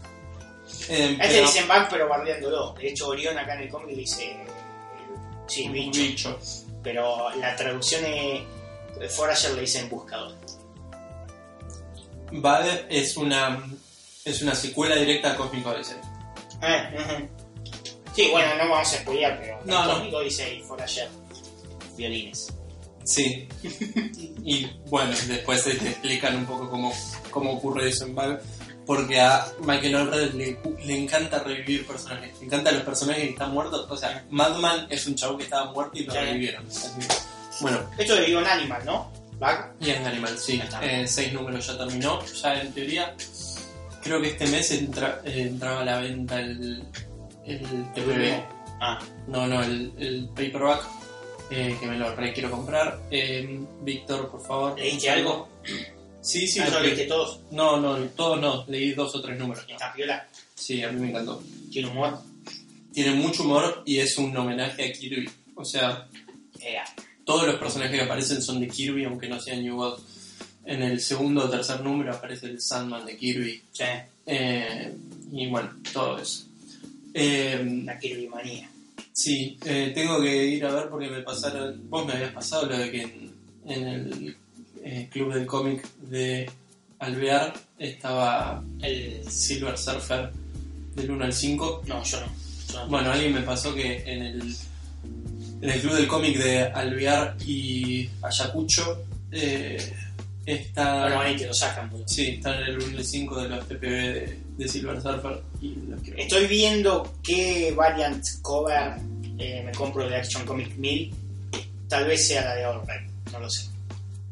Eh, 0.88 1.16
A 1.20 1.24
este 1.24 1.36
le 1.36 1.42
dicen 1.42 1.68
Bug, 1.68 1.86
pero 1.90 2.08
bardeándolo. 2.08 2.72
De 2.74 2.88
hecho, 2.88 3.08
Orión 3.08 3.38
acá 3.38 3.54
en 3.54 3.62
el 3.62 3.68
cómic 3.70 3.90
le 3.90 3.96
dice. 3.96 4.24
eh, 4.32 4.46
Sí, 5.46 5.68
bicho. 5.68 6.00
bicho. 6.00 6.38
Pero 6.82 7.30
la 7.36 7.54
traducción 7.56 8.04
es. 8.04 8.42
Forager 9.14 9.52
le 9.54 9.62
dicen 9.62 9.88
buscador. 9.88 10.34
Bug 12.32 12.86
es 12.88 13.16
una, 13.16 13.64
es 14.24 14.42
una 14.42 14.54
secuela 14.54 14.96
directa 14.96 15.32
a 15.32 15.36
Cosmic 15.36 15.66
Odyssey. 15.66 15.96
Eh, 16.62 16.96
ujú. 16.98 17.28
Sí, 18.14 18.28
bueno, 18.30 18.54
no 18.56 18.68
vamos 18.70 18.92
a 18.92 18.96
spoilear, 18.98 19.38
pero. 19.40 19.60
No, 19.64 19.84
no. 19.86 19.94
cómic 19.98 20.14
Odyssey 20.14 20.62
Forager. 20.62 21.08
Violines. 21.96 22.48
Sí. 23.04 23.46
y 24.44 24.66
bueno, 24.88 25.12
después 25.28 25.62
te 25.64 25.72
explican 25.72 26.36
un 26.36 26.46
poco 26.46 26.68
cómo, 26.70 26.92
cómo 27.30 27.52
ocurre 27.52 27.88
eso 27.88 28.04
en 28.06 28.14
Bug. 28.14 28.38
Porque 28.86 29.18
a 29.18 29.46
Michael 29.62 29.94
Alfred 29.96 30.34
le, 30.34 30.58
le 30.84 30.98
encanta 31.02 31.38
revivir 31.42 31.86
personajes. 31.86 32.38
Le 32.40 32.46
encantan 32.46 32.74
los 32.74 32.82
personajes 32.84 33.22
que 33.24 33.30
están 33.30 33.50
muertos. 33.52 33.86
O 33.90 33.96
sea, 33.96 34.26
Madman 34.28 34.86
es 34.90 35.06
un 35.06 35.14
chavo 35.14 35.38
que 35.38 35.44
estaba 35.44 35.72
muerto 35.72 35.98
y 35.98 36.04
lo 36.04 36.12
revivieron. 36.12 36.64
Bueno, 37.60 37.78
Esto 37.96 38.14
de 38.16 38.30
Ion 38.30 38.46
Animal, 38.46 38.82
¿no? 38.84 39.10
Bug. 39.40 39.48
y 39.80 39.90
en 39.90 40.06
Animal, 40.06 40.36
sí. 40.38 40.60
Eh, 40.82 41.06
seis 41.08 41.32
números 41.32 41.66
ya 41.66 41.78
terminó. 41.78 42.22
Ya 42.26 42.60
en 42.60 42.72
teoría, 42.74 43.14
creo 44.02 44.20
que 44.20 44.28
este 44.28 44.46
mes 44.48 44.70
entra- 44.72 45.20
eh, 45.24 45.42
entraba 45.48 45.80
a 45.80 45.84
la 45.84 46.00
venta 46.00 46.40
el, 46.40 46.84
el 47.46 47.60
TPB. 47.94 48.44
Ah, 48.82 48.98
No, 49.28 49.46
no, 49.46 49.62
el, 49.62 49.94
el 49.98 50.28
paperback. 50.28 50.84
Eh, 51.50 51.76
que 51.78 51.86
me 51.86 51.96
lo 51.98 52.14
re 52.14 52.32
quiero 52.32 52.50
comprar. 52.50 53.00
Eh, 53.10 53.60
Víctor, 53.82 54.30
por 54.30 54.44
favor. 54.46 54.78
¿Leíste 54.78 55.10
algo? 55.10 55.48
Sí, 56.20 56.46
sí, 56.46 56.60
ah, 56.60 56.68
¿no 56.70 56.80
leí. 56.80 56.88
leíste 56.90 57.06
todos? 57.06 57.40
No, 57.50 57.78
no, 57.80 57.96
todos 58.10 58.40
no. 58.40 58.64
Leí 58.68 58.92
dos 58.92 59.14
o 59.14 59.20
tres 59.20 59.38
números. 59.38 59.64
Está 59.68 59.92
piola. 59.92 60.26
Sí, 60.54 60.82
a 60.82 60.90
mí 60.90 61.00
me 61.00 61.10
encantó. 61.10 61.42
Tiene 61.70 61.88
humor. 61.88 62.18
Tiene 62.92 63.14
mucho 63.14 63.42
humor 63.42 63.82
y 63.84 63.98
es 63.98 64.16
un 64.18 64.34
homenaje 64.36 64.88
a 64.88 64.92
Kirby. 64.92 65.28
O 65.56 65.64
sea, 65.64 66.08
todos 67.24 67.46
los 67.46 67.56
personajes 67.56 67.98
que 67.98 68.04
aparecen 68.04 68.40
son 68.40 68.60
de 68.60 68.68
Kirby, 68.68 69.04
aunque 69.04 69.28
no 69.28 69.40
sean 69.40 69.62
New 69.62 69.76
God. 69.76 69.98
En 70.64 70.82
el 70.82 71.00
segundo 71.00 71.44
o 71.44 71.50
tercer 71.50 71.80
número 71.80 72.12
aparece 72.14 72.46
el 72.46 72.60
Sandman 72.60 73.04
de 73.04 73.16
Kirby. 73.16 73.62
sí, 73.72 73.84
Eh, 74.26 74.94
y 75.32 75.46
bueno, 75.48 75.70
todo 75.92 76.18
eso. 76.18 76.46
Eh, 77.12 77.82
la 77.84 77.98
Kirby 77.98 78.28
manía. 78.28 78.70
Sí, 79.14 79.56
eh, 79.64 79.92
tengo 79.94 80.20
que 80.20 80.44
ir 80.44 80.66
a 80.66 80.74
ver 80.74 80.88
porque 80.90 81.08
me 81.08 81.22
pasaron. 81.22 81.88
Vos 81.88 82.04
me 82.04 82.12
habías 82.12 82.32
pasado 82.32 82.66
lo 82.66 82.76
de 82.76 82.90
que 82.90 83.02
en, 83.02 83.34
en 83.66 83.88
el 83.88 84.36
eh, 84.82 85.08
club 85.10 85.32
del 85.32 85.46
cómic 85.46 85.88
de 86.00 86.50
Alvear 86.98 87.54
estaba 87.78 88.62
el 88.82 89.30
Silver 89.30 89.78
Surfer 89.78 90.30
del 90.94 91.10
1 91.10 91.24
al 91.24 91.32
5. 91.32 91.82
No, 91.86 92.02
yo 92.02 92.20
no. 92.20 92.26
Yo 92.70 92.80
no. 92.80 92.88
Bueno, 92.88 93.12
alguien 93.12 93.32
me 93.32 93.42
pasó 93.42 93.74
que 93.74 94.02
en 94.04 94.22
el, 94.22 94.56
en 95.62 95.70
el 95.70 95.80
club 95.80 95.94
del 95.94 96.08
cómic 96.08 96.36
de 96.36 96.64
Alvear 96.64 97.36
y 97.46 98.10
Ayacucho 98.20 99.04
eh, 99.30 99.94
está. 100.44 101.04
Bueno, 101.04 101.20
ahí 101.20 101.36
te 101.36 101.46
lo 101.46 101.54
sacan, 101.54 101.88
boludo. 101.88 102.08
Sí, 102.08 102.30
están 102.30 102.60
en 102.62 102.68
el 102.68 102.82
1 102.82 102.98
al 102.98 103.04
5 103.04 103.42
de 103.42 103.48
los 103.48 103.68
TPB 103.68 103.80
de, 103.80 104.38
de 104.58 104.68
Silver 104.68 105.00
Surfer. 105.00 105.42
Estoy 106.16 106.46
viendo 106.46 107.14
qué 107.22 107.72
variant 107.76 108.24
cover 108.42 108.94
eh, 109.38 109.62
me 109.64 109.72
compro 109.72 110.08
de 110.08 110.16
Action 110.16 110.44
Comic 110.44 110.76
1000. 110.76 111.14
Tal 111.88 112.06
vez 112.06 112.26
sea 112.28 112.42
la 112.44 112.54
de 112.54 112.64
Allred, 112.64 113.10
no 113.32 113.40
lo 113.40 113.50
sé. 113.50 113.66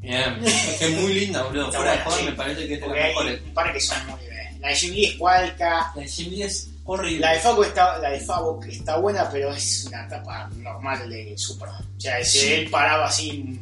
Bien, 0.01 0.41
es 0.45 0.76
que 0.78 0.85
es 0.87 1.01
muy 1.01 1.14
linda, 1.14 1.43
boludo. 1.45 1.66
Está 1.66 1.78
Fuera 1.78 1.93
de 1.93 1.97
buena, 1.99 2.11
joda 2.11 2.18
sí. 2.18 2.24
me 2.24 2.33
parece 2.33 2.66
que 2.66 2.74
es 2.74 2.80
de 2.80 2.87
Porque 2.87 2.99
las 3.01 3.09
hay 3.09 3.14
mejores. 3.14 3.41
un 3.43 3.55
par 3.55 3.72
que 3.72 3.80
son 3.80 4.07
muy 4.07 4.20
bien. 4.20 4.61
La 4.61 4.68
de 4.68 4.74
Jim 4.76 4.95
Lee 4.95 5.05
es 5.07 5.14
Cualca. 5.16 5.93
La 5.95 6.03
de 6.03 6.09
Jim 6.09 6.30
Lee 6.30 6.43
es 6.43 6.68
horrible. 6.85 7.20
La 7.20 7.33
de 7.33 7.39
Fabo 7.41 7.64
está, 7.64 7.99
la 7.99 8.11
de 8.11 8.20
Fabo 8.20 8.61
está 8.64 8.97
buena, 8.97 9.28
pero 9.30 9.53
es 9.53 9.85
una 9.87 10.09
tapa 10.09 10.49
normal 10.57 11.09
de 11.11 11.35
Super. 11.39 11.68
O 11.68 12.01
sea, 12.01 12.18
ese 12.18 12.39
Sí. 12.41 12.53
él 12.53 12.70
paraba 12.70 13.07
así 13.07 13.59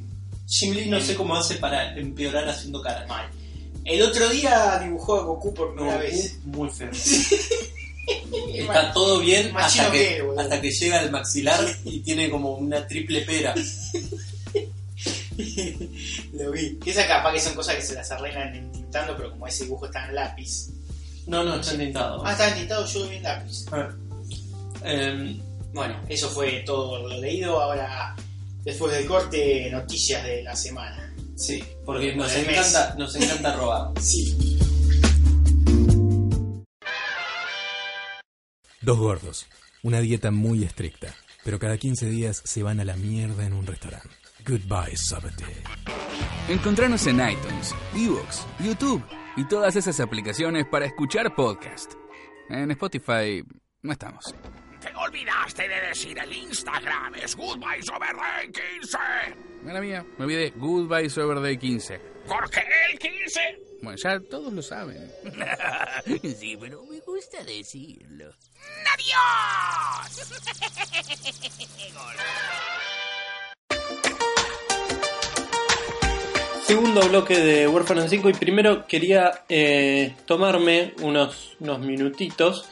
Jim 0.49 0.73
Lee 0.75 0.87
no 0.87 1.01
sé 1.01 1.15
cómo 1.15 1.37
hace 1.37 1.57
para 1.57 1.95
empeorar 1.97 2.49
haciendo 2.49 2.81
cara. 2.83 3.07
mal. 3.07 3.29
El 3.85 4.03
otro 4.03 4.29
día 4.29 4.79
dibujó 4.83 5.17
a 5.17 5.25
Goku 5.25 5.55
por 5.55 5.69
No, 5.71 5.77
primera 5.77 5.99
vez. 5.99 6.39
uh, 6.45 6.49
muy 6.49 6.69
feo. 6.71 6.91
Está 8.55 8.93
todo 8.93 9.21
bien 9.21 9.53
hasta 9.57 9.91
que, 9.91 9.99
que 9.99 10.17
él, 10.17 10.23
boludo. 10.25 10.41
hasta 10.41 10.61
que 10.61 10.71
llega 10.71 11.01
al 11.01 11.11
maxilar 11.11 11.61
y 11.85 12.01
tiene 12.01 12.29
como 12.31 12.55
una 12.55 12.87
triple 12.87 13.23
pera. 13.23 13.55
Lo 16.33 16.51
vi. 16.51 16.77
Que 16.79 16.91
esa 16.91 17.07
capaz 17.07 17.33
que 17.33 17.41
son 17.41 17.55
cosas 17.55 17.77
que 17.77 17.83
se 17.83 17.95
las 17.95 18.11
arreglan 18.11 18.55
entintando, 18.55 19.17
pero 19.17 19.31
como 19.31 19.47
ese 19.47 19.65
dibujo 19.65 19.87
está 19.87 20.07
en 20.09 20.15
lápiz. 20.15 20.69
No, 21.27 21.43
no, 21.45 21.57
está 21.57 21.73
intentado. 21.73 22.23
Ah, 22.27 22.33
está 22.33 22.49
entintado, 22.51 22.85
yo 22.87 23.09
vi 23.09 23.17
en 23.17 23.23
lápiz. 23.23 23.65
Em, 24.85 25.41
Bueno, 25.73 26.01
eso 26.09 26.29
fue 26.29 26.63
todo 26.67 27.07
lo 27.09 27.21
leído. 27.21 27.61
Ahora, 27.61 28.17
después 28.65 28.93
del 28.93 29.07
corte, 29.07 29.69
noticias 29.71 30.25
de 30.25 30.43
la 30.43 30.57
semana. 30.57 31.10
Sí, 31.41 31.65
porque 31.85 32.15
nos 32.15 32.35
encanta, 32.37 32.95
nos 32.99 33.15
encanta 33.17 33.57
robar. 33.57 34.01
Sí. 34.01 34.59
Dos 38.83 38.99
gordos, 38.99 39.47
una 39.83 40.01
dieta 40.01 40.31
muy 40.31 40.65
estricta, 40.65 41.15
pero 41.45 41.59
cada 41.59 41.77
15 41.77 42.07
días 42.07 42.41
se 42.45 42.63
van 42.63 42.81
a 42.81 42.85
la 42.85 42.97
mierda 42.97 43.45
en 43.45 43.53
un 43.53 43.67
restaurante. 43.67 44.09
Goodbye, 44.47 44.97
Sabate. 44.97 45.45
Encontrarnos 46.49 47.07
en 47.07 47.17
iTunes, 47.17 47.75
Evox, 47.95 48.47
YouTube 48.65 49.05
y 49.37 49.45
todas 49.47 49.77
esas 49.77 50.01
aplicaciones 50.01 50.67
para 50.67 50.87
escuchar 50.87 51.35
podcast. 51.35 51.93
En 52.49 52.71
Spotify 52.71 53.45
no 53.83 53.93
estamos. 53.93 54.35
Te 54.81 54.95
olvidaste 54.97 55.69
de 55.69 55.81
decir 55.89 56.19
el 56.19 56.33
Instagram. 56.33 57.15
Es 57.17 57.37
Goodbye 57.37 57.81
Day 57.81 58.51
15. 58.51 58.99
Mala 59.63 59.81
mía, 59.81 60.05
me 60.17 60.25
olvidé. 60.25 60.53
Goodbye 60.57 61.11
Sober 61.11 61.41
Day 61.41 61.59
15. 61.59 62.01
Porque 62.27 62.61
el 62.91 62.99
15. 62.99 63.41
Bueno, 63.83 63.99
ya 63.99 64.21
todos 64.21 64.53
lo 64.53 64.63
saben. 64.63 65.11
sí, 66.39 66.57
pero 66.59 66.85
me 66.85 67.01
gusta 67.01 67.43
decirlo. 67.45 68.33
¡Adiós! 68.95 70.29
Segundo 76.71 77.01
bloque 77.09 77.37
de 77.37 77.67
Warfare 77.67 78.09
5 78.09 78.29
y 78.29 78.33
primero 78.35 78.87
quería 78.87 79.45
eh, 79.49 80.15
tomarme 80.25 80.95
unos, 81.03 81.57
unos 81.59 81.81
minutitos 81.81 82.69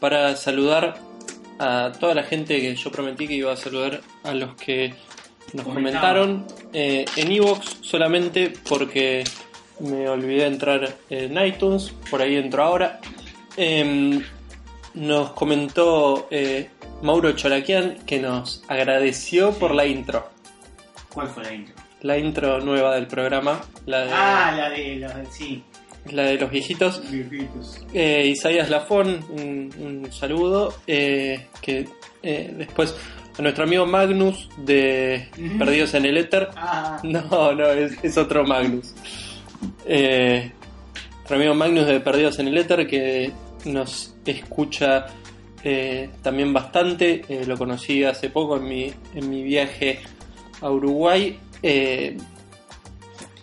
para 0.00 0.36
saludar 0.36 0.98
a 1.58 1.92
toda 1.98 2.14
la 2.14 2.22
gente 2.22 2.60
que 2.60 2.74
yo 2.74 2.90
prometí 2.90 3.26
que 3.26 3.34
iba 3.34 3.52
a 3.52 3.56
saludar 3.56 4.00
a 4.24 4.34
los 4.34 4.54
que 4.56 4.94
nos 5.52 5.64
comentaron 5.66 6.46
eh, 6.72 7.04
en 7.16 7.32
Evox 7.32 7.78
solamente 7.80 8.52
porque 8.68 9.24
me 9.80 10.08
olvidé 10.08 10.46
entrar 10.46 10.96
en 11.10 11.38
iTunes, 11.44 11.92
por 12.10 12.20
ahí 12.22 12.36
entro 12.36 12.62
ahora. 12.62 13.00
Em, 13.56 14.22
nos 14.94 15.30
comentó 15.32 16.28
eh, 16.30 16.70
Mauro 17.02 17.32
Cholaquian 17.32 17.98
que 18.06 18.18
nos 18.18 18.62
agradeció 18.68 19.52
por 19.52 19.74
la 19.74 19.86
intro, 19.86 20.28
¿Cuál 21.12 21.28
fue 21.28 21.44
la 21.44 21.52
intro? 21.54 21.74
la 22.02 22.18
intro 22.18 22.60
nueva 22.60 22.94
del 22.94 23.06
programa, 23.06 23.60
la 23.86 24.04
de, 24.04 24.10
Ah, 24.12 24.54
la 24.56 24.70
de 24.70 24.96
los 24.96 25.12
sí, 25.30 25.62
la 26.12 26.24
de 26.24 26.38
los 26.38 26.50
viejitos. 26.50 27.02
viejitos. 27.10 27.80
Eh, 27.92 28.26
Isaías 28.28 28.70
Lafón, 28.70 29.24
un, 29.30 29.70
un 29.78 30.12
saludo. 30.12 30.74
eh, 30.86 31.46
que 31.60 31.88
eh, 32.22 32.54
después 32.56 32.94
a 33.38 33.42
nuestro 33.42 33.64
amigo 33.64 33.84
Magnus 33.86 34.48
de. 34.58 35.28
Perdidos 35.58 35.94
en 35.94 36.06
el 36.06 36.16
Éter. 36.16 36.48
Ah, 36.56 37.00
No, 37.02 37.52
no, 37.54 37.66
es, 37.70 37.92
es 38.02 38.16
otro 38.16 38.44
Magnus. 38.44 38.94
Eh, 39.86 40.50
nuestro 41.16 41.36
amigo 41.36 41.54
Magnus 41.54 41.86
de 41.86 42.00
Perdidos 42.00 42.38
en 42.38 42.48
el 42.48 42.58
Éter 42.58 42.86
que 42.86 43.32
nos 43.64 44.14
escucha 44.24 45.06
también 46.22 46.52
bastante. 46.52 47.22
Lo 47.46 47.56
conocí 47.58 48.04
hace 48.04 48.30
poco 48.30 48.56
en 48.58 48.68
mi, 48.68 48.92
en 49.14 49.28
mi 49.28 49.42
viaje 49.42 49.98
a 50.60 50.70
Uruguay. 50.70 51.38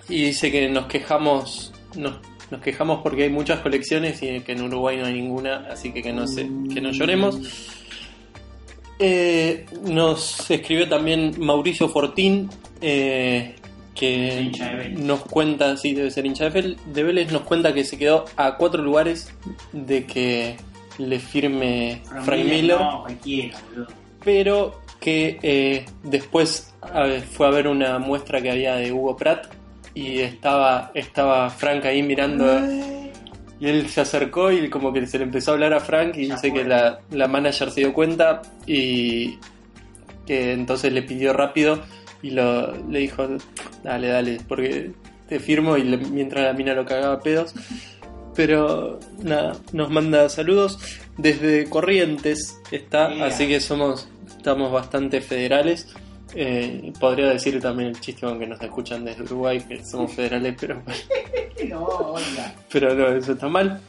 y 0.10 0.24
dice 0.26 0.52
que 0.52 0.70
nos 0.70 0.86
quejamos. 0.88 1.74
Nos, 1.96 2.16
nos 2.52 2.62
quejamos 2.62 3.02
porque 3.02 3.24
hay 3.24 3.30
muchas 3.30 3.60
colecciones 3.60 4.22
y 4.24 4.40
que 4.42 4.52
en 4.54 4.64
Uruguay 4.64 4.98
no 4.98 5.06
hay 5.06 5.14
ninguna, 5.14 5.68
así 5.72 5.92
que 5.92 6.02
que 6.02 6.14
no, 6.14 6.28
se, 6.28 6.48
que 6.74 6.82
no 6.82 6.92
lloremos. 6.92 7.40
Eh, 9.00 9.66
nos 9.84 10.50
escribió 10.50 10.88
también 10.88 11.34
Mauricio 11.40 11.90
Fortín, 11.90 12.50
eh, 12.80 13.56
que 13.96 14.92
nos 14.98 15.22
cuenta, 15.22 15.76
sí, 15.78 15.94
debe 15.94 16.12
ser 16.12 16.26
hincha 16.26 16.50
de 16.50 17.04
Vélez, 17.04 17.32
nos 17.32 17.42
cuenta 17.42 17.74
que 17.74 17.84
se 17.84 17.98
quedó 17.98 18.26
a 18.38 18.56
cuatro 18.58 18.82
lugares 18.84 19.34
de 19.72 20.06
que 20.06 20.56
le 20.98 21.20
firme 21.20 22.02
Frank 22.24 22.44
Miller, 22.46 22.80
No, 22.80 23.02
cualquiera, 23.02 23.58
boludo. 23.70 23.88
pero 24.24 24.82
que 25.00 25.38
eh, 25.42 25.86
después 26.04 26.74
a 26.82 27.04
ver, 27.04 27.22
fue 27.22 27.48
a 27.48 27.50
ver 27.50 27.68
una 27.68 28.00
muestra 28.00 28.42
que 28.42 28.52
había 28.52 28.76
de 28.76 28.92
Hugo 28.92 29.16
Pratt 29.18 29.48
y 29.94 30.20
estaba, 30.20 30.92
estaba 30.94 31.50
Frank 31.50 31.86
ahí 31.86 32.02
mirando 32.04 32.46
y 33.60 33.68
él 33.68 33.88
se 33.88 34.02
acercó 34.02 34.52
y 34.52 34.70
como 34.70 34.92
que 34.92 35.06
se 35.08 35.18
le 35.20 35.24
empezó 35.26 35.52
a 35.52 35.54
hablar 35.54 35.74
a 35.74 35.80
Frank 35.80 36.16
y 36.18 36.28
Ya 36.28 36.36
dice 36.36 36.50
fue. 36.50 36.62
que 36.64 36.68
la, 36.68 37.00
la 37.12 37.28
manager 37.28 37.72
se 37.72 37.82
dio 37.82 37.94
cuenta 37.94 38.42
y 38.66 39.38
que 40.26 40.54
entonces 40.54 40.92
le 40.92 41.04
pidió 41.04 41.34
rápido 41.34 41.80
y 42.22 42.32
lo, 42.32 42.76
le 42.90 43.00
dijo, 43.00 43.28
dale, 43.84 44.08
dale, 44.08 44.40
porque 44.48 44.92
te 45.28 45.40
firmo 45.40 45.78
y 45.78 45.84
le- 45.84 45.98
mientras 45.98 46.44
la 46.46 46.54
mina 46.54 46.74
lo 46.74 46.86
cagaba 46.86 47.16
a 47.16 47.20
pedos. 47.20 47.54
Pero 48.36 49.00
nada, 49.22 49.56
nos 49.74 49.90
manda 49.92 50.28
saludos 50.30 50.80
desde 51.18 51.70
Corrientes 51.70 52.60
está, 52.72 53.14
Yeah. 53.14 53.26
así 53.28 53.48
que 53.48 53.60
somos 53.60 54.08
estamos 54.36 54.72
bastante 54.72 55.22
federales. 55.22 55.88
Eh, 56.36 56.92
podría 57.00 57.28
decir 57.30 57.60
también 57.62 57.90
el 57.90 58.00
chiste 58.00 58.26
aunque 58.26 58.48
nos 58.48 58.60
escuchan 58.62 59.06
desde 59.06 59.24
Uruguay 59.24 59.60
que 59.62 59.84
somos 59.86 60.12
federales, 60.14 60.56
pero 60.60 60.82
No, 61.70 61.86
oiga. 61.86 62.56
pero 62.72 62.94
no, 62.96 63.08
eso 63.16 63.34
está 63.34 63.48
mal. 63.48 63.80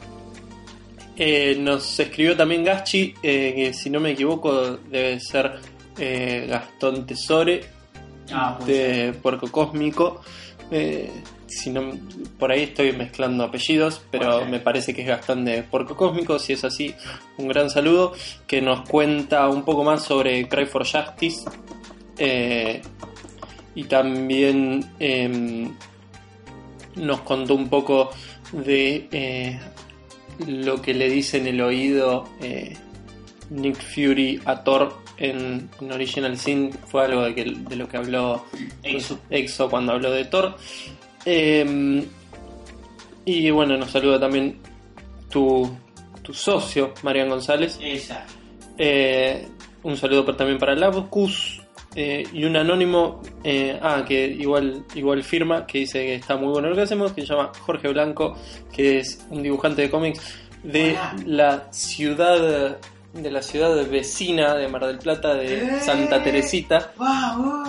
Eh, 1.17 1.55
nos 1.59 1.99
escribió 1.99 2.35
también 2.35 2.63
Gaschi, 2.63 3.13
eh, 3.23 3.53
que 3.55 3.73
si 3.73 3.89
no 3.89 3.99
me 3.99 4.11
equivoco 4.11 4.77
debe 4.89 5.19
ser 5.19 5.53
Gastón 6.47 7.05
Tesore 7.05 7.63
Ah, 8.31 8.57
de 8.65 9.13
Puerco 9.21 9.51
Cósmico. 9.51 10.21
Si 11.47 11.69
no, 11.69 11.91
por 12.39 12.51
ahí 12.51 12.63
estoy 12.63 12.91
mezclando 12.91 13.43
apellidos, 13.43 14.01
pero 14.11 14.45
me 14.47 14.59
parece 14.59 14.93
que 14.95 15.03
es 15.03 15.07
Gastón 15.07 15.45
de 15.45 15.61
Puerco 15.63 15.95
Cósmico. 15.95 16.39
Si 16.39 16.53
es 16.53 16.63
así, 16.63 16.93
un 17.37 17.47
gran 17.47 17.69
saludo. 17.69 18.13
Que 18.47 18.61
nos 18.61 18.81
cuenta 18.89 19.47
un 19.47 19.63
poco 19.63 19.83
más 19.83 20.03
sobre 20.03 20.49
Cry 20.49 20.65
for 20.65 20.83
Justice. 20.85 21.47
Eh, 22.17 22.81
y 23.75 23.83
también 23.83 24.89
em, 24.99 25.73
nos 26.95 27.21
contó 27.21 27.55
un 27.55 27.69
poco 27.69 28.11
de 28.51 29.07
eh, 29.11 29.59
lo 30.47 30.81
que 30.81 30.93
le 30.93 31.09
dice 31.09 31.37
en 31.37 31.47
el 31.47 31.61
oído 31.61 32.29
eh, 32.41 32.75
Nick 33.49 33.75
Fury 33.75 34.41
a 34.45 34.63
Thor 34.63 34.97
en, 35.17 35.69
en 35.81 35.91
Original 35.91 36.37
Sin. 36.37 36.71
Fue 36.71 37.03
algo 37.05 37.23
de, 37.23 37.35
que, 37.35 37.43
de 37.43 37.75
lo 37.75 37.87
que 37.87 37.97
habló 37.97 38.45
Exo. 38.81 39.19
Exo 39.29 39.69
cuando 39.69 39.91
habló 39.91 40.11
de 40.11 40.25
Thor. 40.25 40.55
Eh, 41.25 42.05
y 43.25 43.49
bueno, 43.49 43.75
nos 43.77 43.91
saluda 43.91 44.19
también 44.19 44.59
tu, 45.29 45.69
tu 46.21 46.33
socio, 46.33 46.93
Marian 47.03 47.27
González. 47.27 47.79
Un 49.83 49.97
saludo 49.97 50.35
también 50.35 50.59
para 50.59 50.75
Lavcus. 50.75 51.64
Eh, 51.95 52.23
y 52.33 52.43
un 52.43 52.55
anónimo, 52.57 53.21
eh, 53.43 53.79
ah, 53.81 54.03
que 54.07 54.25
igual, 54.27 54.83
igual 54.95 55.23
firma, 55.23 55.65
que 55.65 55.79
dice 55.79 55.99
que 56.05 56.15
está 56.15 56.35
muy 56.35 56.49
bueno 56.49 56.69
lo 56.69 56.75
que 56.75 56.81
hacemos, 56.81 57.13
que 57.13 57.21
se 57.21 57.27
llama 57.27 57.51
Jorge 57.61 57.87
Blanco, 57.87 58.35
que 58.73 58.99
es 58.99 59.25
un 59.29 59.41
dibujante 59.43 59.83
de 59.83 59.89
cómics 59.89 60.21
de 60.63 60.91
Hola. 60.91 61.15
la 61.25 61.67
ciudad, 61.71 62.77
de 63.13 63.31
la 63.31 63.41
ciudad 63.41 63.87
vecina 63.89 64.55
de 64.55 64.67
Mar 64.67 64.85
del 64.87 64.97
Plata, 64.97 65.35
de 65.35 65.79
Santa 65.79 66.21
Teresita. 66.21 66.91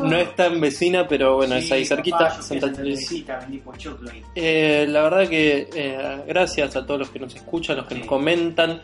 No 0.02 0.16
es 0.16 0.34
tan 0.34 0.60
vecina, 0.60 1.06
pero 1.06 1.36
bueno, 1.36 1.54
es 1.56 1.70
ahí 1.70 1.84
cerquita, 1.84 2.42
Santa 2.42 2.72
Teresita. 2.72 3.38
vendí 3.40 3.58
pochoclo 3.58 4.10
ahí. 4.10 4.22
Eh, 4.34 4.86
la 4.88 5.02
verdad 5.02 5.28
que 5.28 5.68
eh, 5.72 6.22
gracias 6.26 6.74
a 6.74 6.84
todos 6.84 7.00
los 7.00 7.10
que 7.10 7.20
nos 7.20 7.34
escuchan, 7.34 7.76
los 7.76 7.86
que 7.86 7.94
Sí. 7.94 8.00
nos 8.00 8.08
comentan, 8.08 8.80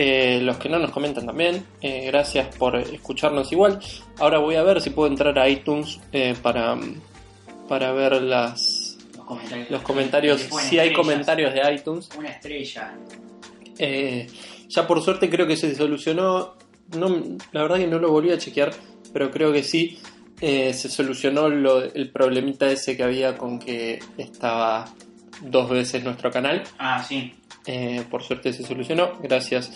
eh, 0.00 0.38
los 0.42 0.56
que 0.58 0.68
no 0.68 0.78
nos 0.78 0.90
comentan 0.92 1.26
también. 1.26 1.64
eh, 1.82 2.06
gracias 2.06 2.54
por 2.56 2.76
escucharnos 2.76 3.50
igual. 3.52 3.80
Ahora 4.18 4.38
voy 4.38 4.54
a 4.54 4.62
ver 4.62 4.80
si 4.80 4.90
puedo 4.90 5.08
entrar 5.10 5.36
a 5.38 5.48
iTunes 5.48 5.98
eh, 6.12 6.34
para, 6.40 6.76
para 7.68 7.90
ver 7.92 8.22
las, 8.22 8.96
Los 9.16 9.26
comentarios. 9.26 9.70
los 9.70 9.82
comentarios. 9.82 10.40
Si 10.62 10.78
hay 10.78 10.92
comentarios 10.92 11.52
de 11.52 11.74
iTunes. 11.74 12.08
Una 12.16 12.28
estrella. 12.28 12.94
Ya 14.68 14.86
por 14.86 15.02
suerte 15.02 15.28
creo 15.28 15.46
que 15.46 15.56
se 15.56 15.74
solucionó. 15.74 16.54
No, 16.96 17.08
la 17.52 17.62
verdad 17.62 17.76
que 17.78 17.86
no 17.86 17.98
lo 17.98 18.10
volví 18.10 18.30
a 18.30 18.38
chequear, 18.38 18.70
pero 19.12 19.30
creo 19.30 19.52
que 19.52 19.62
sí. 19.62 19.98
se 20.40 20.72
solucionó 20.88 21.48
lo- 21.48 21.82
el 21.82 22.10
problemita 22.10 22.70
ese 22.70 22.96
que 22.96 23.02
había 23.02 23.36
con 23.36 23.58
que 23.58 23.98
estaba 24.16 24.84
dos 25.42 25.68
veces 25.70 26.04
nuestro 26.04 26.30
canal. 26.30 26.62
Ah, 26.78 27.02
sí. 27.02 27.34
Eh, 27.66 28.02
por 28.10 28.22
suerte 28.22 28.52
se 28.52 28.62
solucionó, 28.62 29.12
gracias 29.22 29.70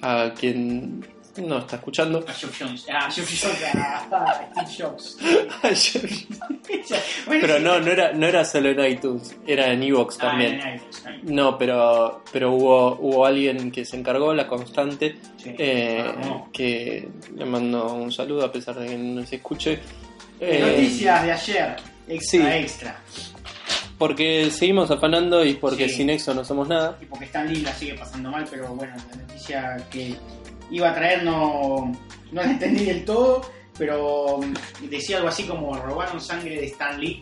a 0.00 0.32
quien 0.38 1.04
nos 1.38 1.64
está 1.64 1.76
escuchando. 1.76 2.24
A 2.28 2.32
Jeff 2.32 2.60
Jones. 2.60 2.86
Ah, 2.92 3.10
Jeff 3.10 3.28
Jones. 3.42 5.16
Ah, 5.62 5.70
Steve 5.74 6.08
Jobs. 6.08 6.36
Bueno, 7.26 7.40
pero 7.40 7.58
no, 7.60 7.80
no 7.80 7.90
era, 7.90 8.12
no 8.12 8.26
era 8.26 8.44
solo 8.44 8.68
en 8.70 8.92
iTunes, 8.92 9.34
era 9.46 9.72
en 9.72 9.82
Evox 9.82 10.16
Ah, 10.18 10.28
también. 10.28 10.60
en. 10.60 10.80
No, 11.34 11.56
pero, 11.56 12.22
pero 12.32 12.52
hubo, 12.52 12.96
hubo 13.00 13.24
alguien 13.26 13.70
que 13.70 13.84
se 13.84 13.96
encargó, 13.96 14.34
la 14.34 14.46
constante, 14.46 15.16
Sí. 15.38 15.54
eh, 15.58 16.04
Vamos. 16.20 16.48
que 16.52 17.08
le 17.34 17.44
mando 17.44 17.92
un 17.94 18.12
saludo 18.12 18.44
a 18.44 18.52
pesar 18.52 18.76
de 18.78 18.86
que 18.88 18.96
no 18.98 19.24
se 19.26 19.36
escuche. 19.36 19.80
Eh, 20.38 20.60
Noticias 20.60 21.22
de 21.24 21.32
ayer. 21.32 21.76
Extra, 22.08 22.40
sí. 22.40 22.46
extra. 22.58 23.00
Porque 24.02 24.50
seguimos 24.50 24.90
afanando 24.90 25.44
y 25.44 25.54
porque 25.54 25.88
Sí. 25.88 25.94
sin 25.98 26.10
Exo 26.10 26.34
no 26.34 26.44
somos 26.44 26.66
nada. 26.66 26.98
Y 27.00 27.04
porque 27.06 27.26
Stan 27.26 27.46
Lee 27.46 27.60
la 27.60 27.72
sigue 27.72 27.94
pasando 27.94 28.32
mal, 28.32 28.44
pero 28.50 28.74
bueno, 28.74 28.94
la 28.96 29.16
noticia 29.16 29.76
que 29.92 30.16
iba 30.72 30.90
a 30.90 30.94
traer 30.94 31.22
no, 31.22 31.92
no 32.32 32.42
la 32.42 32.50
entendí 32.50 32.84
del 32.84 33.04
todo, 33.04 33.48
pero 33.78 34.38
mm, 34.38 34.88
decía 34.88 35.18
algo 35.18 35.28
así 35.28 35.44
como 35.44 35.76
robaron 35.76 36.20
sangre 36.20 36.56
de 36.56 36.66
Stan 36.66 37.00
Lee 37.00 37.20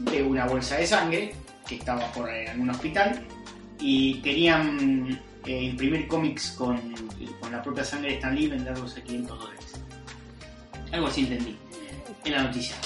de 0.00 0.22
una 0.22 0.46
bolsa 0.46 0.76
de 0.76 0.86
sangre 0.86 1.34
que 1.66 1.76
estaba 1.76 2.04
por 2.12 2.28
eh, 2.28 2.50
en 2.50 2.60
un 2.60 2.68
hospital 2.68 3.26
y 3.80 4.20
querían 4.20 5.18
eh, 5.46 5.62
imprimir 5.62 6.06
cómics 6.08 6.50
con, 6.58 6.78
con 7.40 7.50
la 7.52 7.62
propia 7.62 7.84
sangre 7.84 8.10
de 8.10 8.14
Stan 8.16 8.34
Lee 8.34 8.44
y 8.44 8.48
venderlos 8.48 8.94
a 8.98 9.00
500 9.00 9.38
dólares. 9.38 9.72
Algo 10.92 11.06
así 11.06 11.22
entendí 11.22 11.56
en 12.26 12.32
la 12.32 12.42
noticia. 12.42 12.76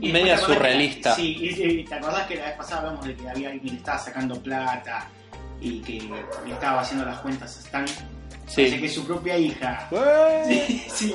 Y 0.00 0.12
Media 0.12 0.34
acordás 0.34 0.46
que- 0.46 0.54
surrealista. 0.54 1.14
sí, 1.16 1.36
y, 1.40 1.62
y 1.80 1.84
te 1.84 1.94
acordás 1.94 2.26
que 2.26 2.36
la 2.36 2.44
vez 2.46 2.56
pasada 2.56 2.80
hablamos 2.82 3.04
de 3.06 3.14
que 3.16 3.28
había 3.28 3.48
alguien 3.48 3.60
que 3.64 3.70
le 3.72 3.76
estaba 3.78 3.98
sacando 3.98 4.40
plata 4.40 5.08
y 5.60 5.80
que 5.80 6.02
le 6.46 6.52
estaba 6.52 6.80
haciendo 6.82 7.04
las 7.04 7.18
cuentas 7.20 7.56
a 7.56 7.60
Stan. 7.60 7.84
Que 7.84 8.70
Sí. 8.70 8.80
es 8.82 8.94
su 8.94 9.04
propia 9.06 9.36
hija. 9.36 9.88
Sí, 10.46 10.82
sí. 10.88 11.14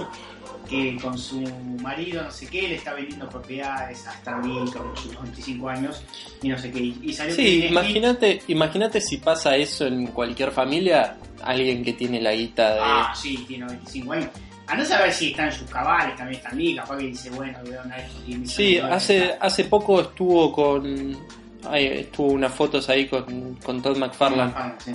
Que 0.70 0.98
con 1.02 1.18
su 1.18 1.42
marido, 1.82 2.24
no 2.24 2.32
sé 2.32 2.48
qué, 2.48 2.64
le 2.68 2.76
está 2.76 2.94
vendiendo 2.94 3.28
propiedades 3.30 4.08
a 4.08 4.14
Stan 4.14 4.42
Lee 4.48 4.70
con 4.72 4.96
sus 4.96 5.20
25 5.22 5.70
años 5.70 6.02
y 6.42 6.50
no 6.50 6.58
sé 6.58 6.72
qué. 6.72 6.80
Y, 6.80 7.00
y 7.04 7.14
salió 7.14 7.36
que 7.36 7.42
Sí, 7.42 7.66
imagínate, 7.66 8.42
imagínate 8.48 9.02
si 9.02 9.18
pasa 9.18 9.56
eso 9.56 9.86
en 9.88 10.08
cualquier 10.08 10.52
familia, 10.52 11.18
alguien 11.44 11.84
que 11.84 11.94
tiene 11.94 12.22
la 12.22 12.32
guita 12.34 12.76
de... 12.76 12.80
Ah, 12.82 13.14
sí, 13.16 13.44
tiene 13.48 13.66
25 13.66 14.14
años. 14.14 14.30
A 14.68 14.76
no 14.76 14.86
saber 14.86 15.12
si 15.12 15.32
está 15.32 15.46
en 15.46 15.52
sus 15.52 15.70
cabales 15.70 16.16
también 16.16 16.40
Stan 16.42 16.58
Lee, 16.58 16.76
capaz 16.76 16.98
que 16.98 17.06
dice, 17.08 17.30
bueno, 17.32 17.58
voy 17.66 17.74
a 17.74 17.82
donar 17.84 18.00
estos 18.00 18.26
10 18.26 18.40
millones 18.40 18.52
Sí, 18.56 18.78
hace, 18.80 19.36
hace 19.40 19.66
poco 19.66 20.02
estuvo 20.02 20.52
con... 20.54 21.18
ay, 21.70 21.86
estuvo 21.88 22.28
unas 22.32 22.54
fotos 22.54 22.88
ahí 22.90 23.08
con, 23.08 23.56
con 23.56 23.82
Todd 23.82 23.98
McFarlane, 23.98 24.54
Ah, 24.56 24.74
sí. 24.84 24.92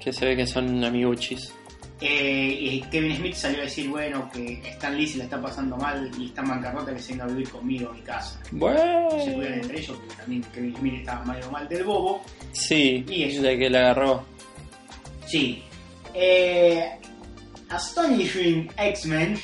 que 0.00 0.12
se 0.12 0.24
ve 0.24 0.36
que 0.36 0.46
son 0.46 0.82
amiguchis. 0.82 1.52
Eh, 2.00 2.56
y 2.60 2.80
Kevin 2.92 3.16
Smith 3.16 3.34
salió 3.34 3.58
a 3.58 3.64
decir, 3.64 3.88
bueno, 3.90 4.30
que 4.32 4.60
Stan 4.70 4.96
Lee 4.96 5.06
se 5.08 5.18
la 5.18 5.24
está 5.24 5.42
pasando 5.42 5.76
mal 5.76 6.08
y 6.16 6.26
está 6.26 6.42
en 6.42 6.48
bancarrota 6.48 6.94
que 6.94 7.00
se 7.00 7.12
venga 7.12 7.24
a 7.24 7.28
vivir 7.28 7.48
conmigo 7.50 7.90
a 7.90 7.92
mi 7.92 8.00
casa. 8.02 8.40
Se 8.44 8.50
cuidan 8.56 8.58
Bueno. 8.60 9.08
entre 9.54 9.80
ellos, 9.80 9.96
porque 9.98 10.14
también 10.14 10.42
Kevin 10.54 10.76
Smith 10.76 10.94
estaba 11.00 11.24
medio 11.24 11.50
mal 11.50 11.68
del 11.68 11.82
bobo. 11.84 12.22
Sí, 12.52 13.04
Y 13.08 13.24
eso. 13.24 13.42
de 13.42 13.58
que 13.58 13.68
la 13.68 13.78
agarró. 13.80 14.24
Sí. 15.26 15.62
Eh, 16.14 16.88
Astonishing 17.70 18.70
X-Men 18.76 19.38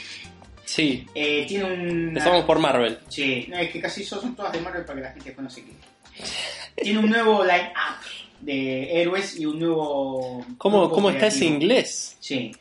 Sí, 0.65 1.07
eh, 1.15 1.45
tiene 1.47 1.65
un... 1.65 2.09
empezamos 2.09 2.45
por 2.45 2.59
Marvel. 2.59 2.99
Sí, 3.09 3.47
no, 3.49 3.59
es 3.59 3.71
que 3.71 3.81
casi 3.81 4.03
son 4.03 4.35
todas 4.35 4.53
de 4.53 4.61
Marvel 4.61 4.85
para 4.85 4.97
que 4.97 5.03
la 5.03 5.11
gente 5.11 5.25
después 5.27 5.45
no 5.45 5.51
se 5.51 5.63
quede. 5.63 5.77
Tiene 6.77 6.99
un 6.99 7.11
nuevo 7.11 7.45
line-up 7.45 8.01
de 8.41 9.01
héroes 9.01 9.39
y 9.39 9.47
un 9.47 9.59
nuevo... 9.59 10.45
¿Cómo, 10.59 10.91
cómo 10.91 11.11
está 11.11 11.27
ese 11.27 11.45
inglés? 11.45 12.17
Sí. 12.21 12.53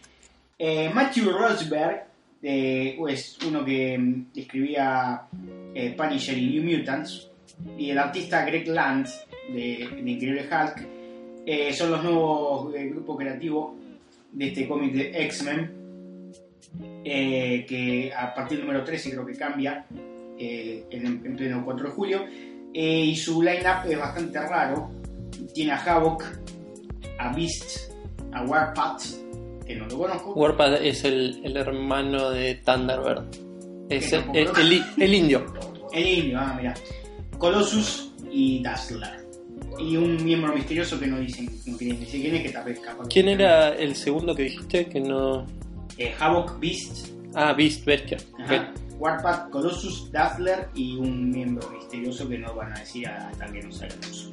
Eh, 0.59 0.91
Matthew 0.93 1.31
Rosberg, 1.31 2.05
eh, 2.41 2.99
es 3.09 3.37
uno 3.47 3.63
que 3.63 3.97
mm, 3.97 4.25
escribía 4.35 5.21
eh, 5.73 5.93
Punisher 5.97 6.37
y 6.37 6.59
New 6.59 6.77
Mutants, 6.79 7.29
y 7.77 7.91
el 7.91 7.97
artista 7.97 8.45
Greg 8.45 8.67
Land, 8.67 9.07
de, 9.49 9.89
de 10.03 10.11
Increíble 10.11 10.47
Hulk, 10.49 10.87
eh, 11.45 11.73
son 11.73 11.91
los 11.91 12.03
nuevos 12.03 12.71
grupos 12.73 13.17
creativos 13.17 13.73
de 14.33 14.47
este 14.47 14.67
cómic 14.67 14.93
de 14.93 15.23
X-Men. 15.25 15.79
eh, 17.05 17.65
que 17.67 18.11
a 18.13 18.33
partir 18.33 18.57
del 18.57 18.65
número 18.67 18.83
13 18.83 19.11
creo 19.11 19.25
que 19.25 19.33
cambia, 19.35 19.85
eh, 20.39 20.85
en, 20.89 21.05
en 21.25 21.35
pleno 21.35 21.63
4 21.63 21.85
de 21.89 21.91
julio, 21.91 22.25
eh, 22.73 23.05
y 23.05 23.15
su 23.15 23.41
line-up 23.41 23.89
es 23.89 23.99
bastante 23.99 24.39
raro. 24.39 24.89
Tiene 25.53 25.73
a 25.73 25.77
Havoc, 25.83 26.23
a 27.19 27.33
Beast, 27.35 27.91
a 28.31 28.43
Warpath, 28.45 29.01
que 29.67 29.75
no 29.75 29.85
lo 29.87 29.97
conozco, 29.97 30.33
Warpath 30.33 30.79
es 30.81 31.03
el, 31.03 31.41
el 31.43 31.57
hermano 31.57 32.29
de 32.31 32.55
Thunderbird. 32.55 33.25
Es 33.89 34.11
el, 34.13 34.23
el- 34.33 34.83
el 34.97 35.13
indio. 35.13 35.45
el 35.91 36.07
indio, 36.07 36.39
ah, 36.39 36.55
mira, 36.57 36.73
Colossus 37.37 38.13
y 38.31 38.63
Dazzler. 38.63 39.22
Y 39.79 39.97
un 39.97 40.23
miembro 40.23 40.53
misterioso 40.53 40.99
que 40.99 41.07
no 41.07 41.19
dicen, 41.19 41.49
no 41.65 41.77
quieren 41.77 41.99
decir 41.99 42.21
quién 42.21 42.35
es, 42.35 42.43
que 42.43 42.49
tal 42.49 42.65
vez 42.65 42.79
capaz. 42.79 43.07
¿Quién 43.07 43.27
era 43.27 43.69
el 43.75 43.95
segundo 43.95 44.35
que 44.35 44.43
dijiste? 44.43 44.85
Que 44.85 44.99
no. 44.99 45.45
Eh, 45.97 46.13
Havoc, 46.19 46.59
Beast, 46.59 47.07
Ah, 47.35 47.53
Beast, 47.53 47.83
Bestia. 47.85 48.17
Ajá. 48.39 48.71
Warpath, 48.99 49.49
Colossus, 49.49 50.11
Dazzler 50.11 50.67
y 50.75 50.95
un 50.95 51.31
miembro 51.31 51.67
misterioso 51.71 52.29
que 52.29 52.37
no 52.37 52.53
van 52.55 52.71
a 52.73 52.79
decir 52.79 53.07
hasta 53.07 53.45
que 53.51 53.63
no 53.63 53.71
salgamos. 53.71 54.29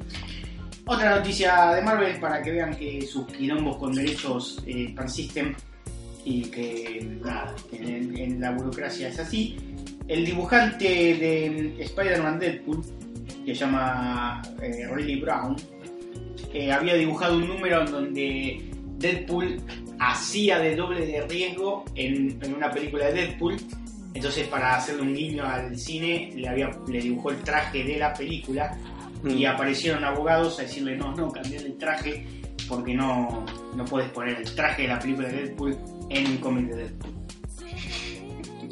Otra 0.85 1.15
noticia 1.17 1.71
de 1.73 1.81
Marvel 1.81 2.19
para 2.19 2.41
que 2.41 2.51
vean 2.51 2.75
que 2.75 3.01
sus 3.01 3.25
quilombos 3.27 3.77
con 3.77 3.91
derechos 3.93 4.61
eh, 4.65 4.93
persisten 4.95 5.55
y 6.23 6.43
que 6.43 7.17
nada, 7.23 7.55
en, 7.71 8.17
en 8.17 8.39
la 8.39 8.51
burocracia 8.51 9.07
es 9.07 9.19
así. 9.19 9.57
El 10.07 10.25
dibujante 10.25 10.85
de 10.85 11.75
Spider-Man 11.83 12.39
Deadpool, 12.39 12.81
que 13.45 13.53
se 13.55 13.61
llama 13.65 14.41
eh, 14.61 14.87
Riley 14.93 15.19
Brown, 15.21 15.55
eh, 16.53 16.71
había 16.71 16.95
dibujado 16.95 17.37
un 17.37 17.47
número 17.47 17.81
en 17.81 17.91
donde 17.91 18.69
Deadpool 18.97 19.61
hacía 19.99 20.59
de 20.59 20.75
doble 20.75 21.05
de 21.05 21.21
riesgo 21.27 21.85
en, 21.95 22.37
en 22.41 22.55
una 22.55 22.71
película 22.71 23.05
de 23.07 23.13
Deadpool. 23.13 23.57
Entonces, 24.13 24.47
para 24.47 24.75
hacerle 24.75 25.03
un 25.03 25.13
guiño 25.13 25.45
al 25.45 25.77
cine, 25.77 26.31
le, 26.35 26.47
había, 26.47 26.69
le 26.87 26.99
dibujó 26.99 27.31
el 27.31 27.37
traje 27.37 27.83
de 27.83 27.97
la 27.97 28.13
película 28.13 28.77
y 29.23 29.45
Mm. 29.45 29.49
aparecieron 29.49 30.03
abogados 30.03 30.59
a 30.59 30.63
decirle: 30.63 30.97
No, 30.97 31.15
no, 31.15 31.31
cambiar 31.31 31.63
el 31.63 31.77
traje 31.77 32.25
porque 32.67 32.93
no, 32.93 33.45
no 33.75 33.85
puedes 33.85 34.09
poner 34.11 34.37
el 34.37 34.55
traje 34.55 34.83
de 34.83 34.87
la 34.87 34.99
película 34.99 35.27
de 35.27 35.43
Deadpool 35.43 35.77
en 36.09 36.27
un 36.27 36.37
cómic 36.37 36.67
de 36.69 36.75
Deadpool. 36.75 37.20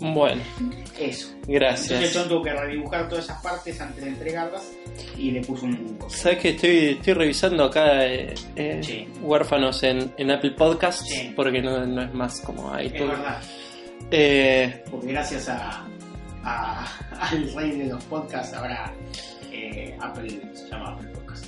Bueno, 0.02 0.42
Eso. 1.00 1.30
Entonces, 1.48 1.48
el 1.48 1.54
gracias. 1.56 2.28
tuvo 2.28 2.42
que 2.44 2.54
redibujar 2.54 3.10
todas 3.10 3.26
esas 3.26 3.42
partes 3.42 3.80
antes 3.82 4.04
de 4.04 4.10
entregarlas 4.12 4.64
y 5.18 5.32
le 5.32 5.42
puso 5.42 5.66
un. 5.66 5.98
¿Sabes 6.08 6.38
que 6.40 6.50
estoy, 6.50 6.78
estoy 6.98 7.14
revisando 7.14 7.66
acá 7.66 8.06
eh, 8.06 8.34
eh, 8.56 8.80
Sí. 8.84 9.08
huérfanos 9.22 9.84
en, 9.84 10.12
en 10.18 10.32
Apple 10.32 10.52
Podcasts? 10.52 11.06
Sí. 11.10 11.34
Porque 11.36 11.62
no, 11.62 11.86
no 11.86 12.02
es 12.04 12.14
más 12.14 12.40
como 12.42 12.76
Es 12.78 12.88
iTunes. 12.88 13.10
verdad. 13.10 13.42
Eh, 14.12 14.84
porque 14.90 15.08
gracias 15.08 15.50
a, 15.50 15.86
a- 16.44 16.88
al 17.20 17.54
rey 17.54 17.72
de 17.78 17.86
los 17.88 18.04
podcasts 18.06 18.54
ahora 18.56 18.94
eh, 19.52 19.96
Apple 20.00 20.40
se 20.54 20.68
llama 20.70 20.94
Apple 20.94 21.10
Podcast. 21.10 21.46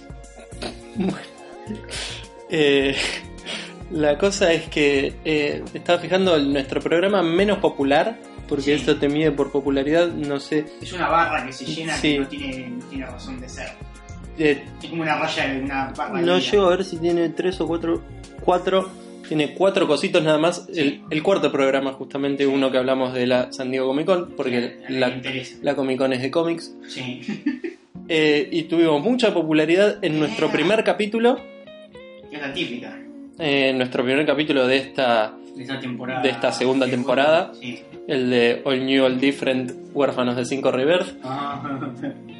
eh, 2.49 2.95
la 3.91 4.17
cosa 4.17 4.51
es 4.53 4.67
que 4.69 5.13
eh, 5.25 5.63
estaba 5.73 5.99
fijando 5.99 6.37
nuestro 6.39 6.81
programa 6.81 7.21
menos 7.23 7.59
popular, 7.59 8.17
porque 8.51 8.65
Sí. 8.65 8.71
esto 8.73 8.97
te 8.97 9.07
mide 9.09 9.31
por 9.31 9.49
popularidad, 9.51 10.09
no 10.09 10.39
sé. 10.39 10.65
Es 10.81 10.91
una 10.93 11.07
barra 11.07 11.45
que 11.45 11.53
se 11.53 11.65
llena 11.65 11.95
Sí. 11.95 12.13
que 12.13 12.19
no 12.19 12.27
tiene, 12.27 12.67
no 12.69 12.85
tiene 12.85 13.05
razón 13.07 13.39
de 13.39 13.47
ser. 13.49 13.69
eh, 14.37 14.63
Es 14.83 14.89
como 14.89 15.01
una 15.03 15.17
raya 15.17 15.47
de 15.53 15.61
una 15.61 15.91
barra 15.97 16.19
de 16.19 16.25
no 16.25 16.37
llego 16.39 16.65
a 16.65 16.69
ver 16.71 16.83
si 16.83 16.97
tiene 16.97 17.29
tres 17.29 17.59
o 17.61 17.67
cuatro. 17.67 18.03
Cuatro. 18.43 18.89
Tiene 19.27 19.53
cuatro 19.53 19.87
cositos 19.87 20.21
nada 20.21 20.37
más. 20.37 20.67
El, 20.75 21.03
el 21.09 21.23
cuarto 21.23 21.51
programa, 21.51 21.93
justamente 21.93 22.45
uno 22.45 22.69
que 22.69 22.77
hablamos 22.77 23.13
de 23.13 23.25
la 23.27 23.53
San 23.53 23.71
Diego 23.71 23.87
Comic 23.87 24.05
Con, 24.05 24.31
porque 24.35 24.79
la, 24.89 25.75
Comic 25.75 25.97
Con 25.97 26.11
es 26.13 26.21
de 26.21 26.29
cómics. 26.31 26.75
Sí. 26.87 27.21
Eh, 28.13 28.49
y 28.51 28.63
tuvimos 28.63 29.01
mucha 29.01 29.33
popularidad 29.33 30.03
en 30.03 30.19
nuestro 30.19 30.51
primer 30.51 30.83
capítulo. 30.83 31.37
Es 32.29 32.41
la 32.41 32.51
típica 32.51 32.99
eh, 33.39 33.69
en 33.69 33.77
nuestro 33.77 34.03
primer 34.03 34.25
capítulo 34.25 34.67
de 34.67 34.77
esta, 34.77 35.33
de 35.55 35.61
esta 35.63 35.79
temporada. 35.79 36.21
De 36.21 36.29
esta 36.29 36.51
segunda 36.51 36.87
temporada. 36.87 37.51
Sí. 37.59 37.81
el 38.07 38.29
de 38.29 38.61
All 38.65 38.85
New, 38.85 39.05
All 39.05 39.19
Different, 39.19 39.71
Huérfanos 39.93 40.35
de 40.35 40.45
Cinco 40.45 40.71
Rebirth. 40.71 41.17
Ah, 41.23 41.61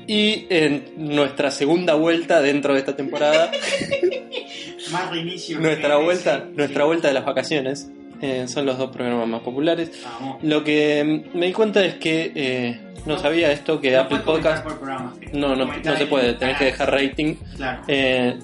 Y 0.07 0.47
en 0.49 0.86
nuestra 0.97 1.51
segunda 1.51 1.93
vuelta 1.95 2.41
dentro 2.41 2.74
de 2.74 2.80
esta 2.80 2.95
temporada, 2.95 3.51
Más 4.91 5.09
reinicio. 5.12 5.59
nuestra 5.59 5.97
vuelta, 5.97 6.45
sí, 6.47 6.53
nuestra 6.55 6.86
vuelta 6.86 7.07
de 7.07 7.14
las 7.14 7.26
vacaciones. 7.26 7.89
eh, 8.22 8.47
son 8.47 8.66
los 8.66 8.78
dos 8.78 8.91
programas 8.91 9.28
más 9.28 9.41
populares. 9.41 9.91
Vamos. 10.03 10.43
Lo 10.43 10.64
que 10.64 11.26
me 11.34 11.47
di 11.47 11.53
cuenta 11.53 11.84
es 11.84 11.95
que 11.95 12.32
eh, 12.36 12.80
no 13.05 13.18
sabía 13.18 13.51
esto 13.51 13.80
que 13.82 13.91
No 13.91 13.99
Apple 14.01 14.20
Podcast 14.20 14.64
por 14.64 14.78
programa. 14.78 15.16
no, 15.34 15.55
no, 15.55 15.66
no 15.66 15.97
se 15.97 16.05
puede, 16.05 16.34
tenés 16.34 16.57
que 16.57 16.66
dejar 16.66 16.91
rating. 16.91 17.36
Claro. 17.55 17.82
Eh, 17.88 18.38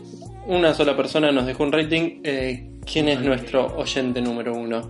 una 0.47 0.73
sola 0.73 0.95
persona 0.95 1.31
nos 1.31 1.45
dejó 1.45 1.63
un 1.63 1.71
rating. 1.71 2.21
eh, 2.23 2.69
¿Quién 2.91 3.09
es 3.09 3.19
nuestro 3.19 3.75
oyente 3.77 4.21
número 4.21 4.53
uno? 4.53 4.89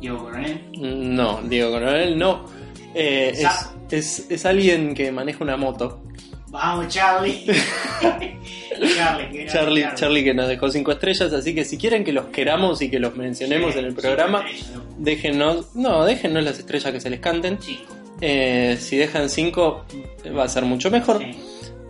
Diego 0.00 0.18
Coronel. 0.24 0.60
No, 0.78 1.40
Diego 1.42 1.70
Coronel, 1.72 2.18
no. 2.18 2.46
Eh, 2.94 3.32
es, 3.34 3.46
es, 3.90 4.30
es 4.30 4.46
alguien 4.46 4.94
que 4.94 5.12
maneja 5.12 5.44
una 5.44 5.56
moto. 5.56 6.02
Vamos, 6.48 6.88
Charlie. 6.88 7.44
Charlie, 8.00 8.96
grande, 8.96 9.46
Charlie, 9.46 9.86
Charlie 9.94 10.24
que 10.24 10.34
nos 10.34 10.48
dejó 10.48 10.68
cinco 10.70 10.90
estrellas, 10.92 11.32
así 11.32 11.54
que 11.54 11.64
si 11.64 11.76
quieren 11.76 12.02
que 12.02 12.12
los 12.12 12.26
queramos 12.26 12.80
y 12.82 12.90
que 12.90 12.98
los 12.98 13.14
mencionemos 13.14 13.74
Sí, 13.74 13.78
en 13.78 13.84
el 13.84 13.94
programa, 13.94 14.44
déjennos, 14.98 15.76
no, 15.76 16.04
déjennos 16.04 16.42
las 16.42 16.58
estrellas 16.58 16.92
que 16.92 17.00
se 17.00 17.10
les 17.10 17.20
canten. 17.20 17.58
Eh, 18.20 18.76
si 18.80 18.96
dejan 18.96 19.28
cinco 19.28 19.84
va 20.36 20.44
a 20.44 20.48
ser 20.48 20.64
mucho 20.64 20.90
mejor. 20.90 21.18
Sí. 21.18 21.36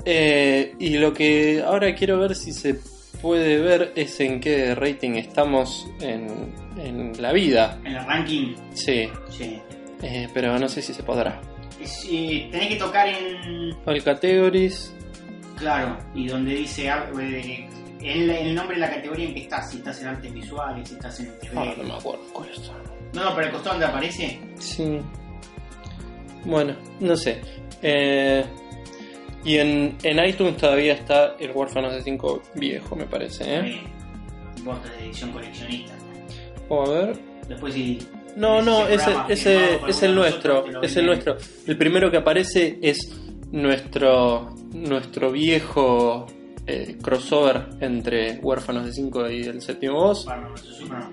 Eh, 0.04 0.74
y 0.78 0.96
lo 0.98 1.12
que 1.12 1.62
ahora 1.66 1.94
quiero 1.94 2.18
ver 2.18 2.34
si 2.34 2.52
se 2.52 2.80
puede 3.20 3.58
ver 3.60 3.92
es 3.96 4.18
en 4.20 4.40
qué 4.40 4.74
rating 4.74 5.12
estamos 5.16 5.86
en, 6.00 6.52
en 6.78 7.12
la 7.20 7.32
vida. 7.32 7.78
En 7.84 7.96
el 7.96 8.04
ranking. 8.06 8.54
Sí, 8.74 9.08
Sí. 9.28 9.60
eh, 10.02 10.28
pero 10.32 10.58
no 10.58 10.68
sé 10.68 10.80
si 10.82 10.94
se 10.94 11.02
podrá. 11.02 11.40
Es, 11.80 12.06
eh, 12.10 12.48
tenés 12.50 12.68
que 12.68 12.76
tocar 12.76 13.08
en. 13.08 13.74
All 13.86 14.02
categories. 14.02 14.94
Claro, 15.56 15.98
y 16.14 16.26
donde 16.26 16.54
dice 16.54 16.88
algo 16.88 17.18
de- 17.18 17.68
el, 18.02 18.30
el 18.30 18.54
nombre 18.54 18.76
de 18.76 18.80
la 18.80 18.90
categoría 18.94 19.26
en 19.28 19.34
que 19.34 19.40
estás. 19.42 19.70
Si 19.70 19.76
estás 19.78 20.00
en 20.00 20.08
artes 20.08 20.32
visuales, 20.32 20.88
si 20.88 20.94
estás 20.94 21.20
en 21.20 21.38
TV. 21.38 21.52
Ah, 21.56 21.74
no 21.76 21.84
me 21.84 21.94
acuerdo 21.94 22.22
cuáles 22.32 22.56
son. 22.56 22.76
No, 23.12 23.24
no, 23.24 23.34
pero 23.34 23.46
el 23.48 23.52
costado 23.52 23.74
donde 23.74 23.86
aparece. 23.86 24.40
Sí. 24.58 24.98
Bueno, 26.44 26.74
no 27.00 27.16
sé. 27.16 27.40
Eh, 27.82 28.44
y 29.44 29.56
en, 29.58 29.96
en 30.02 30.24
iTunes 30.24 30.56
todavía 30.56 30.92
está 30.94 31.34
el 31.38 31.50
Huérfanos 31.52 31.92
de 31.94 32.02
5 32.02 32.42
viejo, 32.56 32.96
me 32.96 33.04
parece. 33.04 33.44
¿eh? 33.46 33.80
Importa 34.58 34.88
de 34.90 35.04
edición 35.06 35.32
coleccionista. 35.32 35.92
O 36.68 36.82
a 36.86 36.88
ver. 36.90 37.18
Después 37.48 37.74
si. 37.74 37.98
No, 38.36 38.62
no, 38.62 38.86
Ese 38.86 39.12
ese, 39.28 39.80
es 39.88 40.02
el 40.02 40.14
nuestro. 40.14 40.64
Es 40.82 40.96
el 40.96 41.06
nuestro. 41.06 41.36
El 41.66 41.76
primero 41.76 42.10
que 42.10 42.18
aparece 42.18 42.78
es 42.80 43.10
nuestro, 43.50 44.54
nuestro 44.72 45.32
viejo 45.32 46.26
eh, 46.66 46.96
crossover 47.02 47.66
entre 47.80 48.38
Huérfanos 48.40 48.84
de 48.86 48.92
5 48.92 49.30
y 49.30 49.42
el 49.42 49.60
séptimo 49.60 50.12
una- 50.84 51.10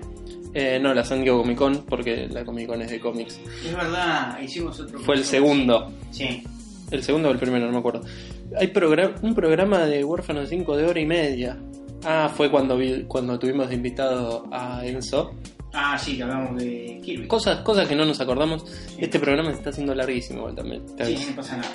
Eh, 0.54 0.78
no, 0.80 0.94
la 0.94 1.04
San 1.04 1.22
Diego 1.22 1.40
Comic 1.42 1.58
Con, 1.58 1.84
porque 1.86 2.28
la 2.30 2.44
Comic 2.44 2.68
Con 2.68 2.82
es 2.82 2.90
de 2.90 3.00
cómics. 3.00 3.40
Es 3.66 3.74
verdad, 3.74 4.38
hicimos 4.40 4.78
otro. 4.80 4.98
Fue 5.00 5.16
el 5.16 5.24
segundo. 5.24 5.90
Sí. 6.12 6.42
El 6.90 7.02
segundo 7.02 7.28
o 7.28 7.32
el 7.32 7.38
primero, 7.38 7.66
no 7.66 7.72
me 7.72 7.78
acuerdo. 7.78 8.00
Hay 8.58 8.68
progra- 8.68 9.14
un 9.22 9.34
programa 9.34 9.84
de 9.86 10.04
Huérfanos 10.04 10.48
5 10.48 10.76
de 10.76 10.84
hora 10.86 11.00
y 11.00 11.06
media. 11.06 11.58
Ah, 12.04 12.32
fue 12.34 12.50
cuando 12.50 12.76
vi, 12.76 13.04
cuando 13.08 13.38
tuvimos 13.38 13.68
de 13.68 13.74
invitado 13.74 14.46
a 14.52 14.84
Enzo. 14.86 15.32
Ah, 15.74 15.98
sí, 15.98 16.16
que 16.16 16.22
hablamos 16.22 16.56
de 16.62 17.00
Kirby. 17.04 17.26
Cosas, 17.26 17.60
cosas 17.60 17.86
que 17.88 17.94
no 17.94 18.04
nos 18.06 18.20
acordamos. 18.20 18.64
Este 18.96 19.18
programa 19.20 19.50
se 19.50 19.58
está 19.58 19.70
haciendo 19.70 19.94
larguísimo 19.94 20.38
igual 20.40 20.54
también. 20.54 20.82
Sí, 21.04 21.26
no 21.28 21.36
pasa 21.36 21.56
nada. 21.58 21.68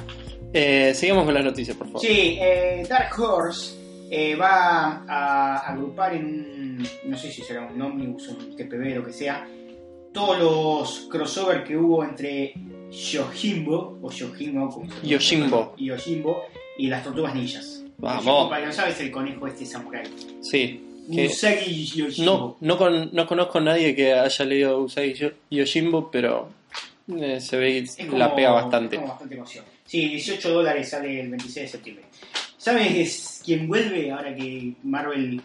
Eh, 0.51 0.93
sigamos 0.95 1.25
con 1.25 1.33
las 1.33 1.43
noticias, 1.43 1.75
por 1.77 1.87
favor. 1.87 2.01
Sí, 2.01 2.37
eh, 2.41 2.85
Dark 2.89 3.11
Horse 3.19 3.75
eh, 4.09 4.35
va 4.35 5.03
a 5.07 5.57
agrupar 5.69 6.13
en 6.15 6.25
un, 6.25 6.87
no 7.05 7.17
sé 7.17 7.31
si 7.31 7.41
será 7.43 7.65
un 7.67 7.81
Omnibus, 7.81 8.27
un 8.29 8.55
TPB, 8.55 8.95
lo 8.95 9.03
que 9.05 9.13
sea, 9.13 9.47
todos 10.13 10.39
los 10.39 11.07
crossover 11.09 11.63
que 11.63 11.75
hubo 11.77 12.03
entre 12.03 12.53
Yojimbo, 12.91 13.99
o 14.01 14.11
Yojimbo, 14.11 14.69
como 14.69 14.85
se 14.85 14.95
llama, 14.95 15.03
Yojimbo. 15.09 15.73
y 15.77 15.85
Yojimbo, 15.85 16.43
y 16.77 16.87
las 16.87 17.03
tortugas 17.03 17.35
ninjas. 17.35 17.83
Vamos. 17.97 18.23
Yojimbo, 18.25 18.49
para 18.49 18.61
que 18.61 18.67
no 18.67 18.73
sabes, 18.73 18.99
el 18.99 19.11
conejo 19.11 19.47
este 19.47 19.65
samurai. 19.65 20.03
Sí. 20.41 20.79
que- 21.13 21.25
Usagi 21.27 21.85
Yojimbo. 21.85 22.31
no, 22.31 22.57
no, 22.61 22.77
con- 22.77 23.09
no 23.11 23.27
conozco 23.27 23.57
a 23.57 23.61
nadie 23.61 23.93
que 23.93 24.13
haya 24.13 24.45
leído 24.45 24.79
Usagi 24.79 25.13
Yo- 25.13 25.31
Yojimbo, 25.51 26.09
pero 26.09 26.47
eh, 27.13 27.41
se 27.41 27.57
ve 27.57 27.85
que 27.97 28.05
como- 28.05 28.17
la 28.19 28.33
pega 28.33 28.51
bastante. 28.51 28.95
como 28.95 29.09
bastante 29.09 29.35
emoción. 29.35 29.65
Sí, 29.85 30.07
18 30.07 30.49
dólares 30.53 30.89
sale 30.89 31.19
el 31.19 31.29
26 31.29 31.65
de 31.65 31.67
septiembre. 31.67 32.05
¿Sabes 32.57 33.41
quién 33.43 33.67
vuelve 33.67 34.11
ahora 34.11 34.33
que 34.33 34.71
Marvel 34.83 35.41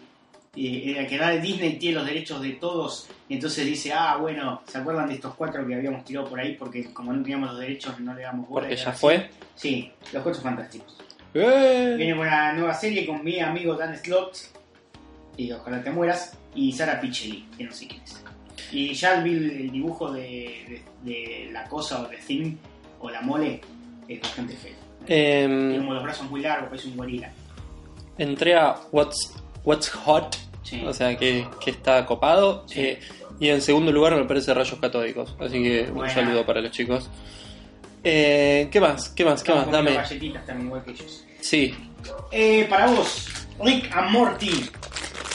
Y 0.59 0.93
el 0.93 1.07
canal 1.07 1.35
de 1.35 1.41
Disney 1.41 1.77
tiene 1.77 1.95
los 1.99 2.05
derechos 2.05 2.41
de 2.41 2.51
todos. 2.53 3.07
Y 3.29 3.35
entonces 3.35 3.65
dice, 3.65 3.93
ah, 3.93 4.17
bueno, 4.17 4.61
¿se 4.67 4.77
acuerdan 4.77 5.07
de 5.07 5.13
estos 5.15 5.33
cuatro 5.35 5.65
que 5.65 5.73
habíamos 5.75 6.03
tirado 6.03 6.27
por 6.27 6.39
ahí? 6.39 6.55
Porque 6.55 6.91
como 6.93 7.13
no 7.13 7.21
teníamos 7.21 7.51
los 7.51 7.59
derechos, 7.59 7.97
no 8.01 8.13
le 8.13 8.23
damos 8.23 8.49
bola. 8.49 8.67
Porque 8.67 8.75
ya 8.83 8.91
fue. 8.91 9.29
Sí, 9.55 9.91
los 10.11 10.21
cuatro 10.21 10.41
fantásticos. 10.41 10.97
¡Eh! 11.33 11.93
Viene 11.95 12.11
con 12.15 12.27
una 12.27 12.51
nueva 12.53 12.73
serie 12.73 13.05
con 13.05 13.23
mi 13.23 13.39
amigo 13.39 13.75
Dan 13.75 13.95
Slott. 13.97 14.35
Y 15.37 15.51
ojalá 15.51 15.81
te 15.81 15.91
mueras. 15.91 16.37
Y 16.55 16.73
Sara 16.73 16.99
Pichelli, 16.99 17.47
que 17.57 17.63
no 17.63 17.71
sé 17.71 17.87
quién 17.87 18.01
es. 18.01 18.21
Y 18.71 18.93
ya 18.93 19.21
vi 19.21 19.31
el, 19.31 19.71
dibujo 19.71 20.11
de, 20.11 20.21
de- 20.21 20.83
de 21.13 21.49
la 21.51 21.63
cosa 21.69 22.01
o 22.01 22.07
de 22.09 22.17
Thing 22.17 22.55
o 22.99 23.09
la 23.09 23.21
mole. 23.21 23.61
Es 24.09 24.19
bastante 24.19 24.55
feo. 24.57 24.73
Tiene 25.05 25.43
Em, 25.43 25.77
como 25.77 25.93
los 25.93 26.03
brazos 26.03 26.29
muy 26.29 26.41
largos, 26.41 26.67
parece 26.69 26.89
un 26.89 26.97
gorila. 26.97 27.31
entré 28.17 28.55
a 28.57 28.75
What's, 28.91 29.33
What's 29.63 29.89
Hot, 29.91 30.35
Sí. 30.63 30.83
o 30.85 30.93
sea 30.93 31.17
que, 31.17 31.47
que 31.63 31.71
está 31.71 32.05
copado. 32.05 32.65
Sí. 32.67 32.81
eh, 32.81 32.99
y 33.39 33.47
en 33.49 33.61
segundo 33.61 33.91
lugar 33.91 34.15
me 34.15 34.25
parece 34.25 34.53
Rayos 34.53 34.79
Catódicos. 34.79 35.35
Así 35.39 35.63
que 35.63 35.83
un 35.89 35.95
Buena. 35.95 36.13
saludo 36.13 36.45
para 36.45 36.59
los 36.61 36.71
chicos. 36.71 37.09
Eh, 38.03 38.67
¿Qué 38.71 38.79
más? 38.81 39.09
¿Qué 39.09 39.23
más? 39.25 39.41
¿Qué 39.43 39.51
Estamos 39.51 39.65
más? 39.67 39.73
Dame. 39.85 39.93
galletitas 39.95 40.45
también 40.45 40.67
igual 40.67 40.83
que 40.83 40.91
ellos. 40.91 41.25
Sí, 41.41 41.73
Eh, 42.31 42.65
para 42.69 42.87
vos, 42.87 43.27
Rick 43.63 43.89
and 43.95 44.09
Morty 44.11 44.69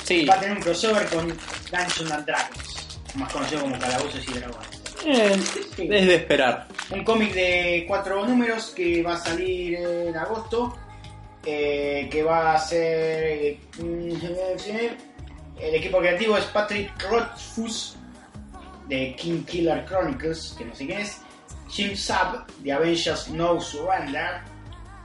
sí. 0.05 0.25
va 0.27 0.35
a 0.35 0.41
tener 0.41 0.57
un 0.57 0.63
crossover 0.63 1.07
con 1.09 1.29
Dungeons 1.29 2.11
and 2.11 2.27
Dragons, 2.27 3.01
más 3.17 3.33
conocido 3.33 3.63
como 3.63 3.79
Calabozos 3.79 4.27
y 4.29 4.33
Dragones. 4.33 4.69
Eh, 5.07 5.37
es 5.79 6.07
de 6.07 6.15
esperar. 6.15 6.67
Un 6.91 7.05
cómic 7.05 7.33
de 7.35 7.85
cuatro 7.89 8.25
números 8.27 8.73
que 8.77 9.03
va 9.03 9.15
a 9.15 9.19
salir 9.19 9.75
en 9.77 10.17
agosto, 10.17 10.75
eh, 11.45 12.09
que 12.11 12.23
va 12.23 12.55
a 12.55 12.59
ser... 12.59 13.57
El 15.59 15.75
equipo 15.77 15.99
creativo 15.99 16.37
es 16.37 16.45
Patrick 16.47 16.91
Rothfuss 17.09 17.97
de 18.89 19.15
King 19.17 19.45
Killer 19.45 19.85
Chronicles, 19.87 20.55
que 20.59 20.65
no 20.65 20.75
sé 20.75 20.87
quién 20.87 21.01
es, 21.01 21.21
Jim 21.69 21.97
Saab 21.97 22.47
de 22.59 22.73
Avengers 22.73 23.29
No 23.29 23.61
Surrender, 23.61 24.41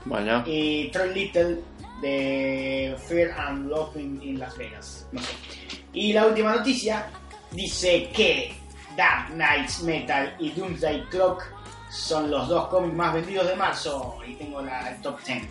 Bueno. 0.04 0.42
y 0.46 0.88
Troy 0.90 1.14
Little 1.14 1.60
de 2.02 2.96
Fear 3.08 3.30
and 3.38 3.68
Love 3.68 3.96
in, 3.96 4.38
Las 4.38 4.56
Vegas. 4.56 5.06
No 5.12 5.20
sé. 5.20 5.32
Y 5.92 6.12
la 6.12 6.26
última 6.26 6.56
noticia 6.56 7.06
dice 7.52 8.08
que 8.14 8.54
Dark 8.96 9.30
Knights 9.32 9.82
Metal 9.82 10.34
y 10.38 10.50
Doomsday 10.50 11.04
Clock 11.10 11.44
son 11.90 12.30
los 12.30 12.48
dos 12.48 12.68
cómics 12.68 12.94
más 12.94 13.14
vendidos 13.14 13.46
de 13.48 13.56
marzo. 13.56 14.18
Y 14.26 14.34
tengo 14.34 14.62
la 14.62 14.90
el 14.90 15.00
top 15.00 15.18
10. 15.24 15.42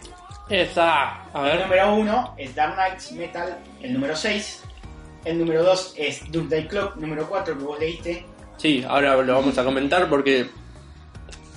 Esa. 0.50 1.22
A 1.34 1.40
El 1.52 1.58
ver. 1.58 1.62
número 1.62 1.96
1 1.96 2.34
es 2.38 2.56
Dark 2.56 2.76
Knights 2.76 3.12
Metal, 3.12 3.58
el 3.82 3.94
número 3.94 4.16
6. 4.16 4.64
El 5.26 5.38
número 5.40 5.64
2 5.64 5.96
es 5.98 6.32
Doomsday 6.32 6.68
Clock, 6.68 6.96
número 6.96 7.28
4 7.28 7.58
que 7.58 7.64
vos 7.64 7.80
leíste. 7.80 8.26
Sí, 8.58 8.84
ahora 8.88 9.16
lo 9.22 9.36
vamos 9.36 9.58
a 9.58 9.64
comentar 9.64 10.10
porque. 10.10 10.48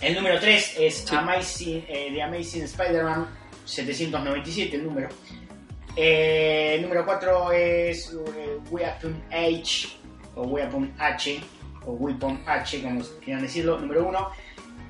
El 0.00 0.14
número 0.16 0.40
3 0.40 0.76
es 0.78 0.94
Sí. 0.96 1.14
Amazing, 1.14 1.84
eh, 1.88 2.10
The 2.12 2.22
Amazing 2.22 2.62
Spider-Man 2.64 3.26
797, 3.64 4.76
el 4.76 4.84
número. 4.84 5.08
Eh, 5.96 6.74
el 6.76 6.82
número 6.82 7.04
4 7.04 7.52
es 7.52 8.12
eh, 8.36 8.58
Weapon 8.70 9.22
H, 9.30 9.88
o 10.34 10.42
Weapon 10.42 10.92
H, 10.98 11.40
o 11.86 11.92
Weapon 11.92 12.42
H, 12.46 12.82
como 12.82 13.00
quieran 13.24 13.42
decirlo, 13.42 13.78
número 13.78 14.06
1. 14.08 14.30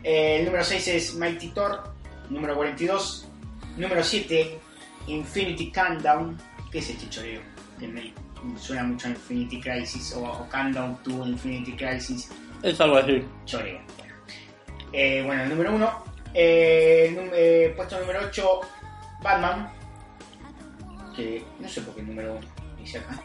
el 0.04 0.44
número 0.46 0.64
6 0.64 0.88
es 0.88 1.14
Mighty 1.14 1.48
Thor, 1.48 1.92
número 2.30 2.54
42. 2.54 3.28
Número 3.76 4.02
7, 4.02 4.58
Infinity 5.06 5.72
Countdown. 5.72 6.38
¿Qué 6.70 6.78
es 6.78 6.90
este 6.90 7.08
choreo? 7.08 7.40
Suena 8.58 8.82
mucho 8.84 9.08
a 9.08 9.10
Infinity 9.10 9.60
Crisis, 9.60 10.12
o, 10.14 10.24
o 10.24 10.48
Countdown 10.48 10.96
to 11.02 11.26
Infinity 11.26 11.72
Crisis 11.76 12.30
Es 12.62 12.80
algo 12.80 12.96
así. 12.96 13.24
choreo. 13.44 13.80
Eh, 14.92 15.22
bueno, 15.24 15.44
el 15.44 15.48
número 15.48 15.74
1. 15.74 16.04
Eh, 16.34 17.72
puesto 17.76 17.98
número 18.00 18.20
8, 18.26 18.60
Batman. 19.22 19.72
Que 21.16 21.44
no 21.60 21.68
sé 21.68 21.80
por 21.82 21.94
qué 21.94 22.00
el 22.00 22.06
número 22.08 22.34
1 22.34 22.40
dice 22.78 22.98
acá. 22.98 23.22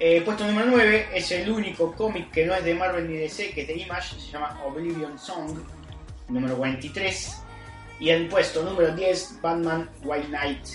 Eh, 0.00 0.22
puesto 0.24 0.44
número 0.44 0.66
9 0.70 1.08
es 1.14 1.30
el 1.30 1.50
único 1.50 1.92
cómic 1.92 2.30
que 2.32 2.44
no 2.44 2.54
es 2.54 2.64
de 2.64 2.74
Marvel 2.74 3.08
ni 3.08 3.16
DC, 3.16 3.52
que 3.52 3.62
es 3.62 3.68
de 3.68 3.76
Image, 3.76 4.20
se 4.20 4.32
llama 4.32 4.60
Oblivion 4.64 5.18
Song, 5.18 5.56
número 6.28 6.56
43. 6.56 7.42
Y 8.00 8.10
el 8.10 8.26
puesto 8.28 8.64
número 8.64 8.94
10, 8.94 9.38
Batman 9.40 9.88
White 10.02 10.26
Knight, 10.26 10.66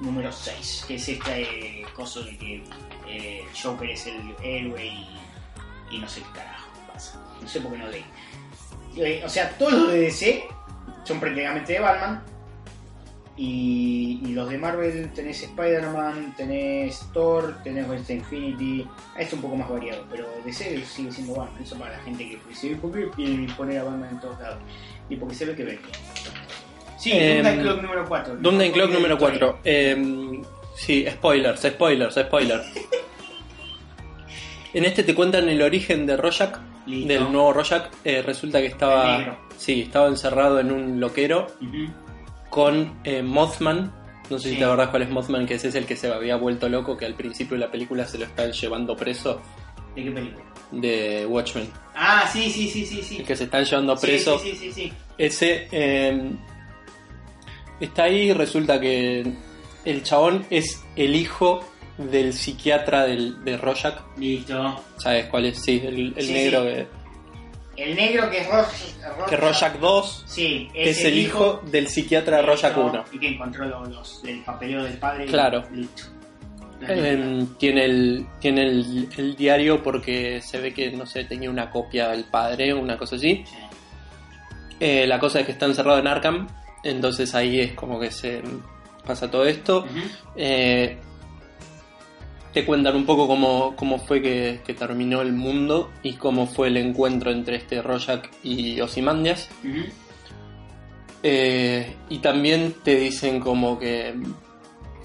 número 0.00 0.30
6, 0.32 0.84
que 0.86 0.96
es 0.96 1.08
este 1.08 1.80
eh, 1.80 1.86
coso 1.94 2.22
de 2.22 2.36
que 2.36 2.62
eh, 3.08 3.44
Joker 3.60 3.90
es 3.90 4.06
el 4.06 4.34
héroe 4.42 4.86
y, 4.86 5.08
y 5.90 5.98
no 5.98 6.08
sé 6.08 6.20
qué 6.20 6.38
carajo 6.38 6.68
pasa. 6.92 7.22
No 7.40 7.48
sé 7.48 7.60
por 7.60 7.72
qué 7.72 7.78
no 7.78 7.88
leí. 7.88 8.04
Eh, 8.96 9.22
o 9.24 9.28
sea, 9.28 9.50
todos 9.58 9.72
los 9.72 9.92
de 9.92 10.00
DC 10.00 10.44
son 11.04 11.20
prácticamente 11.20 11.74
de 11.74 11.80
Batman. 11.80 12.22
Y, 13.38 14.32
los 14.32 14.48
de 14.48 14.58
Marvel 14.58 15.12
tenés 15.12 15.42
Spider-Man, 15.42 16.34
tenés 16.36 17.00
Thor, 17.12 17.56
tenés 17.62 17.88
West 17.88 18.10
Infinity. 18.10 18.86
Es 19.18 19.32
un 19.32 19.40
poco 19.42 19.56
más 19.56 19.68
variado, 19.68 20.06
pero 20.10 20.26
DC 20.44 20.84
sigue 20.84 21.12
siendo 21.12 21.34
Batman. 21.34 21.62
Eso 21.62 21.78
para 21.78 21.92
la 21.92 22.02
gente 22.02 22.28
que 22.28 22.38
dice, 22.48 22.76
¿por 22.76 22.92
qué 22.92 23.10
quieren 23.10 23.46
poner 23.56 23.80
a 23.80 23.84
Batman 23.84 24.10
en 24.12 24.20
todos 24.20 24.40
lados? 24.40 24.58
Y 25.08 25.16
porque 25.16 25.34
se 25.34 25.44
ve 25.44 25.54
que 25.54 25.64
vende. 25.64 25.82
Sí, 26.98 27.12
Em, 27.12 27.42
Doomsday 27.42 27.60
Clock 27.62 27.82
número 27.82 28.04
4. 28.08 28.36
Doomsday 28.36 28.72
Clock 28.72 28.90
número 28.90 29.18
4. 29.18 29.58
Eh, 29.64 30.40
sí, 30.76 31.06
spoilers, 31.10 31.60
spoilers, 31.62 32.14
spoilers. 32.14 32.66
En 34.74 34.84
este 34.84 35.02
te 35.02 35.14
cuentan 35.14 35.48
el 35.48 35.62
origen 35.62 36.04
de 36.04 36.16
Listo. 36.18 37.08
del 37.08 37.32
nuevo 37.32 37.50
Rorschach. 37.54 37.84
Eh, 38.04 38.20
resulta 38.20 38.60
que 38.60 38.66
estaba, 38.66 39.38
sí, 39.56 39.82
estaba 39.82 40.08
encerrado 40.08 40.60
en 40.60 40.70
un 40.70 41.00
loquero 41.00 41.46
con 42.50 42.98
eh, 43.04 43.22
Mothman. 43.22 43.90
No 44.28 44.38
sé 44.38 44.48
si 44.48 44.54
Sí. 44.54 44.58
te 44.58 44.64
acordás 44.66 44.88
cuál 44.90 45.02
es 45.02 45.08
Mothman, 45.08 45.46
que 45.46 45.54
ese 45.54 45.68
es 45.68 45.76
el 45.76 45.86
que 45.86 45.96
se 45.96 46.12
había 46.12 46.36
vuelto 46.36 46.68
loco, 46.68 46.94
que 46.96 47.06
al 47.06 47.14
principio 47.14 47.56
de 47.56 47.64
la 47.64 47.70
película 47.70 48.04
se 48.04 48.18
lo 48.18 48.24
están 48.26 48.52
llevando 48.52 48.94
preso 48.96 49.40
¿De 49.94 50.04
qué 50.04 50.10
película? 50.10 50.44
de 50.72 51.24
Watchmen. 51.26 51.70
Ah, 51.94 52.28
sí, 52.30 52.50
sí, 52.50 52.68
sí, 52.68 52.84
sí. 52.84 53.02
sí. 53.02 53.16
El 53.18 53.24
que 53.24 53.34
se 53.36 53.44
están 53.44 53.64
llevando 53.64 53.96
preso. 53.96 54.38
Sí, 54.40 54.50
sí, 54.50 54.56
sí, 54.56 54.72
sí. 54.72 54.92
Ese 55.16 55.68
eh, 55.72 56.32
está 57.80 58.04
ahí 58.04 58.30
y 58.30 58.32
resulta 58.32 58.80
que 58.80 59.24
el 59.84 60.02
chabón 60.02 60.44
es 60.50 60.82
el 60.96 61.14
hijo 61.14 61.64
del 61.98 62.32
psiquiatra 62.34 63.04
del, 63.06 63.42
de 63.44 63.56
Rorschach. 63.56 63.96
Listo. 64.18 64.82
¿Sabes 64.98 65.26
cuál 65.26 65.46
es? 65.46 65.62
Sí, 65.62 65.82
el, 65.84 66.12
el 66.16 66.26
Sí, 66.26 66.32
negro 66.32 66.62
sí. 66.62 66.68
que, 67.76 67.82
El 67.84 67.96
negro 67.96 68.30
que 68.30 68.38
es 68.40 68.48
Rorschach. 68.48 69.26
que 69.28 69.36
Rorschach 69.36 69.74
2 69.78 70.24
Sí, 70.26 70.68
es, 70.74 71.04
el 71.04 71.18
hijo 71.18 71.62
del 71.70 71.88
psiquiatra 71.88 72.38
de 72.38 72.42
Rorschach 72.42 72.76
1. 72.76 73.04
Y 73.12 73.18
que 73.18 73.28
encontró 73.28 73.64
los, 73.66 73.88
los- 73.88 74.24
el 74.24 74.42
papeleo 74.44 74.82
del 74.84 74.98
padre. 74.98 75.24
y- 75.24 75.28
Claro. 75.28 75.62
Listo. 75.72 76.02
Eh, 76.86 77.46
tiene 77.58 77.84
el, 77.86 78.26
tiene 78.38 78.62
el, 78.68 79.08
el 79.16 79.34
diario 79.34 79.82
porque 79.82 80.42
se 80.42 80.60
ve 80.60 80.74
que, 80.74 80.90
no 80.92 81.06
sé, 81.06 81.24
tenía 81.24 81.48
una 81.48 81.70
copia 81.70 82.08
del 82.08 82.24
padre 82.24 82.74
o 82.74 82.80
una 82.80 82.98
cosa 82.98 83.16
así. 83.16 83.42
Sí. 83.46 83.54
Eh, 84.80 85.06
la 85.06 85.18
cosa 85.18 85.40
es 85.40 85.46
que 85.46 85.52
está 85.52 85.64
encerrado 85.64 85.98
en 85.98 86.06
Arkham, 86.06 86.46
entonces 86.82 87.34
ahí 87.34 87.60
es 87.60 87.72
como 87.72 87.98
que 87.98 88.10
se 88.10 88.42
pasa 89.06 89.30
todo 89.30 89.46
esto. 89.46 89.86
Eh, 90.34 90.98
te 92.52 92.64
cuentan 92.64 92.96
un 92.96 93.04
poco 93.04 93.26
cómo, 93.26 93.74
cómo 93.76 93.98
fue 93.98 94.22
que, 94.22 94.60
que 94.64 94.74
terminó 94.74 95.20
el 95.20 95.32
mundo 95.32 95.90
y 96.02 96.14
cómo 96.14 96.46
fue 96.46 96.68
el 96.68 96.78
encuentro 96.78 97.30
entre 97.30 97.56
este 97.56 97.82
Rorschach 97.82 98.24
y 98.42 98.80
Ozymandias. 98.80 99.48
Ujú. 99.62 99.84
Eh, 101.22 101.96
y 102.08 102.18
también 102.18 102.74
te 102.82 102.94
dicen 102.96 103.40
como 103.40 103.78
que 103.78 104.14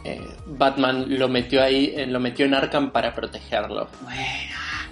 eh, 0.04 0.22
Batman 0.46 1.06
lo 1.08 1.28
metió 1.30 1.64
ahí, 1.64 1.94
lo 2.08 2.20
metió 2.20 2.46
en 2.46 2.54
Arkham 2.54 2.92
para 2.92 3.14
protegerlo. 3.14 3.90
Bueno. 4.04 4.22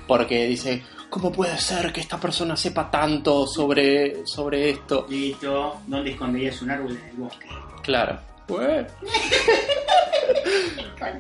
Porque 0.08 0.48
dice, 0.48 0.84
¿cómo 1.10 1.32
puede 1.32 1.58
ser 1.58 1.92
que 1.92 2.02
esta 2.02 2.20
persona 2.20 2.56
sepa 2.56 2.90
tanto 2.92 3.46
sobre, 3.48 4.26
sobre 4.26 4.70
esto? 4.72 5.06
Listo. 5.10 5.82
¿Dónde 5.88 6.12
esconderías 6.12 6.62
un 6.62 6.72
árbol 6.72 6.92
en 6.92 7.10
el 7.10 7.16
bosque? 7.16 7.48
Claro. 7.84 8.20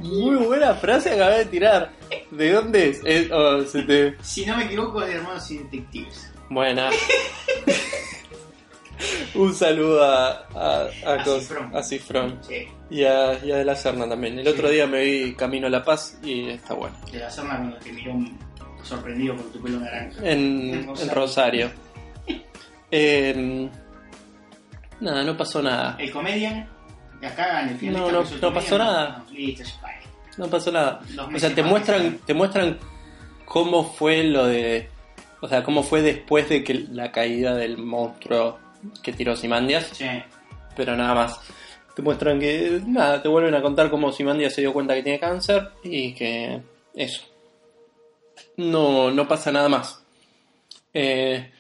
Muy 0.02 0.36
buena 0.46 0.74
frase 0.76 1.12
acabé 1.14 1.40
de 1.40 1.46
tirar. 1.46 1.92
¿De 2.32 2.52
dónde 2.52 2.90
es? 2.90 3.02
Es- 3.06 3.32
oh, 3.32 3.64
se 3.66 3.84
te- 3.84 4.16
Si 4.22 4.46
no 4.46 4.58
me 4.58 4.66
equivoco, 4.66 5.02
es 5.02 5.08
de 5.10 5.16
Hermanos 5.16 5.50
y 5.52 5.58
Detectives. 5.60 6.32
Buena. 6.50 6.90
Un 9.36 9.54
saludo 9.56 10.04
a, 10.04 10.30
a, 10.54 10.88
a, 11.06 11.14
A 11.14 11.24
Cifrón. 11.24 11.76
a 11.76 11.84
Cifrón. 11.84 12.40
Sí. 12.42 12.68
Y 12.90 13.04
a, 13.06 13.34
y 13.46 13.52
a 13.52 13.58
De 13.58 13.66
la 13.66 13.76
Serna 13.76 14.10
también. 14.10 14.40
El 14.40 14.46
Sí. 14.46 14.52
otro 14.52 14.70
día 14.70 14.88
me 14.88 15.04
vi 15.04 15.34
Camino 15.36 15.68
a 15.68 15.70
la 15.70 15.84
Paz 15.86 16.18
y 16.24 16.50
está 16.50 16.74
bueno. 16.74 16.98
De 17.12 17.20
la 17.20 17.30
zona 17.30 17.58
cuando 17.58 17.78
te 17.78 17.92
miró 17.94 18.12
un- 18.14 18.38
sorprendido 18.84 19.36
por 19.36 19.52
tu 19.52 19.62
pelo 19.62 19.80
naranja. 19.80 20.20
En, 20.24 20.74
En 20.74 20.90
en 20.90 21.10
Rosario. 21.12 21.70
Nada, 25.02 25.24
no 25.24 25.38
pasó 25.38 25.62
nada. 25.62 25.96
El 26.00 26.12
comedian. 26.12 26.68
De 27.22 27.28
acá 27.28 27.62
en 27.64 27.70
el 27.70 27.78
final. 27.78 28.02
No, 28.02 28.12
no- 28.12 28.24
no 28.42 28.54
pasó 28.54 28.78
nada. 28.78 29.24
no, 29.28 29.34
listo, 29.34 29.64
no 30.38 30.48
pasó 30.48 30.72
nada. 30.72 31.02
O 31.34 31.40
sea, 31.40 31.54
te 31.54 31.64
muestran, 31.64 32.18
te 32.26 32.34
muestran 32.34 32.78
cómo 33.46 33.84
fue 33.84 34.24
lo 34.24 34.46
de. 34.46 34.90
O 35.42 35.48
sea, 35.48 35.64
cómo 35.64 35.84
fue 35.84 36.02
después 36.02 36.50
de 36.50 36.64
que 36.64 36.74
la 36.92 37.12
caída 37.12 37.56
del 37.56 37.78
monstruo 37.78 38.60
que 39.04 39.14
tiró 39.14 39.36
Simandias, 39.36 39.88
Sí. 39.94 40.06
pero 40.76 40.96
nada 40.96 41.14
más. 41.16 41.40
Te 41.96 42.02
muestran 42.02 42.40
que, 42.40 42.82
nada, 42.86 43.22
te 43.22 43.28
vuelven 43.28 43.56
a 43.56 43.62
contar 43.62 43.90
cómo 43.90 44.12
Simandias 44.12 44.54
se 44.54 44.62
dio 44.62 44.72
cuenta 44.74 44.94
que 44.96 45.04
tiene 45.04 45.20
cáncer 45.20 45.70
y 45.84 46.14
que 46.14 46.62
eso. 46.94 47.24
No, 48.60 49.12
no 49.12 49.28
pasa 49.28 49.52
nada 49.52 49.70
más. 49.70 50.04
Eh, 50.94 51.52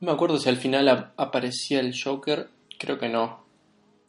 no 0.00 0.06
me 0.06 0.12
acuerdo 0.12 0.38
si 0.38 0.48
al 0.48 0.56
final 0.56 0.88
ap- 0.88 1.12
aparecía 1.20 1.80
el 1.80 1.94
Joker, 2.00 2.48
creo 2.78 2.98
que 2.98 3.08
no. 3.08 3.44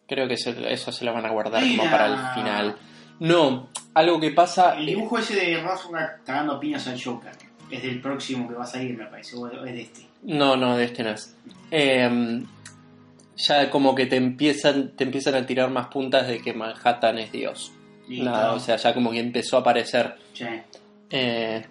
Creo 0.07 0.27
que 0.27 0.37
se- 0.37 0.71
eso 0.73 0.91
se 0.91 1.05
lo 1.05 1.13
van 1.13 1.25
a 1.25 1.29
guardar 1.31 1.61
como 1.61 1.83
para 1.91 2.05
el 2.07 2.17
final. 2.35 2.75
No, 3.19 3.69
algo 3.93 4.19
que 4.19 4.31
pasa... 4.31 4.77
El 4.77 4.85
dibujo 4.87 5.17
ese 5.19 5.35
de 5.35 5.61
Roswell 5.61 6.05
cagando 6.25 6.59
piñas 6.59 6.87
al 6.87 7.01
Joker. 7.01 7.31
Es 7.69 7.83
del 7.83 8.01
próximo 8.01 8.47
que 8.47 8.55
va 8.55 8.63
a 8.63 8.67
salir, 8.67 8.97
me 8.97 9.05
parece. 9.05 9.35
O 9.35 9.47
es 9.47 9.61
de 9.73 9.81
este. 9.81 10.01
No, 10.23 10.55
no, 10.55 10.75
de 10.77 10.85
este 10.85 11.03
no 11.03 11.11
es. 11.11 11.35
Eh, 11.69 12.41
ya 13.37 13.69
como 13.69 13.93
que 13.93 14.05
te 14.07 14.15
empiezan, 14.15 14.95
te 14.95 15.03
empiezan 15.03 15.35
a 15.35 15.45
tirar 15.45 15.69
más 15.69 15.87
puntas 15.87 16.27
de 16.27 16.41
que 16.41 16.53
Manhattan 16.53 17.19
es 17.19 17.31
Dios. 17.31 17.71
Nada, 18.07 18.53
o 18.53 18.59
sea, 18.59 18.77
ya 18.77 18.93
como 18.93 19.11
que 19.11 19.19
empezó 19.19 19.57
a 19.57 19.59
aparecer. 19.59 20.15
Sí. 20.33 20.45
Eh, 21.11 21.63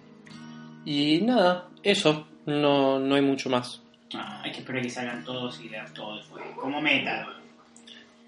y 0.85 1.21
nada, 1.21 1.67
eso. 1.83 2.27
No, 2.45 2.99
no 2.99 3.15
hay 3.15 3.21
mucho 3.21 3.49
más. 3.49 3.81
Ah, 4.15 4.41
hay 4.43 4.51
que 4.51 4.59
esperar 4.59 4.81
que 4.81 4.89
salgan 4.89 5.23
todos 5.23 5.59
y 5.61 5.69
leer 5.69 5.89
todo 5.93 6.17
después. 6.17 6.43
Como 6.55 6.81
meta. 6.81 7.27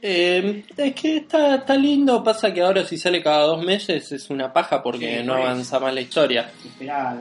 Eh, 0.04 0.64
es 0.78 0.94
que 0.96 1.18
está, 1.18 1.56
está 1.56 1.76
lindo, 1.76 2.24
pasa 2.24 2.52
que 2.54 2.62
ahora 2.62 2.84
si 2.86 2.98
sale 2.98 3.22
cada 3.22 3.46
dos 3.46 3.64
meses 3.64 4.12
es 4.12 4.30
una 4.32 4.52
paja 4.52 4.82
porque 4.82 5.20
Sí, 5.20 5.26
no 5.26 5.34
avanza 5.36 5.80
más 5.80 5.94
la 5.94 6.02
historia. 6.02 6.52
Esperá. 6.66 7.18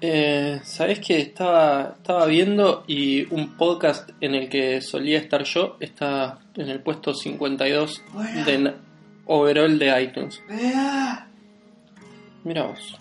Eh, 0.00 0.60
¿Sabés 0.62 1.00
que 1.00 1.18
estaba, 1.20 1.94
estaba 1.96 2.26
viendo 2.26 2.84
y 2.86 3.24
un 3.34 3.56
podcast 3.56 4.10
en 4.20 4.34
el 4.34 4.48
que 4.48 4.80
solía 4.82 5.18
estar 5.18 5.42
yo 5.44 5.76
está 5.80 6.38
en 6.54 6.68
el 6.68 6.80
puesto 6.80 7.14
52 7.14 8.02
Bueno. 8.12 8.44
de 8.44 8.74
overall 9.26 9.78
de 9.78 10.02
iTunes? 10.02 10.40
Mira 12.44 12.62
vos. 12.64 12.98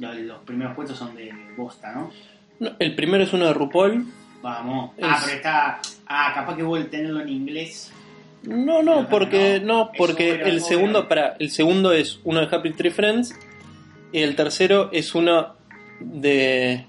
Los, 0.00 0.38
primeros 0.44 0.74
puestos 0.74 0.98
son 0.98 1.14
de 1.14 1.30
bosta, 1.56 1.92
¿no? 1.92 2.10
No, 2.58 2.70
el 2.78 2.94
primero 2.94 3.22
es 3.24 3.32
uno 3.32 3.46
de 3.46 3.54
RuPaul. 3.54 4.06
Vamos. 4.42 4.92
Es- 4.96 5.04
Ah, 5.06 5.18
pero 5.22 5.36
está. 5.36 5.80
Ah, 6.06 6.32
capaz 6.34 6.56
que 6.56 6.62
voy 6.62 6.80
a 6.82 6.90
tenerlo 6.90 7.20
en 7.20 7.28
inglés. 7.28 7.92
No, 8.42 8.82
no, 8.82 9.06
porque 9.08 9.60
no, 9.62 9.90
porque 9.96 10.30
el 10.42 10.62
segundo, 10.62 11.06
para, 11.08 11.36
el 11.38 11.50
segundo 11.50 11.92
es 11.92 12.20
uno 12.24 12.40
de 12.40 12.54
Happy 12.56 12.72
Tree 12.72 12.90
Friends 12.90 13.34
y 14.12 14.20
el 14.22 14.34
tercero 14.34 14.88
es 14.92 15.14
uno 15.14 15.54
de 16.00 16.86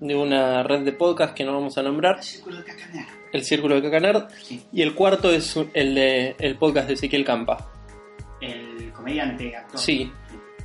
de 0.00 0.14
una 0.14 0.62
red 0.62 0.80
de 0.84 0.92
podcast 0.92 1.34
que 1.34 1.44
no 1.44 1.52
vamos 1.54 1.76
a 1.78 1.82
nombrar, 1.82 2.22
Círculo 2.22 2.58
de 2.58 2.64
cacanar. 2.64 3.06
el 3.32 3.44
Círculo 3.44 3.74
de 3.76 3.82
Cacanar, 3.82 4.28
Sí. 4.42 4.62
y 4.72 4.82
el 4.82 4.94
cuarto 4.94 5.30
es 5.32 5.56
el 5.74 5.94
de 5.96 6.36
el 6.38 6.56
podcast 6.56 6.86
de 6.88 6.94
Ezequiel 6.94 7.24
Campa. 7.24 7.68
El 8.40 8.92
comediante, 8.92 9.56
actor. 9.56 9.80
Sí. 9.80 10.10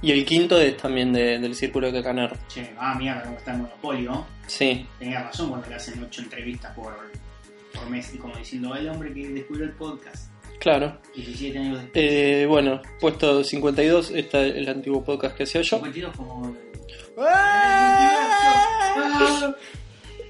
Y 0.03 0.11
el 0.11 0.25
quinto 0.25 0.59
es 0.59 0.77
también 0.77 1.11
de- 1.13 1.39
del 1.39 1.55
Círculo 1.55 1.87
de 1.91 1.93
Cacanar. 2.01 2.37
Che, 2.49 2.71
ah, 2.77 2.93
mierda, 2.95 3.23
cómo 3.23 3.37
está 3.37 3.51
el 3.53 3.57
monopolio. 3.61 4.25
Sí, 4.45 4.85
Tenía 4.99 5.23
razón 5.23 5.49
cuando 5.49 5.67
le 5.69 5.75
hacen 5.75 6.03
ocho 6.03 6.21
entrevistas 6.21 6.75
por, 6.75 6.93
por 7.73 7.89
mes 7.89 8.13
y 8.13 8.17
como 8.17 8.35
diciendo, 8.35 8.75
el 8.75 8.89
hombre 8.89 9.13
que 9.13 9.29
descubrió 9.29 9.65
el 9.65 9.71
podcast. 9.71 10.29
claro. 10.59 10.97
17 11.15 11.57
años 11.57 11.77
después. 11.81 11.91
Eh, 11.95 12.45
bueno, 12.47 12.81
puesto 12.99 13.43
52 13.43 14.11
está 14.11 14.41
el 14.41 14.67
antiguo 14.69 15.03
podcast 15.03 15.35
que 15.37 15.43
hacía 15.43 15.61
yo. 15.61 15.77
52 15.77 16.15
como... 16.15 16.55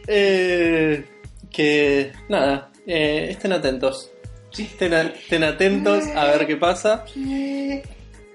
Eh, 0.07 1.05
que 1.51 2.11
nada, 2.30 2.71
eh, 2.86 3.28
estén 3.32 3.53
atentos. 3.53 4.11
Sí. 4.51 4.63
Estén, 4.63 4.93
estén 4.93 5.43
atentos 5.43 6.05
a 6.15 6.26
ver 6.26 6.45
qué 6.45 6.57
pasa. 6.57 7.05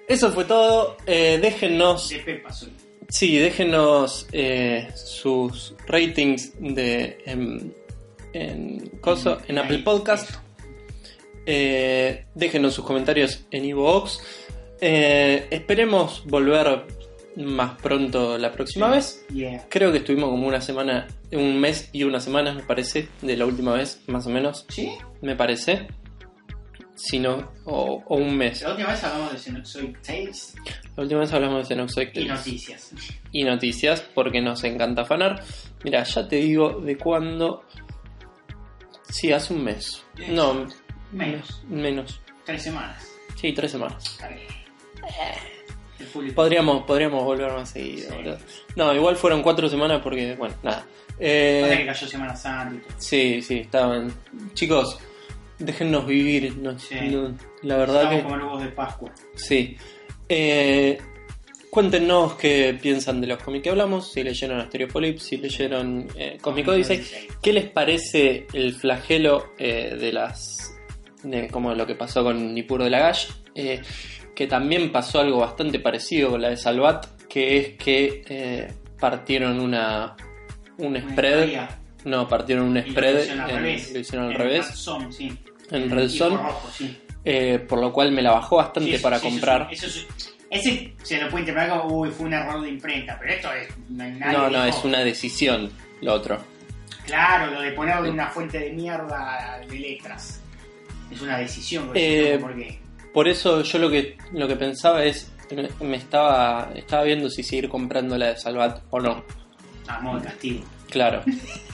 Eso 0.08 0.32
fue 0.32 0.44
todo. 0.44 0.96
Eh, 1.06 1.38
déjennos, 1.40 2.08
De 2.08 2.18
Pepa 2.20 2.52
soy. 2.52 2.72
sí, 3.08 3.38
déjenos 3.38 4.26
eh, 4.32 4.88
sus 4.94 5.74
ratings 5.86 6.52
de 6.60 7.18
en, 7.26 7.74
en, 8.32 8.88
coso, 9.00 9.38
en 9.46 9.58
Ahí, 9.58 9.64
Apple 9.64 9.78
Podcast. 9.80 10.30
Eh, 11.46 12.24
déjenos 12.34 12.74
sus 12.74 12.84
comentarios 12.84 13.44
en 13.50 13.64
iVoox. 13.66 14.18
Eh, 14.80 15.46
esperemos 15.50 16.22
volver 16.26 16.84
más 17.36 17.80
pronto 17.80 18.36
la 18.38 18.52
próxima 18.52 18.88
vez. 18.88 19.24
Yeah. 19.32 19.66
Creo 19.68 19.92
que 19.92 19.98
estuvimos 19.98 20.30
como 20.30 20.46
una 20.46 20.60
semana, 20.60 21.06
un 21.32 21.58
mes 21.60 21.88
y 21.92 22.02
una 22.04 22.20
semana, 22.20 22.52
me 22.52 22.62
parece, 22.62 23.08
de 23.22 23.36
la 23.36 23.46
última 23.46 23.74
vez, 23.74 24.00
más 24.08 24.26
o 24.26 24.30
menos, 24.30 24.66
¿Sí? 24.68 24.92
me 25.22 25.36
parece. 25.36 25.86
Si 27.00 27.20
no, 27.20 27.52
o, 27.64 28.02
o 28.06 28.16
un 28.16 28.36
mes. 28.36 28.60
La 28.62 28.70
última 28.70 28.88
vez 28.90 29.04
hablamos 29.04 29.30
de 29.32 29.38
Xenozoic 29.38 30.02
Tales 30.02 30.54
La 30.96 31.02
última 31.04 31.20
vez 31.20 31.32
hablamos 31.32 31.60
de 31.68 31.74
Xenozoic 31.74 32.08
y 32.10 32.12
Tales 32.26 32.28
noticias. 32.30 32.92
y 33.30 33.44
noticias, 33.44 34.00
porque 34.14 34.40
nos 34.40 34.64
encanta 34.64 35.02
afanar. 35.02 35.44
Mira, 35.84 36.02
ya 36.02 36.26
te 36.26 36.36
digo 36.36 36.80
de 36.80 36.98
cuándo. 36.98 37.62
Sí, 39.08 39.32
hace 39.32 39.54
un 39.54 39.62
mes. 39.64 40.02
No, 40.28 40.66
Menos. 41.12 41.62
menos. 41.68 42.20
Tres 42.44 42.62
semanas. 42.64 43.06
Sí, 43.36 43.52
tres 43.52 43.70
semanas. 43.70 44.18
Full- 46.12 46.32
Podríamos, 46.32 46.84
podríamos 46.84 47.24
volver 47.24 47.52
más 47.52 47.70
seguido. 47.70 48.10
Sí. 48.10 48.62
No, 48.76 48.94
igual 48.94 49.16
fueron 49.16 49.42
cuatro 49.42 49.68
semanas 49.68 50.00
porque, 50.02 50.34
bueno, 50.36 50.54
nada. 50.62 50.78
Pasa 50.78 50.88
que 51.18 51.82
Eh, 51.82 51.82
cayó 51.86 52.06
Semana 52.06 52.36
Santa 52.36 52.74
y 52.76 52.78
todo. 52.78 52.94
Sí, 52.98 53.42
sí, 53.42 53.58
estaban. 53.58 54.12
Chicos, 54.54 54.98
déjennos 55.58 56.06
vivir. 56.06 56.56
no- 56.58 56.78
Sí. 56.78 56.94
no- 57.10 57.34
la 57.62 57.76
verdad 57.76 58.02
Estamos 58.04 58.16
que. 58.18 58.22
como 58.24 58.36
huevos 58.36 58.62
de 58.64 58.68
Pascua. 58.70 59.10
Sí. 59.34 59.76
Eh, 60.28 60.98
cuéntenos 61.70 62.34
qué 62.34 62.78
piensan 62.80 63.20
de 63.20 63.26
los 63.28 63.42
cómics 63.42 63.64
que 63.64 63.70
hablamos. 63.70 64.12
Si 64.12 64.22
leyeron 64.22 64.60
Astereopolis, 64.60 65.22
si 65.22 65.36
leyeron 65.38 66.06
eh, 66.16 66.38
Cosmic 66.40 66.68
Odyssey. 66.68 67.02
¿Qué 67.42 67.52
les 67.52 67.68
parece 67.70 68.46
el 68.52 68.74
flagelo 68.74 69.52
eh, 69.58 69.96
de 69.98 70.12
las. 70.12 70.74
de 71.22 71.48
como 71.48 71.74
lo 71.74 71.86
que 71.86 71.94
pasó 71.94 72.22
con 72.22 72.54
Nippur 72.54 72.82
de 72.84 72.90
Lagash? 72.90 73.28
Eh, 73.54 73.80
que 74.34 74.46
también 74.46 74.92
pasó 74.92 75.18
algo 75.20 75.38
bastante 75.38 75.80
parecido 75.80 76.30
con 76.30 76.42
la 76.42 76.50
de 76.50 76.56
Salvat, 76.56 77.06
que 77.28 77.56
es 77.58 77.68
que 77.76 78.22
eh, 78.28 78.72
partieron 79.00 79.58
una. 79.60 80.14
un 80.78 80.96
spread. 80.96 81.68
No, 82.04 82.28
partieron 82.28 82.66
un 82.68 82.76
Y 82.76 82.82
lo 82.82 82.90
spread. 82.92 83.18
hicieron 83.22 83.40
al 83.40 83.50
revés. 83.50 83.92
lo 83.92 83.98
hicieron 83.98 84.26
al 84.28 84.34
revés. 84.34 84.66
Sí. 85.10 85.32
En 85.70 85.90
Red 85.90 86.10
por 86.18 86.70
sí. 86.72 86.98
eh, 87.24 87.58
por 87.58 87.78
lo 87.80 87.92
cual 87.92 88.12
me 88.12 88.22
la 88.22 88.32
bajó 88.32 88.56
bastante 88.56 88.96
Sí, 88.96 89.02
para 89.02 89.18
sí, 89.18 89.28
comprar. 89.28 89.68
eso 89.70 89.86
ese 90.50 90.94
se 91.02 91.20
lo 91.20 91.28
puede 91.28 91.42
interpretar 91.42 91.78
como, 91.80 91.94
uy, 91.98 92.10
fue 92.10 92.26
un 92.26 92.32
error 92.32 92.62
de 92.62 92.70
imprenta, 92.70 93.18
pero 93.20 93.32
esto 93.34 93.52
es. 93.52 93.68
nadie 93.90 94.18
No, 94.32 94.48
no, 94.48 94.64
dijo- 94.64 94.78
es 94.78 94.84
una 94.84 95.00
decisión 95.00 95.70
lo 96.00 96.14
otro. 96.14 96.38
Claro, 97.04 97.52
lo 97.52 97.60
de 97.60 97.72
ponerle 97.72 98.10
una 98.10 98.28
fuente 98.28 98.58
de 98.58 98.70
mierda 98.72 99.60
de 99.68 99.78
letras. 99.78 100.40
Es 101.10 101.20
una 101.22 101.38
decisión, 101.38 101.90
Eh, 101.94 102.38
porque. 102.40 102.78
Por 103.12 103.28
eso 103.28 103.62
yo 103.62 103.78
lo 103.78 103.90
que 103.90 104.16
lo 104.32 104.46
que 104.46 104.56
pensaba 104.56 105.04
es 105.04 105.32
me- 105.80 105.96
estaba 105.96 106.70
estaba 106.74 107.04
viendo 107.04 107.28
si 107.30 107.42
seguir 107.42 107.68
comprando 107.68 108.16
la 108.18 108.28
de 108.28 108.36
Salvat 108.36 108.82
o 108.90 109.00
no. 109.00 109.24
A 109.86 110.00
modo 110.00 110.18
de 110.20 110.24
castigo. 110.26 110.64
Claro. 110.90 111.22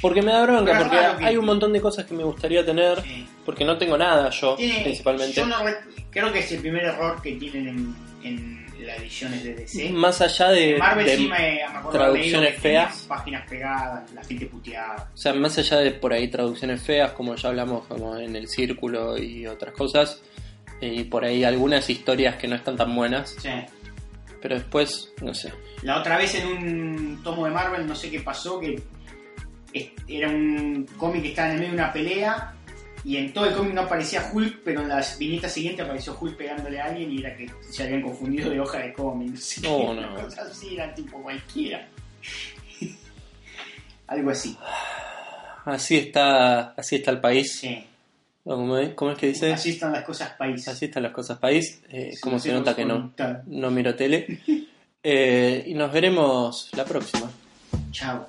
Porque 0.00 0.22
me 0.22 0.32
da 0.32 0.42
bronca, 0.42 0.72
Pero 0.72 0.78
porque 0.84 0.96
que- 1.18 1.24
hay 1.24 1.36
un 1.36 1.44
montón 1.46 1.72
de 1.72 1.80
cosas 1.80 2.04
que 2.04 2.14
me 2.14 2.22
gustaría 2.24 2.64
tener, 2.64 3.00
Sí. 3.02 3.26
porque 3.44 3.64
no 3.64 3.76
tengo 3.78 3.96
nada 3.96 4.30
yo, 4.30 4.54
Tiene- 4.56 4.82
principalmente. 4.82 5.32
yo 5.34 5.46
no 5.46 5.64
re- 5.64 5.78
creo 6.10 6.32
que 6.32 6.40
es 6.40 6.52
el 6.52 6.60
primer 6.60 6.84
error 6.84 7.20
que 7.22 7.32
tienen 7.36 7.68
en, 8.22 8.66
en 8.78 8.86
las 8.86 8.98
ediciones 8.98 9.42
de 9.42 9.54
DC. 9.54 9.90
Más 9.90 10.20
allá 10.20 10.48
de, 10.50 10.76
Marvel 10.76 11.06
de- 11.06 11.16
sí 11.16 11.28
me, 11.28 11.38
me 11.84 11.90
traducciones 11.90 12.48
tenía 12.50 12.60
feas. 12.88 13.06
Páginas 13.08 13.48
pegadas, 13.48 14.12
la 14.12 14.22
gente 14.24 14.46
puteada. 14.46 15.10
o 15.12 15.16
sea, 15.16 15.32
más 15.32 15.56
allá 15.58 15.78
de 15.78 15.90
por 15.92 16.12
ahí 16.12 16.28
traducciones 16.28 16.82
feas, 16.82 17.12
como 17.12 17.34
ya 17.34 17.48
hablamos 17.48 17.86
como 17.86 18.16
en 18.18 18.36
el 18.36 18.48
círculo 18.48 19.16
y 19.16 19.46
otras 19.46 19.72
cosas, 19.74 20.22
y 20.80 21.04
por 21.04 21.24
ahí 21.24 21.42
algunas 21.42 21.88
historias 21.88 22.36
que 22.36 22.46
no 22.48 22.54
están 22.56 22.76
tan 22.76 22.94
buenas, 22.94 23.34
Sí. 23.40 23.48
pero 24.42 24.56
después, 24.56 25.12
no 25.22 25.32
sé. 25.32 25.52
La 25.82 25.98
otra 26.00 26.18
vez 26.18 26.34
en 26.34 26.46
un 26.46 27.20
tomo 27.24 27.46
de 27.46 27.50
Marvel, 27.50 27.86
no 27.86 27.94
sé 27.94 28.10
qué 28.10 28.20
pasó, 28.20 28.60
que 28.60 28.80
era 30.08 30.28
un 30.28 30.86
cómic 30.96 31.22
que 31.22 31.28
estaba 31.30 31.48
en 31.48 31.54
el 31.54 31.58
medio 31.60 31.72
de 31.74 31.78
una 31.82 31.92
pelea 31.92 32.52
y 33.04 33.16
en 33.18 33.32
todo 33.32 33.46
el 33.46 33.54
cómic 33.54 33.72
no 33.74 33.82
aparecía 33.82 34.30
Hulk, 34.32 34.62
pero 34.64 34.80
en 34.82 34.88
las 34.88 35.16
viñetas 35.18 35.52
siguientes 35.52 35.84
apareció 35.84 36.16
Hulk 36.20 36.36
pegándole 36.36 36.80
a 36.80 36.86
alguien 36.86 37.10
y 37.12 37.18
era 37.20 37.36
que 37.36 37.48
se 37.70 37.82
habían 37.84 38.02
confundido 38.02 38.50
de 38.50 38.58
hoja 38.60 38.78
de 38.78 38.92
cómic. 38.92 39.30
No 39.30 39.36
sé 39.40 39.60
Oh, 39.68 39.78
qué, 39.78 40.00
no. 40.00 40.12
una 40.12 40.22
cosa 40.22 40.42
así, 40.42 40.74
era 40.74 40.92
tipo 40.94 41.22
cualquiera. 41.22 41.86
Algo 44.08 44.30
así. 44.30 44.56
Así 45.64 45.96
está, 45.98 46.70
así 46.72 46.96
está 46.96 47.10
el 47.10 47.20
país. 47.20 47.58
Sí. 47.60 47.84
¿Cómo 48.44 48.78
es, 48.78 48.90
cómo 48.94 49.10
es 49.10 49.18
que 49.18 49.26
dice? 49.28 49.52
Así 49.52 49.70
están 49.70 49.92
las 49.92 50.04
cosas 50.04 50.30
país. 50.38 50.66
Así 50.68 50.84
están 50.84 51.02
las 51.02 51.10
cosas 51.12 51.38
país. 51.38 51.82
Eh, 51.90 52.10
Sí, 52.14 52.20
como 52.20 52.38
se 52.38 52.52
nota 52.52 52.76
que 52.76 52.84
no, 52.84 53.12
no 53.46 53.70
miro 53.72 53.94
tele. 53.96 54.40
Eh, 55.02 55.64
y 55.66 55.74
nos 55.74 55.92
veremos 55.92 56.70
la 56.76 56.84
próxima. 56.84 57.28
Chao. 57.90 58.26